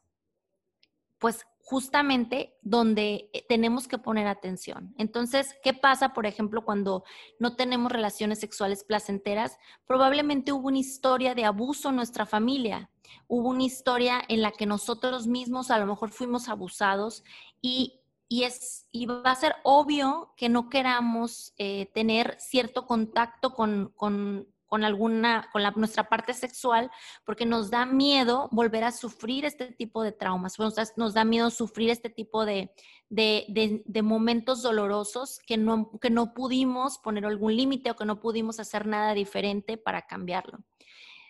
Pues 1.20 1.46
justamente 1.70 2.56
donde 2.62 3.30
eh, 3.34 3.46
tenemos 3.50 3.90
que 3.90 3.98
poner 3.98 4.26
atención. 4.26 4.96
Entonces, 4.98 5.54
¿qué 5.62 5.74
pasa, 5.74 6.14
por 6.14 6.26
ejemplo, 6.26 6.64
cuando 6.64 7.04
no 7.40 7.58
tenemos 7.58 7.92
relaciones 7.92 8.40
sexuales 8.40 8.86
placenteras? 8.86 9.58
Probablemente 9.86 10.54
hubo 10.54 10.70
una 10.70 10.78
historia 10.78 11.36
de 11.36 11.44
abuso 11.44 11.90
en 11.90 11.98
nuestra 11.98 12.26
familia 12.26 12.90
hubo 13.28 13.50
una 13.50 13.64
historia 13.64 14.22
en 14.28 14.42
la 14.42 14.52
que 14.52 14.66
nosotros 14.66 15.28
mismos 15.28 15.72
a 15.72 15.80
lo 15.80 15.86
mejor 15.86 16.12
fuimos 16.12 16.50
abusados 16.50 17.24
y, 17.62 18.02
es, 18.30 18.88
y 18.92 19.06
va 19.06 19.22
a 19.24 19.36
ser 19.36 19.56
obvio 19.64 20.34
que 20.36 20.50
no 20.50 20.70
queramos 20.70 21.54
eh, 21.58 21.90
tener 21.94 22.36
cierto 22.40 22.86
contacto 22.86 23.54
con, 23.54 23.94
con 23.96 24.48
alguna, 24.70 25.50
con 25.52 25.64
la, 25.64 25.72
nuestra 25.72 26.10
parte 26.10 26.34
sexual, 26.34 26.92
porque 27.26 27.46
nos 27.46 27.70
da 27.70 27.86
miedo 27.86 28.50
volver 28.52 28.84
a 28.84 28.92
sufrir 28.92 29.46
este 29.46 29.72
tipo 29.72 30.04
de 30.04 30.12
traumas, 30.12 30.58
nos 30.98 31.14
da, 31.14 31.24
miedo 31.24 31.50
sufrir 31.50 31.90
este 31.90 32.10
tipo 32.10 32.46
de, 32.46 32.72
de, 33.10 34.02
momentos 34.02 34.62
dolorosos 34.62 35.40
que 35.46 35.58
no, 35.58 35.92
que 36.00 36.10
no 36.10 36.34
pudimos 36.34 36.98
poner 36.98 37.26
algún 37.26 37.56
límite 37.56 37.92
o 37.92 37.96
que 37.96 38.06
no 38.06 38.20
pudimos 38.20 38.60
hacer 38.60 38.86
nada 38.86 39.14
diferente 39.14 39.78
para 39.78 40.06
cambiarlo. 40.06 40.60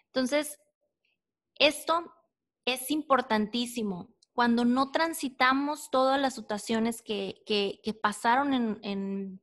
Entonces, 0.07 0.59
esto 1.55 2.13
es 2.65 2.91
importantísimo. 2.91 4.09
Cuando 4.33 4.65
no 4.65 4.91
transitamos 4.91 5.89
todas 5.89 6.19
las 6.19 6.35
situaciones 6.35 7.01
que, 7.01 7.41
que, 7.45 7.93
pasaron 7.93 8.53
en, 8.53 8.79
en, 8.83 9.41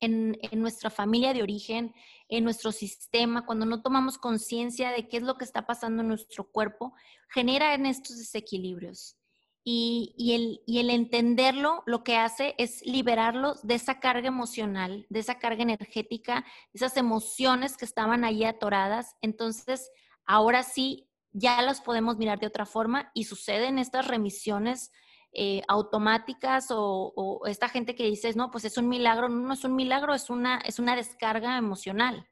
en, 0.00 0.38
nuestra 0.52 0.90
familia 0.90 1.32
de 1.34 1.42
origen, 1.42 1.94
en 2.28 2.44
nuestro 2.44 2.72
sistema, 2.72 3.44
cuando 3.44 3.66
no 3.66 3.82
tomamos 3.82 4.18
conciencia 4.18 4.90
de 4.90 5.08
qué 5.08 5.18
es 5.18 5.22
lo 5.22 5.36
que 5.36 5.44
está 5.44 5.66
pasando 5.66 6.02
en 6.02 6.08
nuestro 6.08 6.50
cuerpo, 6.50 6.94
genera 7.28 7.74
en 7.74 7.86
estos 7.86 8.18
desequilibrios. 8.18 9.16
Y, 9.62 10.14
el, 10.34 10.62
y, 10.66 10.78
el, 10.80 10.88
entenderlo 10.88 11.82
lo 11.84 12.02
que 12.02 12.16
hace 12.16 12.54
es 12.56 12.84
liberarlos 12.86 13.62
de 13.62 13.74
esa 13.74 14.00
carga 14.00 14.26
emocional, 14.26 15.06
de 15.10 15.20
esa 15.20 15.38
carga 15.38 15.62
energética, 15.62 16.46
esas 16.72 16.96
emociones 16.96 17.76
que 17.76 17.84
estaban 17.84 18.24
ahí 18.24 18.44
atoradas. 18.44 19.16
Entonces, 19.20 19.90
ahora 20.24 20.62
sí, 20.62 21.10
ya 21.32 21.60
las 21.62 21.82
podemos 21.82 22.16
mirar 22.16 22.40
de 22.40 22.46
otra 22.46 22.64
forma 22.64 23.10
y 23.14 23.24
suceden 23.24 23.78
estas 23.78 24.08
remisiones 24.08 24.90
eh, 25.32 25.62
automáticas 25.68 26.66
o, 26.70 27.42
esta 27.46 27.68
gente 27.68 27.94
que 27.94 28.04
dice, 28.04 28.32
no, 28.34 28.50
pues 28.50 28.64
es 28.64 28.76
un 28.76 28.88
milagro, 28.88 29.28
no, 29.28 29.40
no 29.46 29.54
es 29.54 29.64
un 29.64 29.76
milagro, 29.76 30.14
es 30.14 30.30
una, 30.30 30.58
es 30.58 30.78
una 30.78 30.96
descarga 30.96 31.56
emocional, 31.56 32.28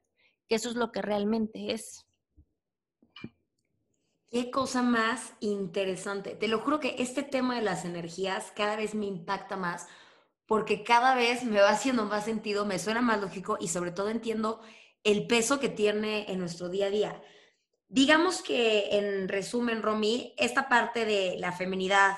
que 0.49 0.57
eso 0.57 0.69
es 0.69 0.75
lo 0.75 0.93
que 0.93 1.03
realmente 1.03 1.73
es. 1.73 2.07
Qué 4.31 4.51
cosa 4.51 4.83
más 4.83 5.33
interesante. 5.41 6.35
Te 6.35 6.49
lo 6.49 6.61
juro 6.61 6.81
que 6.81 6.97
este 6.99 7.23
tema 7.23 7.57
de 7.57 7.63
las 7.63 7.85
energías 7.85 8.53
cada 8.55 8.77
vez 8.77 8.95
me 8.95 9.07
impacta 9.07 9.57
más 9.57 9.89
porque 10.49 10.83
cada 10.83 11.15
vez 11.15 11.45
me 11.45 11.61
va 11.61 11.71
haciendo 11.71 12.07
más 12.07 12.25
sentido, 12.25 12.65
me 12.65 12.79
suena 12.79 13.03
más 13.03 13.21
lógico 13.21 13.59
y 13.61 13.69
sobre 13.69 13.91
todo 13.91 14.09
entiendo 14.09 14.61
el 15.05 15.27
peso 15.27 15.61
que 15.61 15.69
tiene 15.69 16.25
en 16.33 16.39
nuestro 16.41 16.71
día 16.71 16.87
a 16.87 16.91
día. 16.91 17.23
Digamos 17.87 18.43
que 18.43 18.97
en 18.99 19.29
resumen, 19.29 19.83
Romy, 19.83 20.35
esta 20.39 20.69
parte 20.69 21.05
de 21.05 21.37
la 21.39 21.53
feminidad, 21.53 22.17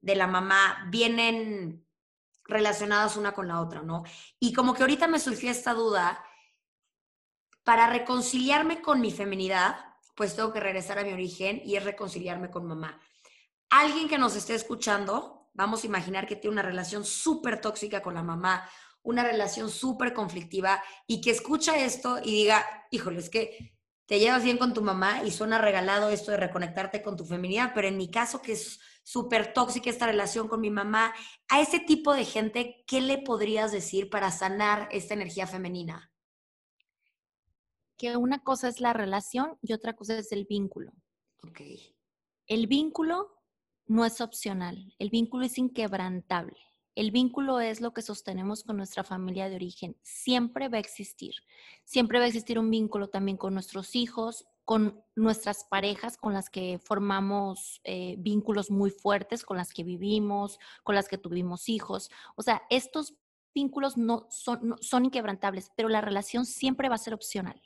de 0.00 0.16
la 0.16 0.26
mamá 0.26 0.86
vienen 0.88 1.86
relacionadas 2.44 3.16
una 3.16 3.32
con 3.32 3.48
la 3.48 3.60
otra, 3.60 3.82
¿no? 3.82 4.02
Y 4.38 4.52
como 4.52 4.74
que 4.74 4.82
ahorita 4.82 5.06
me 5.08 5.20
surgió 5.20 5.50
esta 5.50 5.74
duda, 5.74 6.24
para 7.64 7.88
reconciliarme 7.88 8.82
con 8.82 9.00
mi 9.00 9.12
feminidad, 9.12 9.76
pues 10.16 10.34
tengo 10.34 10.52
que 10.52 10.60
regresar 10.60 10.98
a 10.98 11.04
mi 11.04 11.12
origen 11.12 11.62
y 11.64 11.76
es 11.76 11.84
reconciliarme 11.84 12.50
con 12.50 12.66
mamá. 12.66 13.00
Alguien 13.68 14.08
que 14.08 14.18
nos 14.18 14.34
esté 14.34 14.54
escuchando, 14.54 15.50
vamos 15.54 15.84
a 15.84 15.86
imaginar 15.86 16.26
que 16.26 16.36
tiene 16.36 16.54
una 16.54 16.62
relación 16.62 17.04
súper 17.04 17.60
tóxica 17.60 18.02
con 18.02 18.14
la 18.14 18.22
mamá, 18.22 18.68
una 19.02 19.22
relación 19.22 19.70
súper 19.70 20.12
conflictiva 20.12 20.82
y 21.06 21.20
que 21.20 21.30
escucha 21.30 21.78
esto 21.78 22.18
y 22.22 22.32
diga, 22.32 22.66
híjole, 22.90 23.20
es 23.20 23.30
que 23.30 23.76
te 24.06 24.18
llevas 24.18 24.42
bien 24.42 24.58
con 24.58 24.74
tu 24.74 24.82
mamá 24.82 25.22
y 25.22 25.30
suena 25.30 25.58
regalado 25.58 26.10
esto 26.10 26.32
de 26.32 26.38
reconectarte 26.38 27.02
con 27.02 27.16
tu 27.16 27.24
feminidad, 27.24 27.72
pero 27.74 27.86
en 27.86 27.96
mi 27.96 28.10
caso 28.10 28.42
que 28.42 28.52
es 28.52 28.80
súper 29.10 29.52
tóxica 29.52 29.90
esta 29.90 30.06
relación 30.06 30.46
con 30.46 30.60
mi 30.60 30.70
mamá. 30.70 31.12
A 31.48 31.60
ese 31.60 31.80
tipo 31.80 32.14
de 32.14 32.24
gente, 32.24 32.84
¿qué 32.86 33.00
le 33.00 33.18
podrías 33.18 33.72
decir 33.72 34.08
para 34.08 34.30
sanar 34.30 34.88
esta 34.92 35.14
energía 35.14 35.48
femenina? 35.48 36.12
Que 37.96 38.16
una 38.16 38.38
cosa 38.38 38.68
es 38.68 38.80
la 38.80 38.92
relación 38.92 39.58
y 39.62 39.72
otra 39.72 39.94
cosa 39.94 40.16
es 40.16 40.30
el 40.30 40.44
vínculo. 40.44 40.92
Ok. 41.42 41.60
El 42.46 42.68
vínculo 42.68 43.36
no 43.86 44.04
es 44.04 44.20
opcional, 44.20 44.94
el 45.00 45.10
vínculo 45.10 45.44
es 45.44 45.58
inquebrantable. 45.58 46.56
El 46.94 47.10
vínculo 47.10 47.60
es 47.60 47.80
lo 47.80 47.92
que 47.92 48.02
sostenemos 48.02 48.62
con 48.62 48.76
nuestra 48.76 49.02
familia 49.02 49.48
de 49.48 49.56
origen. 49.56 49.96
Siempre 50.02 50.68
va 50.68 50.76
a 50.76 50.80
existir. 50.80 51.34
Siempre 51.84 52.18
va 52.18 52.26
a 52.26 52.28
existir 52.28 52.58
un 52.58 52.70
vínculo 52.70 53.08
también 53.08 53.36
con 53.36 53.54
nuestros 53.54 53.96
hijos, 53.96 54.46
con 54.70 55.04
nuestras 55.16 55.64
parejas 55.64 56.16
con 56.16 56.32
las 56.32 56.48
que 56.48 56.78
formamos 56.78 57.80
eh, 57.82 58.14
vínculos 58.20 58.70
muy 58.70 58.92
fuertes, 58.92 59.42
con 59.42 59.56
las 59.56 59.72
que 59.72 59.82
vivimos, 59.82 60.60
con 60.84 60.94
las 60.94 61.08
que 61.08 61.18
tuvimos 61.18 61.68
hijos. 61.68 62.08
O 62.36 62.42
sea, 62.42 62.62
estos 62.70 63.16
vínculos 63.52 63.96
no 63.96 64.28
son, 64.30 64.76
son 64.80 65.06
inquebrantables, 65.06 65.72
pero 65.74 65.88
la 65.88 66.00
relación 66.00 66.46
siempre 66.46 66.88
va 66.88 66.94
a 66.94 66.98
ser 66.98 67.14
opcional. 67.14 67.60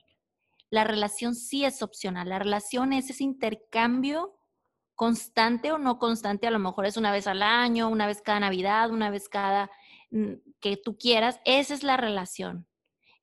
La 0.71 0.85
relación 0.85 1.35
sí 1.35 1.67
es 1.67 1.83
opcional. 1.83 2.31
La 2.31 2.39
relación 2.39 2.95
es 2.95 3.11
ese 3.11 3.23
intercambio 3.23 4.39
constante 4.95 5.73
o 5.73 5.79
no 5.79 5.99
constante, 5.99 6.47
a 6.47 6.51
lo 6.51 6.59
mejor 6.59 6.87
es 6.87 6.97
una 6.97 7.13
vez 7.13 7.27
al 7.27 7.43
año, 7.43 7.91
una 7.91 8.07
vez 8.07 8.23
cada 8.23 8.41
Navidad, 8.41 8.91
una 8.91 9.11
vez 9.11 9.29
cada 9.29 9.71
mm, 10.11 10.37
que 10.59 10.79
tú 10.79 10.97
quieras. 10.97 11.39
Esa 11.45 11.75
es 11.75 11.83
la 11.83 11.99
relación. 11.99 12.67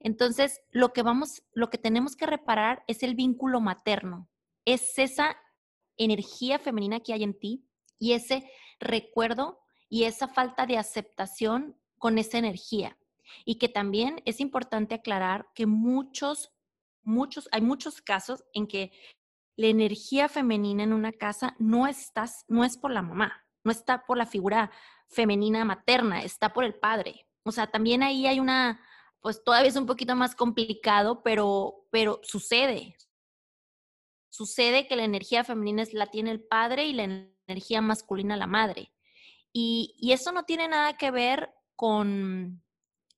Entonces, 0.03 0.61
lo 0.71 0.93
que 0.93 1.03
vamos, 1.03 1.43
lo 1.53 1.69
que 1.69 1.77
tenemos 1.77 2.15
que 2.15 2.25
reparar 2.25 2.83
es 2.87 3.03
el 3.03 3.15
vínculo 3.15 3.61
materno. 3.61 4.29
Es 4.65 4.97
esa 4.97 5.37
energía 5.97 6.59
femenina 6.59 6.99
que 6.99 7.13
hay 7.13 7.23
en 7.23 7.37
ti 7.37 7.67
y 7.99 8.13
ese 8.13 8.49
recuerdo 8.79 9.59
y 9.89 10.05
esa 10.05 10.27
falta 10.27 10.65
de 10.65 10.77
aceptación 10.77 11.79
con 11.97 12.17
esa 12.17 12.37
energía. 12.37 12.97
Y 13.45 13.55
que 13.55 13.69
también 13.69 14.21
es 14.25 14.39
importante 14.39 14.95
aclarar 14.95 15.47
que 15.53 15.65
muchos, 15.65 16.51
muchos, 17.03 17.47
hay 17.51 17.61
muchos 17.61 18.01
casos 18.01 18.43
en 18.53 18.67
que 18.67 18.91
la 19.55 19.67
energía 19.67 20.27
femenina 20.27 20.83
en 20.83 20.93
una 20.93 21.11
casa 21.11 21.55
no 21.59 21.87
estás, 21.87 22.45
no 22.47 22.63
es 22.63 22.77
por 22.77 22.91
la 22.91 23.01
mamá, 23.01 23.45
no 23.63 23.71
está 23.71 24.05
por 24.05 24.17
la 24.17 24.25
figura 24.25 24.71
femenina 25.07 25.63
materna, 25.65 26.23
está 26.23 26.53
por 26.53 26.63
el 26.63 26.73
padre. 26.73 27.27
O 27.43 27.51
sea, 27.51 27.67
también 27.67 28.01
ahí 28.01 28.27
hay 28.27 28.39
una, 28.39 28.81
pues 29.21 29.43
todavía 29.43 29.69
es 29.69 29.75
un 29.75 29.85
poquito 29.85 30.15
más 30.15 30.35
complicado, 30.35 31.21
pero, 31.23 31.85
pero 31.91 32.19
sucede. 32.23 32.95
Sucede 34.29 34.87
que 34.87 34.95
la 34.95 35.03
energía 35.03 35.43
femenina 35.43 35.83
la 35.93 36.07
tiene 36.07 36.31
el 36.31 36.41
padre 36.41 36.85
y 36.85 36.93
la 36.93 37.27
energía 37.47 37.81
masculina 37.81 38.35
la 38.35 38.47
madre. 38.47 38.91
Y, 39.53 39.95
y 39.99 40.13
eso 40.13 40.31
no 40.31 40.43
tiene 40.43 40.67
nada 40.67 40.97
que 40.97 41.11
ver 41.11 41.53
con, 41.75 42.63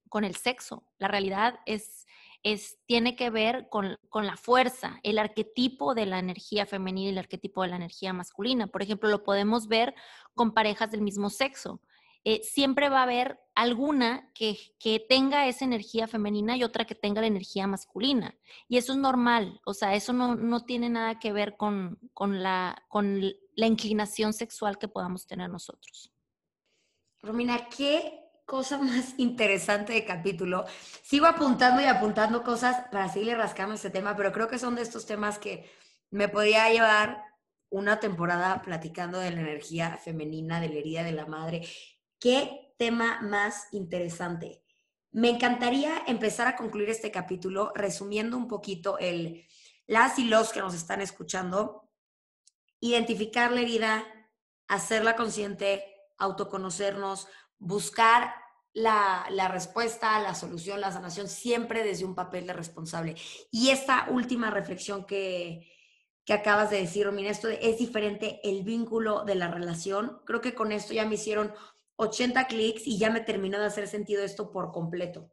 con 0.10 0.26
el 0.26 0.36
sexo. 0.36 0.84
La 0.98 1.08
realidad 1.08 1.60
es, 1.66 2.06
es, 2.44 2.78
tiene 2.86 3.16
que 3.16 3.30
ver 3.30 3.70
con, 3.70 3.98
con, 4.10 4.26
la 4.26 4.36
fuerza, 4.36 5.00
el 5.04 5.20
arquetipo 5.20 5.96
de 5.96 6.06
la 6.06 6.20
energía 6.20 6.66
femenina 6.66 7.08
y 7.08 7.12
el 7.14 7.18
arquetipo 7.18 7.62
de 7.62 7.70
la 7.70 7.78
energía 7.78 8.12
masculina. 8.12 8.68
Por 8.68 8.82
ejemplo, 8.82 9.10
lo 9.10 9.24
podemos 9.24 9.68
ver 9.68 9.96
con 10.36 10.54
parejas 10.54 10.92
del 10.92 11.02
mismo 11.02 11.30
sexo. 11.30 11.82
Eh, 12.26 12.42
siempre 12.44 12.88
va 12.88 13.00
a 13.00 13.04
haber 13.04 13.40
alguna 13.54 14.32
que, 14.34 14.58
tenga 15.10 15.48
esa 15.48 15.66
energía 15.66 16.08
femenina 16.08 16.56
y 16.56 16.64
otra 16.64 16.86
que 16.86 16.96
tenga 16.96 17.22
la 17.22 17.28
energía 17.28 17.68
masculina. 17.68 18.36
Y 18.70 18.78
eso 18.78 18.94
es 18.94 19.00
normal, 19.00 19.60
o 19.66 19.74
sea, 19.74 19.94
eso 19.94 20.14
no, 20.14 20.66
tiene 20.66 20.90
nada 20.90 21.20
que 21.20 21.34
ver 21.34 21.58
con, 21.58 22.00
la, 22.18 22.84
con 22.88 23.22
la 23.56 23.68
inclinación 23.68 24.34
sexual 24.34 24.78
que 24.78 24.88
podamos 24.88 25.28
tener 25.28 25.50
nosotros. 25.50 26.12
Romina, 27.22 27.68
qué 27.70 28.24
cosa 28.46 28.78
más 28.82 29.16
interesante 29.18 29.94
de 29.94 30.06
capítulo. 30.06 30.66
Sigo 31.02 31.26
apuntando 31.26 31.82
y 31.82 31.86
apuntando 31.86 32.44
cosas 32.44 32.86
para 32.90 33.10
seguirle 33.10 33.36
rascando 33.36 33.76
este 33.76 33.90
tema, 33.90 34.16
pero 34.16 34.32
creo 34.32 34.48
que 34.48 34.60
son 34.60 34.76
de 34.76 34.82
estos 34.82 35.06
temas 35.06 35.40
que 35.40 35.70
me 36.10 36.30
podría 36.30 36.70
llevar 36.70 37.24
una 37.70 38.00
temporada 38.00 38.62
platicando 38.62 39.18
de 39.20 39.32
la 39.32 39.42
energía 39.42 39.98
femenina, 39.98 40.62
de 40.62 40.70
la 40.70 40.76
herida 40.76 41.04
de 41.04 41.12
la 41.12 41.26
madre 41.26 41.68
Qué 42.24 42.74
tema 42.78 43.20
más 43.22 43.68
interesante. 43.74 44.64
Me 45.12 45.30
encantaría 45.30 46.04
empezar 46.08 46.48
a 46.48 46.56
concluir 46.56 46.90
este 46.90 47.12
capítulo 47.12 47.74
resumiendo 47.76 48.38
un 48.38 48.48
poquito 48.48 48.98
el, 48.98 49.46
las 49.88 50.18
y 50.18 50.24
los 50.24 50.54
que 50.54 50.62
nos 50.62 50.74
están 50.74 51.02
escuchando, 51.02 51.92
identificar 52.80 53.52
la 53.52 53.60
herida, 53.60 54.06
hacerla 54.70 55.18
consciente, 55.18 55.84
autoconocernos, 56.18 57.28
buscar 57.58 58.34
la, 58.72 59.26
la, 59.30 59.50
respuesta, 59.50 60.18
la 60.22 60.34
solución, 60.34 60.80
la 60.80 60.94
sanación, 60.94 61.28
siempre 61.28 61.84
desde 61.84 62.06
un 62.06 62.16
papel 62.16 62.48
de 62.48 62.54
responsable. 62.54 63.16
Y 63.52 63.72
esta 63.72 64.08
última 64.10 64.50
reflexión 64.50 65.06
que, 65.06 65.70
que 66.24 66.32
acabas 66.32 66.70
de 66.70 66.78
decir, 66.78 67.06
Romina, 67.06 67.30
esto 67.30 67.50
es 67.50 67.78
diferente 67.78 68.40
el 68.44 68.64
vínculo 68.64 69.26
de 69.26 69.36
la 69.36 69.50
relación. 69.50 70.22
Creo 70.26 70.40
que 70.40 70.56
con 70.56 70.72
esto 70.72 70.94
ya 70.94 71.06
me 71.06 71.16
hicieron 71.16 71.54
80 71.98 72.48
clics 72.48 72.88
y 72.88 72.98
ya 72.98 73.10
me 73.10 73.22
terminó 73.22 73.60
de 73.60 73.66
hacer 73.66 73.88
sentido 73.88 74.24
esto 74.24 74.52
por 74.52 74.72
completo. 74.72 75.32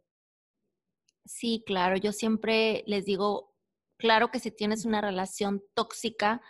Sí, 1.24 1.62
claro, 1.66 1.96
yo 1.96 2.12
siempre 2.12 2.82
les 2.86 3.04
digo, 3.04 3.54
claro 3.96 4.30
que 4.30 4.40
si 4.40 4.50
tienes 4.50 4.84
una 4.84 5.00
relación 5.00 5.62
tóxica 5.74 6.42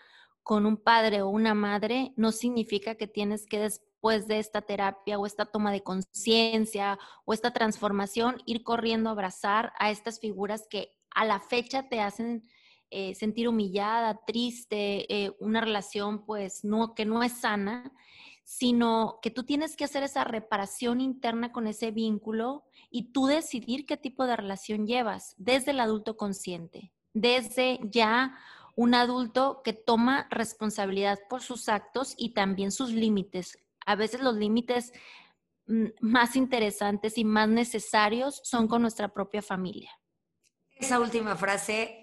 con 0.43 0.67
un 0.67 0.77
padre 0.77 1.23
o 1.23 1.29
una 1.29 1.55
madre, 1.55 2.13
no 2.17 2.33
significa 2.33 2.95
que 2.95 3.07
tienes 3.07 3.47
que 3.47 3.59
después 3.59 4.27
de 4.27 4.39
esta 4.39 4.63
terapia 4.63 5.19
o 5.19 5.27
esta 5.27 5.47
toma 5.47 5.73
de 5.73 5.83
conciencia 5.83 6.99
o 7.25 7.35
esta 7.35 7.53
transformación 7.53 8.43
ir 8.47 8.63
corriendo 8.63 9.11
a 9.11 9.13
abrazar 9.13 9.73
a 9.79 9.91
estas 9.91 10.19
figuras 10.19 10.67
que 10.69 10.97
a 11.15 11.25
la 11.25 11.41
fecha 11.41 11.89
te 11.89 12.01
hacen 12.01 12.49
eh, 12.91 13.15
sentir 13.15 13.49
humillada, 13.49 14.21
triste, 14.27 15.07
eh, 15.15 15.37
una 15.39 15.61
relación 15.61 16.25
pues 16.25 16.65
no, 16.65 16.95
que 16.95 17.05
no 17.05 17.23
es 17.23 17.33
sana, 17.33 17.93
sino 18.51 19.21
que 19.23 19.31
tú 19.31 19.45
tienes 19.45 19.77
que 19.77 19.85
hacer 19.85 20.03
esa 20.03 20.25
reparación 20.25 21.01
interna 21.01 21.53
con 21.53 21.69
ese 21.69 21.93
vínculo 21.93 22.65
y 22.91 23.13
tú 23.13 23.27
decidir 23.27 23.87
qué 23.87 23.97
tipo 23.97 24.27
de 24.27 24.35
relación 24.35 24.89
llevas 24.89 25.37
desde 25.39 25.71
el 25.71 25.79
adulto 25.79 26.17
consciente, 26.17 26.93
desde 27.15 27.79
ya 27.85 28.37
un 28.75 28.95
adulto 28.95 29.61
que 29.63 29.73
toma 29.73 30.27
responsabilidad 30.31 31.21
por 31.29 31.43
sus 31.43 31.69
actos 31.69 32.15
y 32.17 32.35
también 32.35 32.73
sus 32.73 32.91
límites. 32.91 33.57
A 33.87 33.95
veces 33.95 34.21
los 34.21 34.35
límites 34.35 34.93
mm, 35.69 35.85
más 36.01 36.35
interesantes 36.35 37.19
y 37.19 37.25
más 37.25 37.49
necesarios 37.49 38.41
son 38.43 38.67
con 38.67 38.83
nuestra 38.83 39.15
propia 39.15 39.43
familia. 39.43 39.93
Esa 40.75 40.99
última 40.99 41.37
frase 41.37 42.00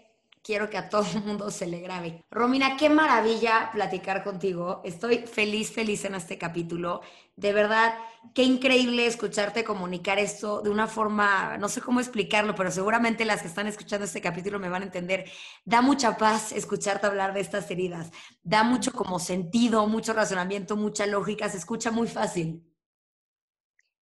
quiero 0.48 0.70
que 0.70 0.78
a 0.78 0.88
todo 0.88 1.06
el 1.14 1.24
mundo 1.26 1.52
se 1.52 1.68
le 1.68 1.82
grabe. 1.82 2.24
Romina, 2.32 2.78
qué 2.78 2.90
maravilla 2.90 3.70
platicar 3.74 4.24
contigo. 4.24 4.82
Estoy 4.86 5.28
feliz, 5.28 5.72
feliz 5.72 6.06
en 6.06 6.16
este 6.16 6.38
capítulo. 6.38 7.02
De 7.36 7.52
verdad, 7.52 7.96
qué 8.34 8.44
increíble 8.44 9.06
escucharte 9.06 9.66
comunicar 9.66 10.18
esto 10.18 10.62
de 10.62 10.70
una 10.70 10.88
forma, 10.88 11.58
no 11.58 11.68
sé 11.68 11.82
cómo 11.82 12.00
explicarlo, 12.00 12.56
pero 12.56 12.72
seguramente 12.72 13.26
las 13.26 13.42
que 13.42 13.50
están 13.50 13.68
escuchando 13.68 14.06
este 14.06 14.22
capítulo 14.22 14.58
me 14.58 14.70
van 14.70 14.84
a 14.84 14.86
entender. 14.86 15.26
Da 15.66 15.82
mucha 15.82 16.16
paz 16.16 16.54
escucharte 16.54 17.08
hablar 17.08 17.34
de 17.34 17.42
estas 17.42 17.70
heridas. 17.70 18.10
Da 18.42 18.64
mucho 18.64 18.94
como 18.94 19.20
sentido, 19.20 19.86
mucho 19.88 20.14
razonamiento, 20.14 20.78
mucha 20.78 21.06
lógica. 21.06 21.50
Se 21.50 21.58
escucha 21.58 21.92
muy 21.92 22.08
fácil. 22.08 22.64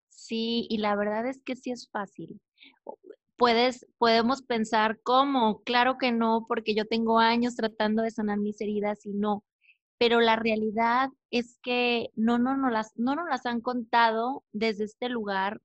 Sí, 0.09 0.67
y 0.69 0.77
la 0.77 0.95
verdad 0.95 1.25
es 1.25 1.41
que 1.43 1.55
sí 1.55 1.71
es 1.71 1.89
fácil 1.89 2.39
puedes, 3.37 3.85
podemos 3.97 4.41
pensar 4.41 4.99
cómo, 5.03 5.61
claro 5.63 5.97
que 5.97 6.11
no, 6.11 6.45
porque 6.47 6.75
yo 6.75 6.85
tengo 6.85 7.19
años 7.19 7.55
tratando 7.55 8.01
de 8.03 8.11
sanar 8.11 8.39
mis 8.39 8.59
heridas 8.61 9.05
y 9.05 9.13
no, 9.13 9.43
pero 9.97 10.19
la 10.19 10.35
realidad 10.35 11.09
es 11.31 11.57
que 11.61 12.09
no, 12.15 12.37
no, 12.37 12.57
no, 12.57 12.69
las, 12.69 12.91
no 12.95 13.15
nos 13.15 13.27
las 13.29 13.45
han 13.45 13.61
contado 13.61 14.43
desde 14.51 14.85
este 14.85 15.09
lugar, 15.09 15.61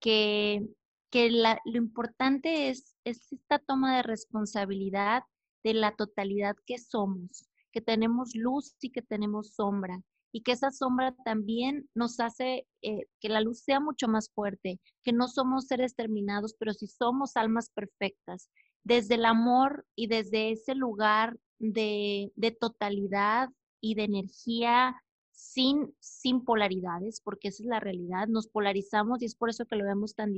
que, 0.00 0.66
que 1.10 1.30
lo 1.30 1.76
importante 1.76 2.70
es, 2.70 2.94
es 3.04 3.32
esta 3.32 3.58
toma 3.58 3.96
de 3.96 4.02
responsabilidad 4.02 5.24
de 5.62 5.74
la 5.74 5.94
totalidad 5.94 6.56
que 6.66 6.78
somos, 6.78 7.48
que 7.72 7.80
tenemos 7.80 8.34
luz 8.34 8.76
y 8.80 8.90
que 8.90 9.02
tenemos 9.02 9.54
sombra, 9.54 10.02
y 10.32 10.42
que 10.42 10.52
esa 10.52 10.70
sombra 10.70 11.14
también 11.24 11.88
nos 11.94 12.20
hace 12.20 12.66
eh, 12.82 13.06
que 13.20 13.28
la 13.28 13.40
luz 13.40 13.60
sea 13.60 13.80
mucho 13.80 14.08
más 14.08 14.30
fuerte, 14.30 14.80
que 15.02 15.12
no 15.12 15.28
somos 15.28 15.66
seres 15.66 15.94
terminados, 15.94 16.54
pero 16.58 16.72
sí 16.72 16.86
somos 16.86 17.36
almas 17.36 17.70
perfectas. 17.70 18.50
Desde 18.84 19.16
el 19.16 19.24
amor 19.24 19.86
y 19.94 20.06
desde 20.06 20.52
ese 20.52 20.74
lugar 20.74 21.38
de, 21.58 22.32
de 22.36 22.50
totalidad 22.52 23.50
y 23.80 23.94
de 23.94 24.04
energía 24.04 24.96
sin, 25.32 25.94
sin 26.00 26.44
polaridades, 26.44 27.20
porque 27.22 27.48
esa 27.48 27.62
es 27.62 27.68
la 27.68 27.80
realidad, 27.80 28.28
nos 28.28 28.48
polarizamos 28.48 29.22
y 29.22 29.26
es 29.26 29.34
por 29.34 29.50
eso 29.50 29.66
que 29.66 29.76
lo 29.76 29.84
vemos 29.84 30.14
tan, 30.14 30.32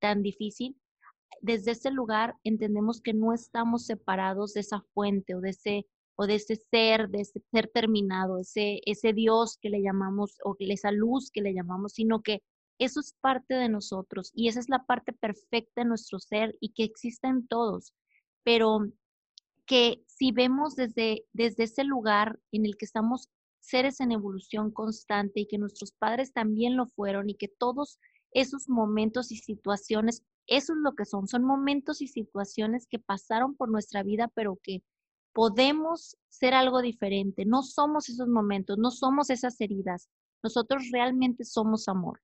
tan 0.00 0.22
difícil. 0.22 0.76
Desde 1.40 1.72
ese 1.72 1.90
lugar 1.90 2.34
entendemos 2.44 3.00
que 3.00 3.12
no 3.12 3.32
estamos 3.34 3.84
separados 3.84 4.54
de 4.54 4.60
esa 4.60 4.80
fuente 4.94 5.34
o 5.34 5.40
de 5.40 5.50
ese 5.50 5.86
o 6.16 6.26
de 6.26 6.36
ese 6.36 6.56
ser, 6.56 7.08
de 7.08 7.20
ese 7.20 7.40
ser 7.52 7.68
terminado, 7.68 8.38
ese, 8.38 8.80
ese 8.86 9.12
Dios 9.12 9.58
que 9.60 9.70
le 9.70 9.82
llamamos 9.82 10.36
o 10.44 10.56
esa 10.58 10.90
luz 10.90 11.30
que 11.30 11.42
le 11.42 11.54
llamamos, 11.54 11.92
sino 11.92 12.22
que 12.22 12.42
eso 12.78 13.00
es 13.00 13.14
parte 13.20 13.54
de 13.54 13.68
nosotros 13.68 14.32
y 14.34 14.48
esa 14.48 14.60
es 14.60 14.68
la 14.68 14.84
parte 14.84 15.12
perfecta 15.12 15.82
de 15.82 15.88
nuestro 15.88 16.18
ser 16.18 16.56
y 16.60 16.70
que 16.70 16.84
existe 16.84 17.28
en 17.28 17.46
todos, 17.46 17.94
pero 18.42 18.80
que 19.66 20.02
si 20.06 20.32
vemos 20.32 20.76
desde, 20.76 21.26
desde 21.32 21.64
ese 21.64 21.84
lugar 21.84 22.38
en 22.52 22.66
el 22.66 22.76
que 22.76 22.84
estamos 22.84 23.28
seres 23.60 24.00
en 24.00 24.12
evolución 24.12 24.70
constante 24.70 25.40
y 25.40 25.46
que 25.46 25.58
nuestros 25.58 25.92
padres 25.92 26.32
también 26.32 26.76
lo 26.76 26.86
fueron 26.86 27.28
y 27.28 27.34
que 27.34 27.48
todos 27.48 27.98
esos 28.30 28.68
momentos 28.68 29.32
y 29.32 29.36
situaciones, 29.36 30.22
eso 30.46 30.72
es 30.72 30.78
lo 30.78 30.94
que 30.94 31.04
son, 31.04 31.26
son 31.26 31.42
momentos 31.42 32.00
y 32.00 32.06
situaciones 32.06 32.86
que 32.86 32.98
pasaron 32.98 33.56
por 33.56 33.68
nuestra 33.70 34.02
vida, 34.02 34.30
pero 34.34 34.58
que 34.62 34.82
podemos 35.36 36.16
ser 36.30 36.54
algo 36.54 36.80
diferente. 36.80 37.44
No 37.44 37.62
somos 37.62 38.08
esos 38.08 38.26
momentos, 38.26 38.78
no 38.78 38.90
somos 38.90 39.28
esas 39.28 39.60
heridas. 39.60 40.08
Nosotros 40.42 40.88
realmente 40.90 41.44
somos 41.44 41.88
amor. 41.88 42.22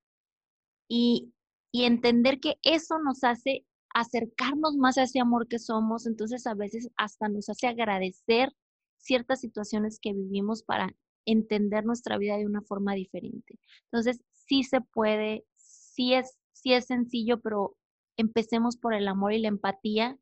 Y, 0.88 1.34
y 1.70 1.84
entender 1.84 2.40
que 2.40 2.56
eso 2.62 2.98
nos 3.00 3.22
hace 3.22 3.66
acercarnos 3.92 4.76
más 4.76 4.96
a 4.96 5.02
ese 5.02 5.20
amor 5.20 5.46
que 5.46 5.58
somos, 5.58 6.06
entonces 6.06 6.46
a 6.46 6.54
veces 6.54 6.88
hasta 6.96 7.28
nos 7.28 7.50
hace 7.50 7.66
agradecer 7.66 8.50
ciertas 8.96 9.40
situaciones 9.40 9.98
que 10.00 10.14
vivimos 10.14 10.62
para 10.62 10.88
entender 11.26 11.84
nuestra 11.84 12.16
vida 12.16 12.38
de 12.38 12.46
una 12.46 12.62
forma 12.62 12.94
diferente. 12.94 13.58
Entonces, 13.90 14.22
sí 14.30 14.64
se 14.64 14.80
puede, 14.80 15.44
sí 15.56 16.14
es, 16.14 16.38
sí 16.52 16.72
es 16.72 16.86
sencillo, 16.86 17.42
pero 17.42 17.76
empecemos 18.16 18.78
por 18.78 18.94
el 18.94 19.06
amor 19.06 19.34
y 19.34 19.38
la 19.42 19.48
empatía 19.48 20.18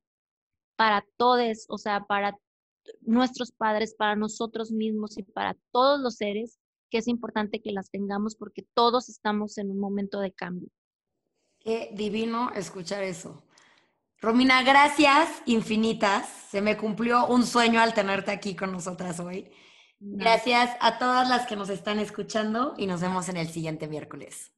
para 0.75 1.07
todos, 1.17 1.67
o 1.69 1.79
sea, 1.79 2.01
para 2.07 2.37
nuestros 3.01 3.53
padres, 3.53 3.95
para 3.95 4.17
nosotros 4.17 4.71
mismos 4.71 5.19
y 5.19 5.23
para 5.23 5.57
todos 5.73 6.01
los 6.01 6.17
seres, 6.17 6.59
que 6.91 6.99
es 6.99 7.09
importante 7.09 7.63
que 7.63 7.73
las 7.73 7.91
tengamos 7.91 8.37
porque 8.37 8.67
todos 8.75 9.09
estamos 9.09 9.59
en 9.59 9.71
un 9.71 9.79
momento 9.79 10.21
de 10.21 10.33
cambio. 10.33 10.69
Qué 11.61 11.91
divino 11.95 12.51
escuchar 12.55 13.03
eso. 13.03 13.45
Romina, 14.21 14.63
gracias 14.63 15.43
infinitas. 15.47 16.29
Se 16.51 16.61
me 16.61 16.77
cumplió 16.77 17.27
un 17.27 17.45
sueño 17.47 17.81
al 17.81 17.95
tenerte 17.95 18.31
aquí 18.31 18.55
con 18.55 18.73
nosotras 18.73 19.21
hoy. 19.21 19.51
Gracias 19.99 20.77
a 20.81 20.99
todas 20.99 21.29
las 21.29 21.47
que 21.47 21.57
nos 21.57 21.69
están 21.69 21.99
escuchando 21.99 22.75
y 22.77 22.87
nos 22.87 23.03
vemos 23.03 23.29
en 23.29 23.37
el 23.37 23.49
siguiente 23.49 23.87
miércoles. 23.87 24.53